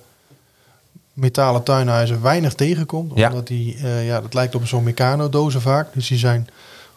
metalen 1.13 1.63
tuinhuizen 1.63 2.23
weinig 2.23 2.55
tegenkomt. 2.55 3.13
Ja. 3.15 3.29
Omdat 3.29 3.47
die, 3.47 3.77
eh, 3.83 4.07
ja, 4.07 4.21
dat 4.21 4.35
lijkt 4.35 4.55
op 4.55 4.67
zo'n 4.67 4.83
Meccano-dozen 4.83 5.61
vaak. 5.61 5.95
Dus 5.95 6.09
die 6.09 6.19
zijn 6.19 6.49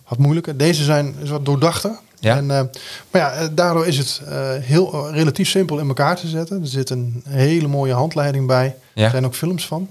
wat 0.07 0.17
moeilijker. 0.17 0.57
Deze 0.57 0.83
zijn 0.83 1.15
is 1.21 1.29
wat 1.29 1.45
doordachter. 1.45 1.91
Ja. 2.19 2.37
En, 2.37 2.45
maar 2.45 2.69
ja, 3.11 3.47
daardoor 3.47 3.87
is 3.87 3.97
het 3.97 4.21
heel 4.61 5.11
relatief 5.11 5.49
simpel 5.49 5.79
in 5.79 5.87
elkaar 5.87 6.15
te 6.15 6.27
zetten. 6.27 6.61
Er 6.61 6.67
zit 6.67 6.89
een 6.89 7.23
hele 7.27 7.67
mooie 7.67 7.93
handleiding 7.93 8.47
bij. 8.47 8.75
Ja. 8.93 9.03
Er 9.03 9.09
zijn 9.09 9.25
ook 9.25 9.35
films 9.35 9.67
van, 9.67 9.89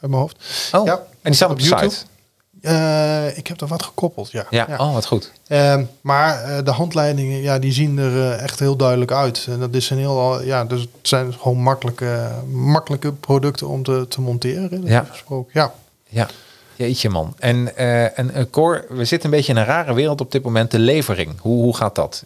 uit 0.00 0.10
mijn 0.10 0.22
hoofd. 0.22 0.36
Oh, 0.72 0.86
Ja, 0.86 0.94
en 0.94 1.06
die 1.22 1.34
staat 1.34 1.50
op 1.50 1.58
YouTube. 1.58 1.90
site. 1.90 2.04
Eh, 2.62 3.38
ik 3.38 3.46
heb 3.46 3.60
er 3.60 3.66
wat 3.66 3.82
gekoppeld, 3.82 4.30
ja. 4.30 4.46
Ja, 4.50 4.66
oh, 4.78 4.92
wat 4.92 5.06
goed. 5.06 5.32
Ehm, 5.46 5.84
maar 6.00 6.42
eh, 6.42 6.64
de 6.64 6.70
handleidingen, 6.70 7.40
ja, 7.42 7.58
die 7.58 7.72
zien 7.72 7.98
er 7.98 8.16
eh, 8.32 8.42
echt 8.42 8.58
heel 8.58 8.76
duidelijk 8.76 9.12
uit. 9.12 9.46
En 9.48 9.60
dat 9.60 9.74
is 9.74 9.90
een 9.90 9.98
heel, 9.98 10.42
ja, 10.42 10.64
dus 10.64 10.80
het 10.80 10.90
zijn 11.02 11.32
gewoon 11.32 11.58
makkelijke, 11.58 12.30
makkelijke 12.50 13.12
producten 13.12 13.68
om 13.68 13.82
te, 13.82 14.06
te 14.08 14.20
monteren. 14.20 14.84
Ja. 14.84 15.06
gesproken. 15.10 15.50
Ja. 15.54 15.72
Ja, 16.08 16.28
jeetje 16.76 17.08
man. 17.08 17.34
En, 17.38 17.76
eh 17.76 18.18
en 18.18 18.50
Cor, 18.50 18.84
we 18.88 19.04
zitten 19.04 19.30
een 19.30 19.36
beetje 19.36 19.52
in 19.52 19.58
een 19.58 19.64
rare 19.64 19.94
wereld 19.94 20.20
op 20.20 20.32
dit 20.32 20.42
moment. 20.42 20.70
De 20.70 20.78
levering, 20.78 21.40
hoe, 21.40 21.62
hoe 21.62 21.76
gaat 21.76 21.94
dat? 21.94 22.24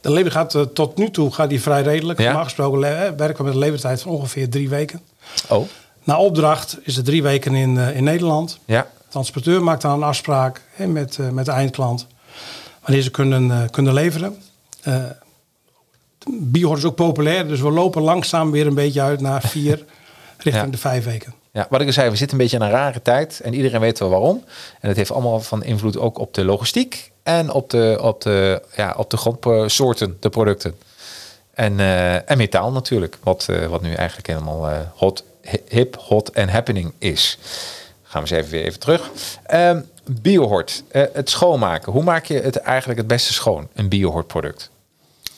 De 0.00 0.10
lever 0.10 0.32
gaat 0.32 0.56
tot 0.74 0.96
nu 0.96 1.10
toe 1.10 1.32
gaat 1.32 1.48
die 1.48 1.62
vrij 1.62 1.82
redelijk. 1.82 2.18
Ja. 2.18 2.24
Normaal 2.24 2.44
gesproken 2.44 2.80
werken 3.16 3.36
we 3.36 3.42
met 3.42 3.52
een 3.52 3.58
levertijd 3.58 4.02
van 4.02 4.12
ongeveer 4.12 4.48
drie 4.48 4.68
weken. 4.68 5.00
Oh, 5.48 5.68
Na 6.04 6.18
opdracht 6.18 6.78
is 6.82 6.96
het 6.96 7.04
drie 7.04 7.22
weken 7.22 7.54
in, 7.54 7.78
in 7.78 8.04
Nederland. 8.04 8.58
ja. 8.64 8.86
De 9.10 9.16
transporteur 9.16 9.62
maakt 9.62 9.82
dan 9.82 9.92
een 9.92 10.02
afspraak 10.08 10.62
met, 10.76 11.18
eh, 11.18 11.28
met 11.28 11.44
de 11.44 11.50
eindklant. 11.50 12.06
Wanneer 12.82 13.02
ze 13.02 13.10
kunnen, 13.10 13.50
eh, 13.50 13.70
kunnen 13.70 13.92
leveren. 13.94 14.42
Eh 14.82 15.04
Biohort 16.40 16.78
is 16.78 16.84
ook 16.84 16.94
populair, 16.94 17.48
dus 17.48 17.60
we 17.60 17.70
lopen 17.70 18.02
langzaam 18.02 18.50
weer 18.50 18.66
een 18.66 18.74
beetje 18.74 19.00
uit 19.00 19.20
naar 19.20 19.42
vier 19.42 19.84
richting 20.38 20.64
Ja. 20.64 20.70
de 20.70 20.78
vijf 20.78 21.04
weken. 21.04 21.34
Ja, 21.52 21.66
wat 21.70 21.80
ik 21.80 21.86
al 21.86 21.92
zei, 21.92 22.10
we 22.10 22.16
zitten 22.16 22.36
een 22.38 22.42
beetje 22.42 22.58
in 22.58 22.62
een 22.62 22.70
rare 22.70 23.02
tijd 23.02 23.40
en 23.40 23.54
iedereen 23.54 23.80
weet 23.80 23.98
wel 23.98 24.08
waarom. 24.08 24.44
En 24.80 24.88
het 24.88 24.96
heeft 24.96 25.10
allemaal 25.12 25.40
van 25.40 25.64
invloed 25.64 25.98
ook 25.98 26.18
op 26.18 26.34
de 26.34 26.44
logistiek 26.44 27.10
en 27.22 27.52
op 27.52 27.70
de, 27.70 27.98
op 28.02 28.20
de, 28.22 28.62
ja, 28.76 28.94
op 28.96 29.10
de 29.10 29.16
grondsoorten, 29.16 30.16
de 30.20 30.28
producten. 30.28 30.74
En, 31.54 31.80
en 32.26 32.36
metaal 32.36 32.72
natuurlijk, 32.72 33.18
wat, 33.22 33.48
wat 33.68 33.82
nu 33.82 33.92
eigenlijk 33.92 34.26
helemaal 34.28 34.68
eh, 34.68 34.78
hot, 34.94 35.24
hi- 35.42 35.56
hip, 35.68 35.96
hot 35.96 36.30
en 36.30 36.48
happening 36.48 36.92
is. 36.98 37.38
Gaan 38.10 38.22
we 38.22 38.28
eens 38.30 38.38
even 38.44 38.50
weer 38.50 38.64
even 38.64 38.80
terug. 38.80 39.10
Ehm 39.46 39.80
biohort, 40.22 40.82
eh, 40.88 41.02
het 41.12 41.30
schoonmaken. 41.30 41.92
Hoe 41.92 42.02
maak 42.02 42.24
je 42.24 42.34
het 42.40 42.56
eigenlijk 42.56 42.98
het 42.98 43.08
beste 43.08 43.32
schoon, 43.32 43.68
een 43.74 43.88
biohort 43.88 44.26
product? 44.26 44.70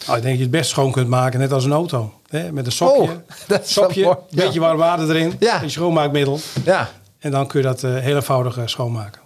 Nou, 0.07 0.17
ik 0.17 0.23
denk 0.23 0.25
dat 0.25 0.35
je 0.37 0.41
het 0.43 0.51
best 0.51 0.71
schoon 0.71 0.93
kunt 0.93 1.09
maken, 1.09 1.39
net 1.41 1.53
als 1.53 1.65
een 1.65 1.73
auto. 1.73 2.13
Hè? 2.29 2.53
Met 2.53 2.67
een 2.67 2.73
sokje, 2.73 3.01
Oh, 3.03 3.09
dat 3.49 3.77
mooi. 3.77 4.07
een 4.09 4.17
beetje 4.31 4.61
warm 4.61 4.79
water 4.79 5.11
erin, 5.11 5.37
Ja. 5.39 5.63
een 5.63 5.71
schoonmaakmiddel. 5.71 6.39
Ja, 6.65 6.91
En 7.19 7.31
dan 7.31 7.47
kun 7.47 7.61
je 7.61 7.67
dat 7.67 7.83
eh, 7.85 7.97
heel 7.97 8.15
eenvoudig 8.17 8.57
eh, 8.59 8.67
schoonmaken. 8.67 9.21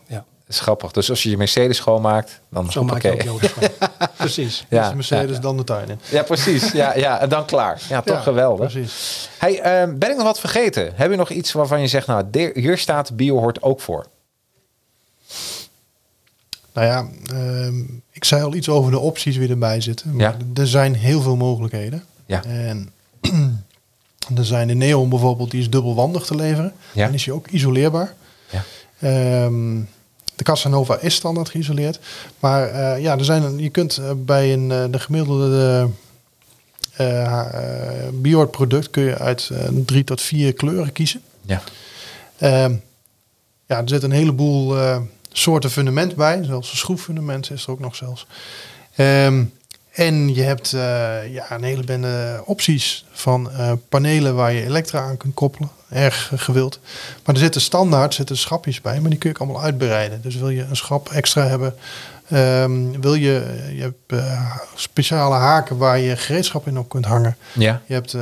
Is 0.49 0.61
grappig. 0.61 0.91
Dus 0.91 1.11
als 1.11 1.23
je 1.23 1.31
je 1.31 1.37
Mercedes 1.37 1.77
schoonmaakt, 1.77 2.41
dan 2.51 2.71
Zo 2.73 2.85
maak 2.85 3.03
je 3.03 3.13
ook 3.13 3.23
je 3.23 3.29
auto 3.29 3.47
schoon. 3.47 3.69
Precies. 4.17 4.67
Ja, 4.69 4.89
de 4.89 4.95
Mercedes 4.95 5.37
ja. 5.37 5.43
dan 5.43 5.57
de 5.57 5.65
tuin 5.65 5.89
in. 5.89 6.01
Ja, 6.09 6.23
precies. 6.23 6.73
Ja, 6.73 6.97
ja, 6.97 7.21
en 7.21 7.29
dan 7.29 7.45
klaar. 7.45 7.83
Ja, 7.89 8.01
toch 8.03 8.17
Ja, 8.17 8.23
geweldig. 8.23 8.73
precies. 8.73 9.29
Hey, 9.39 9.61
ehm, 9.61 9.99
ben 9.99 10.11
ik 10.11 10.17
nog 10.17 10.25
wat 10.25 10.41
vergeten? 10.41 10.93
Heb 10.95 11.11
je 11.11 11.17
nog 11.17 11.31
iets 11.31 11.53
waarvan 11.53 11.81
je 11.81 11.87
zegt, 11.87 12.07
nou, 12.07 12.25
hier 12.55 12.79
staat 12.79 13.17
BioHort 13.17 13.63
ook 13.63 13.81
voor? 13.81 14.07
Nou 16.73 16.87
ja, 16.87 17.07
ehm, 17.37 17.79
ik 18.13 18.25
zei 18.25 18.43
al 18.43 18.55
iets 18.55 18.69
over 18.69 18.91
de 18.91 18.99
opties 18.99 19.39
die 19.39 19.49
erbij 19.49 19.81
zitten. 19.81 20.11
Maar 20.17 20.21
Ja. 20.55 20.61
Er 20.61 20.67
zijn 20.67 20.95
heel 20.95 21.21
veel 21.23 21.37
mogelijkheden. 21.37 22.05
Ja. 22.27 22.45
En 22.45 22.91
er 24.37 24.45
zijn 24.45 24.69
de 24.69 24.75
Neon 24.75 25.09
bijvoorbeeld, 25.09 25.51
die 25.51 25.61
is 25.61 25.71
dubbelwandig 25.71 26.25
te 26.27 26.35
leveren. 26.35 26.73
Ja. 26.93 27.05
Dan 27.05 27.15
is 27.15 27.25
hij 27.25 27.35
ook 27.35 27.47
isoleerbaar. 27.49 28.15
Ja. 28.51 28.65
Ehm, 28.99 29.81
de 30.37 30.45
Casanova 30.45 30.99
is 31.01 31.15
standaard 31.15 31.49
geïsoleerd. 31.49 31.99
Maar 32.41 32.69
eh, 32.69 33.03
ja, 33.03 33.19
er 33.19 33.25
zijn, 33.25 33.59
je 33.59 33.71
kunt 33.71 33.97
eh, 33.97 34.11
bij 34.17 34.53
een, 34.53 34.71
eh, 34.71 34.85
de 34.91 34.99
gemiddelde 34.99 35.89
eh, 36.97 37.47
Biord 38.13 38.51
product 38.51 38.91
kun 38.91 39.03
je 39.03 39.19
uit 39.19 39.51
drie 39.71 40.05
tot 40.05 40.21
vier 40.21 40.53
kleuren 40.53 40.93
kiezen. 40.93 41.23
Ja. 41.43 41.63
Ehm, 42.39 42.75
ja, 43.67 43.77
er 43.83 43.89
zit 43.89 44.03
een 44.03 44.11
heleboel 44.11 44.77
soorten 45.33 45.71
fundament 45.71 46.15
bij. 46.15 46.45
Zelfs 46.45 46.71
een 46.71 46.77
schroeffundament 46.77 47.51
is 47.51 47.65
er 47.65 47.71
ook 47.71 47.81
nog 47.81 47.97
zelfs. 47.97 48.27
Ehm, 48.95 49.45
en 49.97 50.35
je 50.35 50.43
hebt 50.43 50.73
eh, 50.73 51.33
ja, 51.33 51.51
een 51.51 51.63
hele 51.63 51.85
bende 51.85 52.43
opties 52.45 53.05
van 53.13 53.51
eh, 53.51 53.73
panelen 53.89 54.35
waar 54.35 54.53
je 54.53 54.65
elektra 54.65 55.01
aan 55.01 55.17
kunt 55.17 55.35
koppelen. 55.35 55.71
Erg 55.89 56.33
gewild. 56.35 56.81
Maar 57.25 57.35
er 57.35 57.41
zitten 57.41 57.61
standaard 57.61 58.15
zitten 58.15 58.37
schapjes 58.37 58.81
bij, 58.81 59.01
maar 59.01 59.11
die 59.11 59.19
kun 59.19 59.31
je 59.31 59.35
ook 59.35 59.43
allemaal 59.43 59.63
uitbreiden. 59.63 60.23
Dus 60.23 60.37
wil 60.37 60.49
je 60.49 60.63
een 60.63 60.77
schap 60.77 61.09
extra 61.09 61.47
hebben, 61.47 61.75
ehm, 62.29 63.01
wil 63.01 63.15
je, 63.15 63.65
je 63.75 63.81
hebt 63.81 64.25
eh, 64.25 64.57
speciale 64.75 65.35
haken 65.35 65.77
waar 65.77 65.99
je 65.99 66.17
gereedschap 66.17 66.67
in 66.67 66.79
op 66.79 66.89
kunt 66.89 67.05
hangen. 67.05 67.37
Ja. 67.53 67.83
Je 67.87 67.95
hebt, 67.95 68.17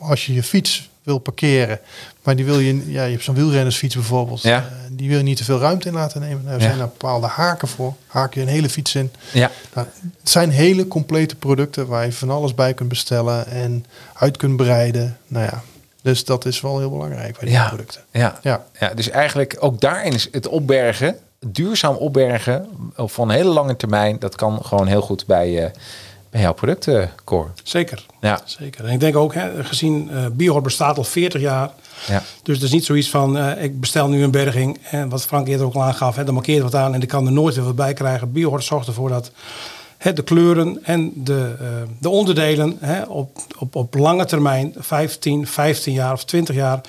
als 0.00 0.26
je 0.26 0.34
je 0.34 0.42
fiets 0.42 0.90
wil 1.02 1.18
parkeren, 1.18 1.80
maar 2.22 2.36
die 2.36 2.44
wil 2.44 2.58
je, 2.58 2.90
ja, 2.92 3.04
je 3.04 3.10
hebt 3.12 3.24
zo'n 3.24 3.34
wielrennersfiets 3.34 3.94
bijvoorbeeld, 3.94 4.42
Ja. 4.42 4.56
eh, 4.58 4.64
die 4.90 5.08
wil 5.08 5.16
je 5.18 5.22
niet 5.24 5.36
te 5.36 5.44
veel 5.44 5.58
ruimte 5.58 5.88
in 5.88 5.94
laten 5.94 6.20
nemen. 6.20 6.44
Daar 6.44 6.54
Ja. 6.54 6.60
zijn 6.60 6.72
er 6.80 6.86
bepaalde 6.86 7.26
haken 7.26 7.68
voor. 7.68 7.94
Haak 8.06 8.34
je 8.34 8.40
een 8.40 8.46
hele 8.48 8.68
fiets 8.68 8.94
in. 8.94 9.12
Ja. 9.32 9.50
Nou, 9.74 9.86
het 10.20 10.28
zijn 10.30 10.50
hele 10.50 10.88
complete 10.88 11.36
producten 11.36 11.86
waar 11.86 12.04
je 12.04 12.12
van 12.12 12.30
alles 12.30 12.54
bij 12.54 12.74
kunt 12.74 12.88
bestellen 12.88 13.46
en 13.46 13.84
uit 14.14 14.36
kunt 14.36 14.56
breiden. 14.56 15.16
Nou 15.26 15.44
ja, 15.44 15.62
dus 16.02 16.24
dat 16.24 16.44
is 16.44 16.60
wel 16.60 16.78
heel 16.78 16.90
belangrijk 16.90 17.32
bij 17.38 17.48
die 17.48 17.56
Ja. 17.56 17.68
producten. 17.68 18.00
Ja. 18.12 18.38
Ja. 18.42 18.64
ja. 18.80 18.94
Dus 18.94 19.10
eigenlijk 19.10 19.56
ook 19.60 19.80
daarin 19.80 20.12
is 20.12 20.28
het 20.30 20.48
opbergen, 20.48 21.16
duurzaam 21.46 21.94
opbergen 21.94 22.66
op 22.96 23.10
van 23.10 23.30
hele 23.30 23.50
lange 23.50 23.76
termijn, 23.76 24.18
dat 24.18 24.34
kan 24.34 24.64
gewoon 24.64 24.86
heel 24.86 25.02
goed 25.02 25.26
bij, 25.26 25.64
eh, 25.64 25.70
bij 26.32 26.40
jouw 26.40 26.52
producten, 26.52 27.10
Cor. 27.24 27.50
Zeker. 27.62 28.06
Ja. 28.20 28.40
Zeker. 28.44 28.84
En 28.84 28.92
ik 28.92 29.00
denk 29.00 29.16
ook, 29.16 29.34
hè, 29.34 29.64
gezien 29.64 30.10
eh 30.10 30.26
Biohort 30.32 30.64
bestaat 30.64 30.96
al 30.96 31.04
40 31.04 31.40
jaar. 31.40 31.70
Ja. 32.06 32.22
Dus 32.42 32.54
het 32.54 32.64
is 32.64 32.72
niet 32.72 32.84
zoiets 32.84 33.10
van, 33.10 33.38
eh, 33.38 33.64
ik 33.64 33.80
bestel 33.80 34.08
nu 34.08 34.22
een 34.22 34.30
berging. 34.30 34.78
En 34.90 35.08
wat 35.08 35.26
Frank 35.26 35.48
eerder 35.48 35.66
ook 35.66 35.74
al 35.74 35.82
aangaf, 35.82 36.16
hè, 36.16 36.24
dan 36.24 36.34
markeert 36.34 36.62
wat 36.62 36.74
aan 36.74 36.94
en 36.94 37.02
ik 37.02 37.08
kan 37.08 37.26
er 37.26 37.32
nooit 37.32 37.54
weer 37.54 37.64
wat 37.64 37.76
bij 37.76 37.94
krijgen. 37.94 38.32
Biohort 38.32 38.64
zorgt 38.64 38.86
ervoor 38.86 39.08
dat 39.08 39.30
hè, 39.98 40.12
de 40.12 40.22
kleuren 40.22 40.84
en 40.84 41.12
de, 41.14 41.54
eh, 41.60 41.66
de 41.98 42.08
onderdelen 42.08 42.76
hè, 42.80 43.02
op, 43.02 43.38
op, 43.58 43.74
op 43.74 43.94
lange 43.94 44.24
termijn, 44.24 44.74
15, 44.78 45.46
15 45.46 45.92
jaar 45.92 46.12
of 46.12 46.24
20 46.24 46.54
jaar, 46.54 46.80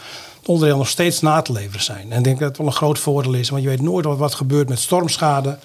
de 0.42 0.48
onderdelen 0.48 0.78
nog 0.78 0.88
steeds 0.88 1.22
na 1.22 1.42
te 1.42 1.52
leveren 1.52 1.84
zijn. 1.84 2.12
En 2.12 2.18
ik 2.18 2.24
denk 2.24 2.40
dat 2.40 2.48
het 2.48 2.58
wel 2.58 2.68
een 2.68 2.74
groot 2.74 3.00
voordeel 3.00 3.34
is, 3.34 3.50
want 3.50 3.64
je 3.64 3.70
weet 3.70 3.82
nooit 3.82 4.06
wat, 4.06 4.18
wat 4.18 4.34
gebeurt 4.34 4.70
met 4.70 4.80
stormschade, 4.80 5.58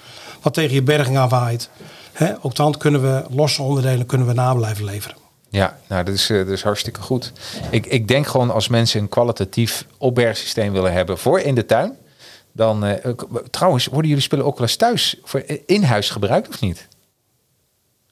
wat 0.42 0.54
tegen 0.54 0.74
je 0.74 0.82
berging 0.82 1.18
aanwaait. 1.18 1.70
Hè, 2.18 2.32
ook 2.40 2.54
dan 2.54 2.76
kunnen 2.78 3.02
we 3.02 3.24
losse 3.30 3.62
onderdelen 3.62 4.06
kunnen 4.06 4.26
we 4.26 4.32
na 4.32 4.54
blijven 4.54 4.84
leveren. 4.84 5.16
Ja, 5.50 5.78
nou, 5.88 6.04
dat 6.04 6.14
is, 6.14 6.30
eh, 6.30 6.36
dat 6.38 6.48
is 6.48 6.62
hartstikke 6.62 7.00
goed. 7.00 7.32
Ik, 7.70 7.86
ik 7.86 8.08
denk 8.08 8.26
gewoon 8.26 8.50
als 8.50 8.68
mensen 8.68 9.00
een 9.00 9.08
kwalitatief 9.08 9.86
opbergsysteem 9.98 10.72
willen 10.72 10.92
hebben 10.92 11.18
voor 11.18 11.40
in 11.40 11.54
de 11.54 11.66
tuin, 11.66 11.96
dan 12.52 12.84
eh, 12.84 13.10
ook- 13.10 13.28
trouwens, 13.50 13.86
worden 13.86 14.08
jullie 14.08 14.22
spullen 14.24 14.44
ook 14.44 14.58
wel 14.58 14.66
eens 14.66 14.76
thuis 14.76 15.16
voor 15.24 15.42
in 15.66 15.82
huis 15.82 16.10
gebruikt 16.10 16.48
of 16.48 16.60
niet? 16.60 16.88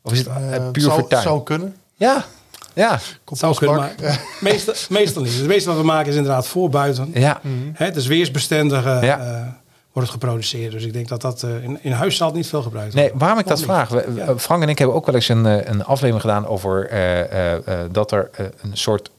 Of 0.02 0.12
is 0.12 0.18
het 0.18 0.26
eh, 0.26 0.54
Eh, 0.56 0.70
puur 0.70 0.82
zou, 0.82 1.00
voor 1.00 1.08
tuin? 1.08 1.22
zou 1.22 1.42
kunnen. 1.42 1.76
Ja, 1.94 2.24
ja, 2.74 3.00
zou 3.32 3.54
kunnen, 3.56 3.90
meestal, 4.40 4.74
meestal 4.88 5.22
niet. 5.22 5.34
Het 5.34 5.46
meeste 5.46 5.68
wat 5.68 5.78
we 5.78 5.84
maken 5.84 6.10
is 6.10 6.16
inderdaad 6.16 6.46
voor 6.46 6.68
buiten. 6.68 7.10
ja. 7.14 7.40
Hè, 7.72 7.84
het 7.84 7.96
is 7.96 8.06
weersbestendig 8.06 8.84
eh, 8.84 9.02
Ja. 9.02 9.18
eh, 9.18 9.46
wordt 9.96 10.10
het 10.12 10.20
geproduceerd. 10.22 10.72
Dus 10.72 10.84
ik 10.84 10.92
denk 10.92 11.08
dat 11.08 11.20
dat 11.20 11.42
eh, 11.42 11.62
in, 11.64 11.78
in 11.82 11.92
huis 11.92 12.16
zal 12.16 12.26
het 12.26 12.36
niet 12.36 12.46
veel 12.46 12.62
gebruikt 12.62 12.94
Nee, 12.94 13.02
worden. 13.02 13.20
waarom 13.20 13.38
ik 13.38 13.46
dat 13.46 13.60
vraag. 13.62 13.88
We- 13.88 14.12
Ja. 14.14 14.38
Frank 14.38 14.62
en 14.62 14.68
ik 14.68 14.78
hebben 14.78 14.96
ook 14.96 15.06
wel 15.06 15.14
eens 15.14 15.28
een, 15.28 15.46
eh, 15.46 15.64
een 15.68 15.84
aflevering 15.84 16.20
gedaan 16.20 16.46
over 16.46 16.88
eh, 16.88 17.20
eh, 17.20 17.54
eh, 17.54 17.78
dat 17.90 18.10
er 18.12 18.30
een 18.62 18.76
soort 18.76 19.10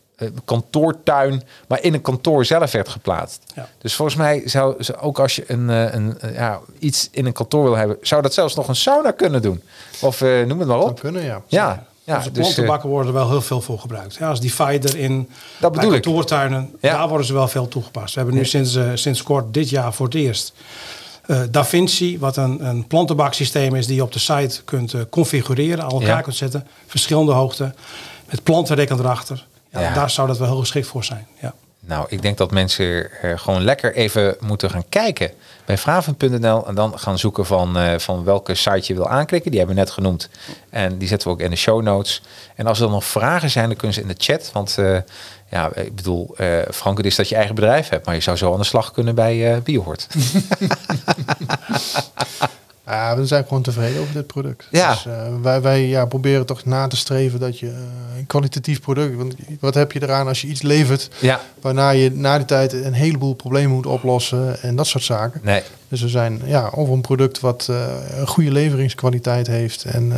kantoortuin, 0.46 1.44
maar 1.68 1.84
in 1.84 1.94
een 1.94 2.02
kantoor 2.02 2.46
zelf 2.46 2.72
werd 2.72 2.90
geplaatst. 2.90 3.42
Ja. 3.56 3.68
Dus 3.78 3.96
volgens 3.96 4.18
mij 4.18 4.42
zou, 4.46 4.84
zou 4.84 4.98
ook 5.00 5.20
als 5.20 5.36
je 5.36 5.44
een, 5.48 5.70
eh, 5.70 5.94
een, 5.94 6.18
ja, 6.34 6.60
iets 6.80 7.08
in 7.12 7.26
een 7.26 7.34
kantoor 7.34 7.64
wil 7.64 7.76
hebben, 7.76 7.98
zou 8.02 8.22
dat 8.22 8.34
zelfs 8.34 8.56
nog 8.56 8.68
een 8.68 8.76
sauna 8.76 9.12
kunnen 9.12 9.42
doen. 9.42 9.62
Of 10.02 10.22
eh, 10.22 10.44
noem 10.46 10.60
het 10.60 10.68
maar 10.68 10.80
op. 10.80 11.00
kunnen, 11.00 11.24
ja. 11.24 11.42
Ja, 11.48 11.86
ja 12.08 12.18
dus, 12.18 12.26
eh, 12.28 12.32
plantenbakken 12.34 12.90
worden 12.90 13.08
er 13.08 13.18
wel 13.18 13.30
heel 13.30 13.42
veel 13.42 13.62
voor 13.62 13.80
gebruikt. 13.80 14.16
Ja, 14.16 14.30
als 14.30 14.40
divider 14.40 14.98
in 14.98 15.30
Dat 15.60 15.72
bedoel 15.72 15.94
ik. 15.94 16.02
kantoortuinen, 16.02 16.70
Ja. 16.82 16.98
daar 16.98 17.08
worden 17.08 17.28
ze 17.28 17.34
wel 17.34 17.48
veel 17.48 17.68
toegepast. 17.68 18.14
We 18.14 18.20
hebben 18.20 18.38
nu 18.38 18.46
sinds, 18.46 18.76
eh, 18.76 18.90
sinds 18.94 19.24
kort 19.24 19.54
dit 19.54 19.70
jaar 19.70 19.94
voor 19.94 20.06
het 20.06 20.16
eerst 20.16 20.54
eh 21.26 21.42
Da 21.52 21.66
Vinci, 21.66 22.20
wat 22.20 22.38
een, 22.38 22.66
een 22.68 22.88
plantenbaksysteem 22.88 23.76
is 23.76 23.86
die 23.88 23.96
je 23.96 24.04
op 24.04 24.12
de 24.14 24.20
site 24.20 24.64
kunt 24.64 24.96
configureren, 25.10 25.84
aan 25.84 25.92
elkaar 25.92 26.08
Ja. 26.08 26.22
kunt 26.22 26.36
zetten, 26.36 26.68
verschillende 26.88 27.32
hoogten, 27.32 27.76
met 28.30 28.44
plantenrekken 28.44 29.00
erachter. 29.00 29.46
Ja, 29.72 29.80
Ja. 29.82 29.94
Daar 29.94 30.10
zou 30.10 30.28
dat 30.28 30.38
wel 30.38 30.48
heel 30.48 30.60
geschikt 30.60 30.88
voor 30.88 31.04
zijn. 31.04 31.28
Ja. 31.42 31.54
Nou, 31.88 32.06
ik 32.10 32.22
denk 32.22 32.38
dat 32.38 32.52
mensen 32.52 33.10
gewoon 33.36 33.64
lekker 33.64 33.96
even 33.96 34.36
moeten 34.40 34.70
gaan 34.70 34.90
kijken 34.90 35.32
bij 35.68 35.78
vraven.nl 35.78 36.68
en 36.68 36.76
dan 36.76 37.00
gaan 37.00 37.20
zoeken 37.20 37.46
van, 37.46 37.78
eh, 37.78 38.00
van 38.00 38.24
welke 38.24 38.56
site 38.56 38.82
je 38.82 38.94
wil 38.94 39.10
aanklikken. 39.10 39.52
Die 39.52 39.60
hebben 39.60 39.78
we 39.78 39.84
net 39.84 39.92
genoemd 39.92 40.30
en 40.70 40.98
die 40.98 41.08
zetten 41.08 41.28
we 41.28 41.34
ook 41.34 41.42
in 41.42 41.50
de 41.50 41.56
show 41.56 41.82
notes. 41.82 42.22
En 42.56 42.68
als 42.68 42.80
er 42.80 42.90
nog 42.90 43.06
vragen 43.06 43.50
zijn, 43.50 43.68
dan 43.68 43.76
kunnen 43.76 43.96
ze 43.96 44.02
in 44.02 44.08
de 44.08 44.16
chat. 44.18 44.50
Want 44.54 44.78
eh, 44.78 44.98
ja, 45.50 45.76
ik 45.76 45.96
bedoel, 45.96 46.34
eh 46.38 46.48
Frank, 46.72 46.98
het 46.98 47.06
is 47.06 47.16
dat 47.16 47.30
je 47.30 47.36
eigen 47.36 47.56
bedrijf 47.56 47.90
hebt, 47.90 48.06
maar 48.06 48.16
je 48.16 48.22
zou 48.22 48.38
zo 48.38 48.54
aan 48.54 48.60
de 48.60 48.66
slag 48.66 48.92
kunnen 48.92 49.16
bij 49.16 49.54
eh 49.54 49.62
Biohort. 49.62 50.08
Ja, 52.88 53.18
we 53.18 53.26
zijn 53.26 53.44
gewoon 53.44 53.64
tevreden 53.64 54.02
over 54.02 54.14
dit 54.14 54.28
product. 54.28 54.68
Ja. 54.72 54.92
Dus, 54.92 55.06
eh, 55.06 55.28
wij 55.42 55.62
wij 55.62 55.88
ja, 55.88 56.06
proberen 56.06 56.46
toch 56.46 56.66
na 56.66 56.88
te 56.88 56.96
streven 56.96 57.40
dat 57.40 57.60
je 57.60 57.68
eh, 57.68 58.18
een 58.18 58.26
kwalitatief 58.28 58.82
product... 58.82 59.16
Want 59.16 59.36
wat 59.60 59.74
heb 59.74 59.92
je 59.92 60.02
eraan 60.02 60.28
als 60.28 60.42
je 60.42 60.48
iets 60.48 60.62
levert... 60.62 61.10
ja, 61.20 61.42
waarna 61.62 61.90
je 61.90 62.12
na 62.12 62.38
die 62.38 62.46
tijd 62.46 62.74
een 62.74 62.94
heleboel 62.94 63.34
problemen 63.34 63.72
moet 63.72 63.86
oplossen 63.86 64.62
en 64.62 64.76
dat 64.76 64.88
soort 64.88 65.04
zaken. 65.04 65.42
nee. 65.44 65.62
Dus 65.90 66.02
we 66.02 66.08
zijn 66.08 66.42
ja, 66.46 66.70
over 66.76 66.94
een 66.94 67.02
product 67.02 67.40
wat 67.40 67.68
eh, 67.70 67.86
een 68.20 68.28
goede 68.28 68.52
leveringskwaliteit 68.52 69.48
heeft... 69.48 69.84
en 69.84 70.14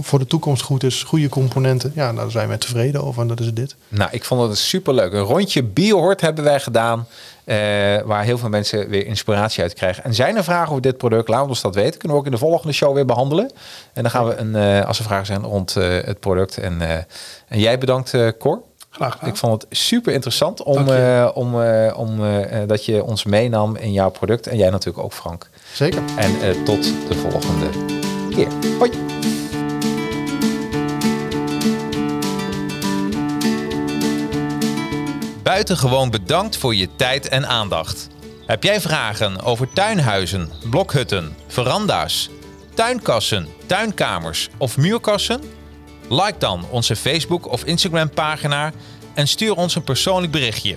voor 0.00 0.18
de 0.18 0.26
toekomst 0.26 0.62
goed 0.62 0.82
is, 0.82 1.02
goede 1.02 1.28
componenten. 1.28 1.92
Ja, 1.94 2.12
daar 2.12 2.30
zijn 2.30 2.48
wij 2.48 2.58
tevreden 2.58 3.04
over 3.04 3.22
en 3.22 3.28
dat 3.28 3.40
is 3.40 3.54
dit. 3.54 3.76
Nou, 3.88 4.10
ik 4.12 4.24
vond 4.24 4.48
het 4.48 4.58
superleuk. 4.58 5.12
Een 5.12 5.20
rondje 5.20 5.62
Biohort 5.62 6.20
hebben 6.20 6.44
wij 6.44 6.60
gedaan. 6.60 7.06
Eh, 7.46 7.56
waar 8.04 8.24
heel 8.24 8.38
veel 8.38 8.48
mensen 8.48 8.88
weer 8.88 9.06
inspiratie 9.06 9.62
uit 9.62 9.74
krijgen. 9.74 10.04
En 10.04 10.14
zijn 10.14 10.36
er 10.36 10.44
vragen 10.44 10.70
over 10.70 10.82
dit 10.82 10.96
product? 10.96 11.28
Laat 11.28 11.48
ons 11.48 11.60
dat 11.60 11.74
weten. 11.74 11.98
Kunnen 11.98 12.16
we 12.16 12.22
ook 12.22 12.24
in 12.24 12.32
de 12.32 12.38
volgende 12.38 12.72
show 12.72 12.94
weer 12.94 13.04
behandelen. 13.04 13.52
En 13.92 14.02
dan 14.02 14.10
gaan 14.10 14.26
we, 14.26 14.36
een, 14.36 14.54
eh, 14.54 14.86
als 14.86 14.98
er 14.98 15.04
vragen 15.04 15.26
zijn 15.26 15.42
rond 15.42 15.76
eh, 15.76 15.88
het 16.04 16.20
product. 16.20 16.58
En, 16.58 16.80
en 17.48 17.58
jij 17.58 17.78
bedankt, 17.78 18.14
Cor. 18.38 18.62
Graag 18.90 19.12
gedaan. 19.12 19.28
Ik 19.28 19.36
vond 19.36 19.62
het 19.62 19.78
super 19.78 20.12
interessant 20.12 20.62
om, 20.62 20.88
om, 21.34 21.54
om 21.92 22.20
dat 22.66 22.84
je 22.84 23.04
ons 23.04 23.24
meenam 23.24 23.76
in 23.76 23.92
jouw 23.92 24.10
product. 24.10 24.46
En 24.46 24.56
jij 24.56 24.70
natuurlijk 24.70 25.04
ook, 25.04 25.12
Frank. 25.12 25.48
Zeker. 25.72 26.02
En 26.16 26.64
tot 26.64 26.82
de 26.82 27.14
volgende 27.14 27.66
keer. 28.30 28.48
Hoi. 28.78 29.25
Buitengewoon 35.46 36.10
bedankt 36.10 36.56
voor 36.56 36.74
je 36.74 36.88
tijd 36.96 37.28
en 37.28 37.48
aandacht. 37.48 38.08
Heb 38.46 38.62
jij 38.62 38.80
vragen 38.80 39.42
over 39.42 39.72
tuinhuizen, 39.72 40.50
blokhutten, 40.70 41.36
veranda's, 41.46 42.30
tuinkassen, 42.74 43.48
tuinkamers 43.66 44.48
of 44.58 44.76
muurkassen? 44.76 45.40
Like 46.08 46.38
dan 46.38 46.66
onze 46.70 46.96
Facebook 46.96 47.52
of 47.52 47.64
Instagram 47.64 48.10
pagina 48.10 48.72
en 49.14 49.28
stuur 49.28 49.56
ons 49.56 49.74
een 49.74 49.84
persoonlijk 49.84 50.32
berichtje. 50.32 50.76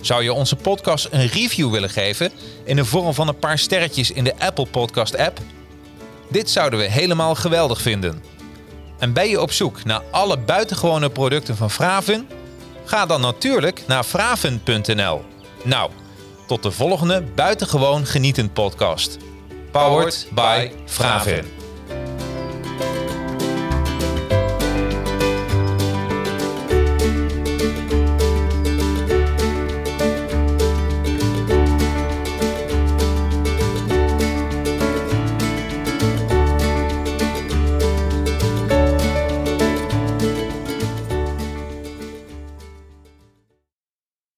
Zou 0.00 0.22
je 0.22 0.32
onze 0.32 0.56
podcast 0.56 1.08
een 1.10 1.26
review 1.26 1.70
willen 1.70 1.90
geven 1.90 2.32
in 2.64 2.76
de 2.76 2.84
vorm 2.84 3.14
van 3.14 3.28
een 3.28 3.38
paar 3.38 3.58
sterretjes 3.58 4.10
in 4.10 4.24
de 4.24 4.34
Apple 4.38 4.66
Podcast 4.66 5.16
app? 5.16 5.38
Dit 6.28 6.50
zouden 6.50 6.78
we 6.78 6.84
helemaal 6.84 7.34
geweldig 7.34 7.80
vinden. 7.80 8.22
En 8.98 9.12
ben 9.12 9.28
je 9.28 9.40
op 9.40 9.52
zoek 9.52 9.84
naar 9.84 10.02
alle 10.10 10.38
buitengewone 10.38 11.10
producten 11.10 11.56
van 11.56 11.70
Fraven? 11.70 12.42
Ga 12.84 13.06
dan 13.06 13.20
natuurlijk 13.20 13.84
naar 13.86 14.04
fraven.nl. 14.04 15.24
Nou, 15.64 15.90
tot 16.46 16.62
de 16.62 16.70
volgende 16.70 17.22
buitengewoon 17.34 18.06
genietend 18.06 18.52
podcast. 18.52 19.18
Powered 19.70 20.26
by 20.34 20.70
Fraven. 20.86 21.63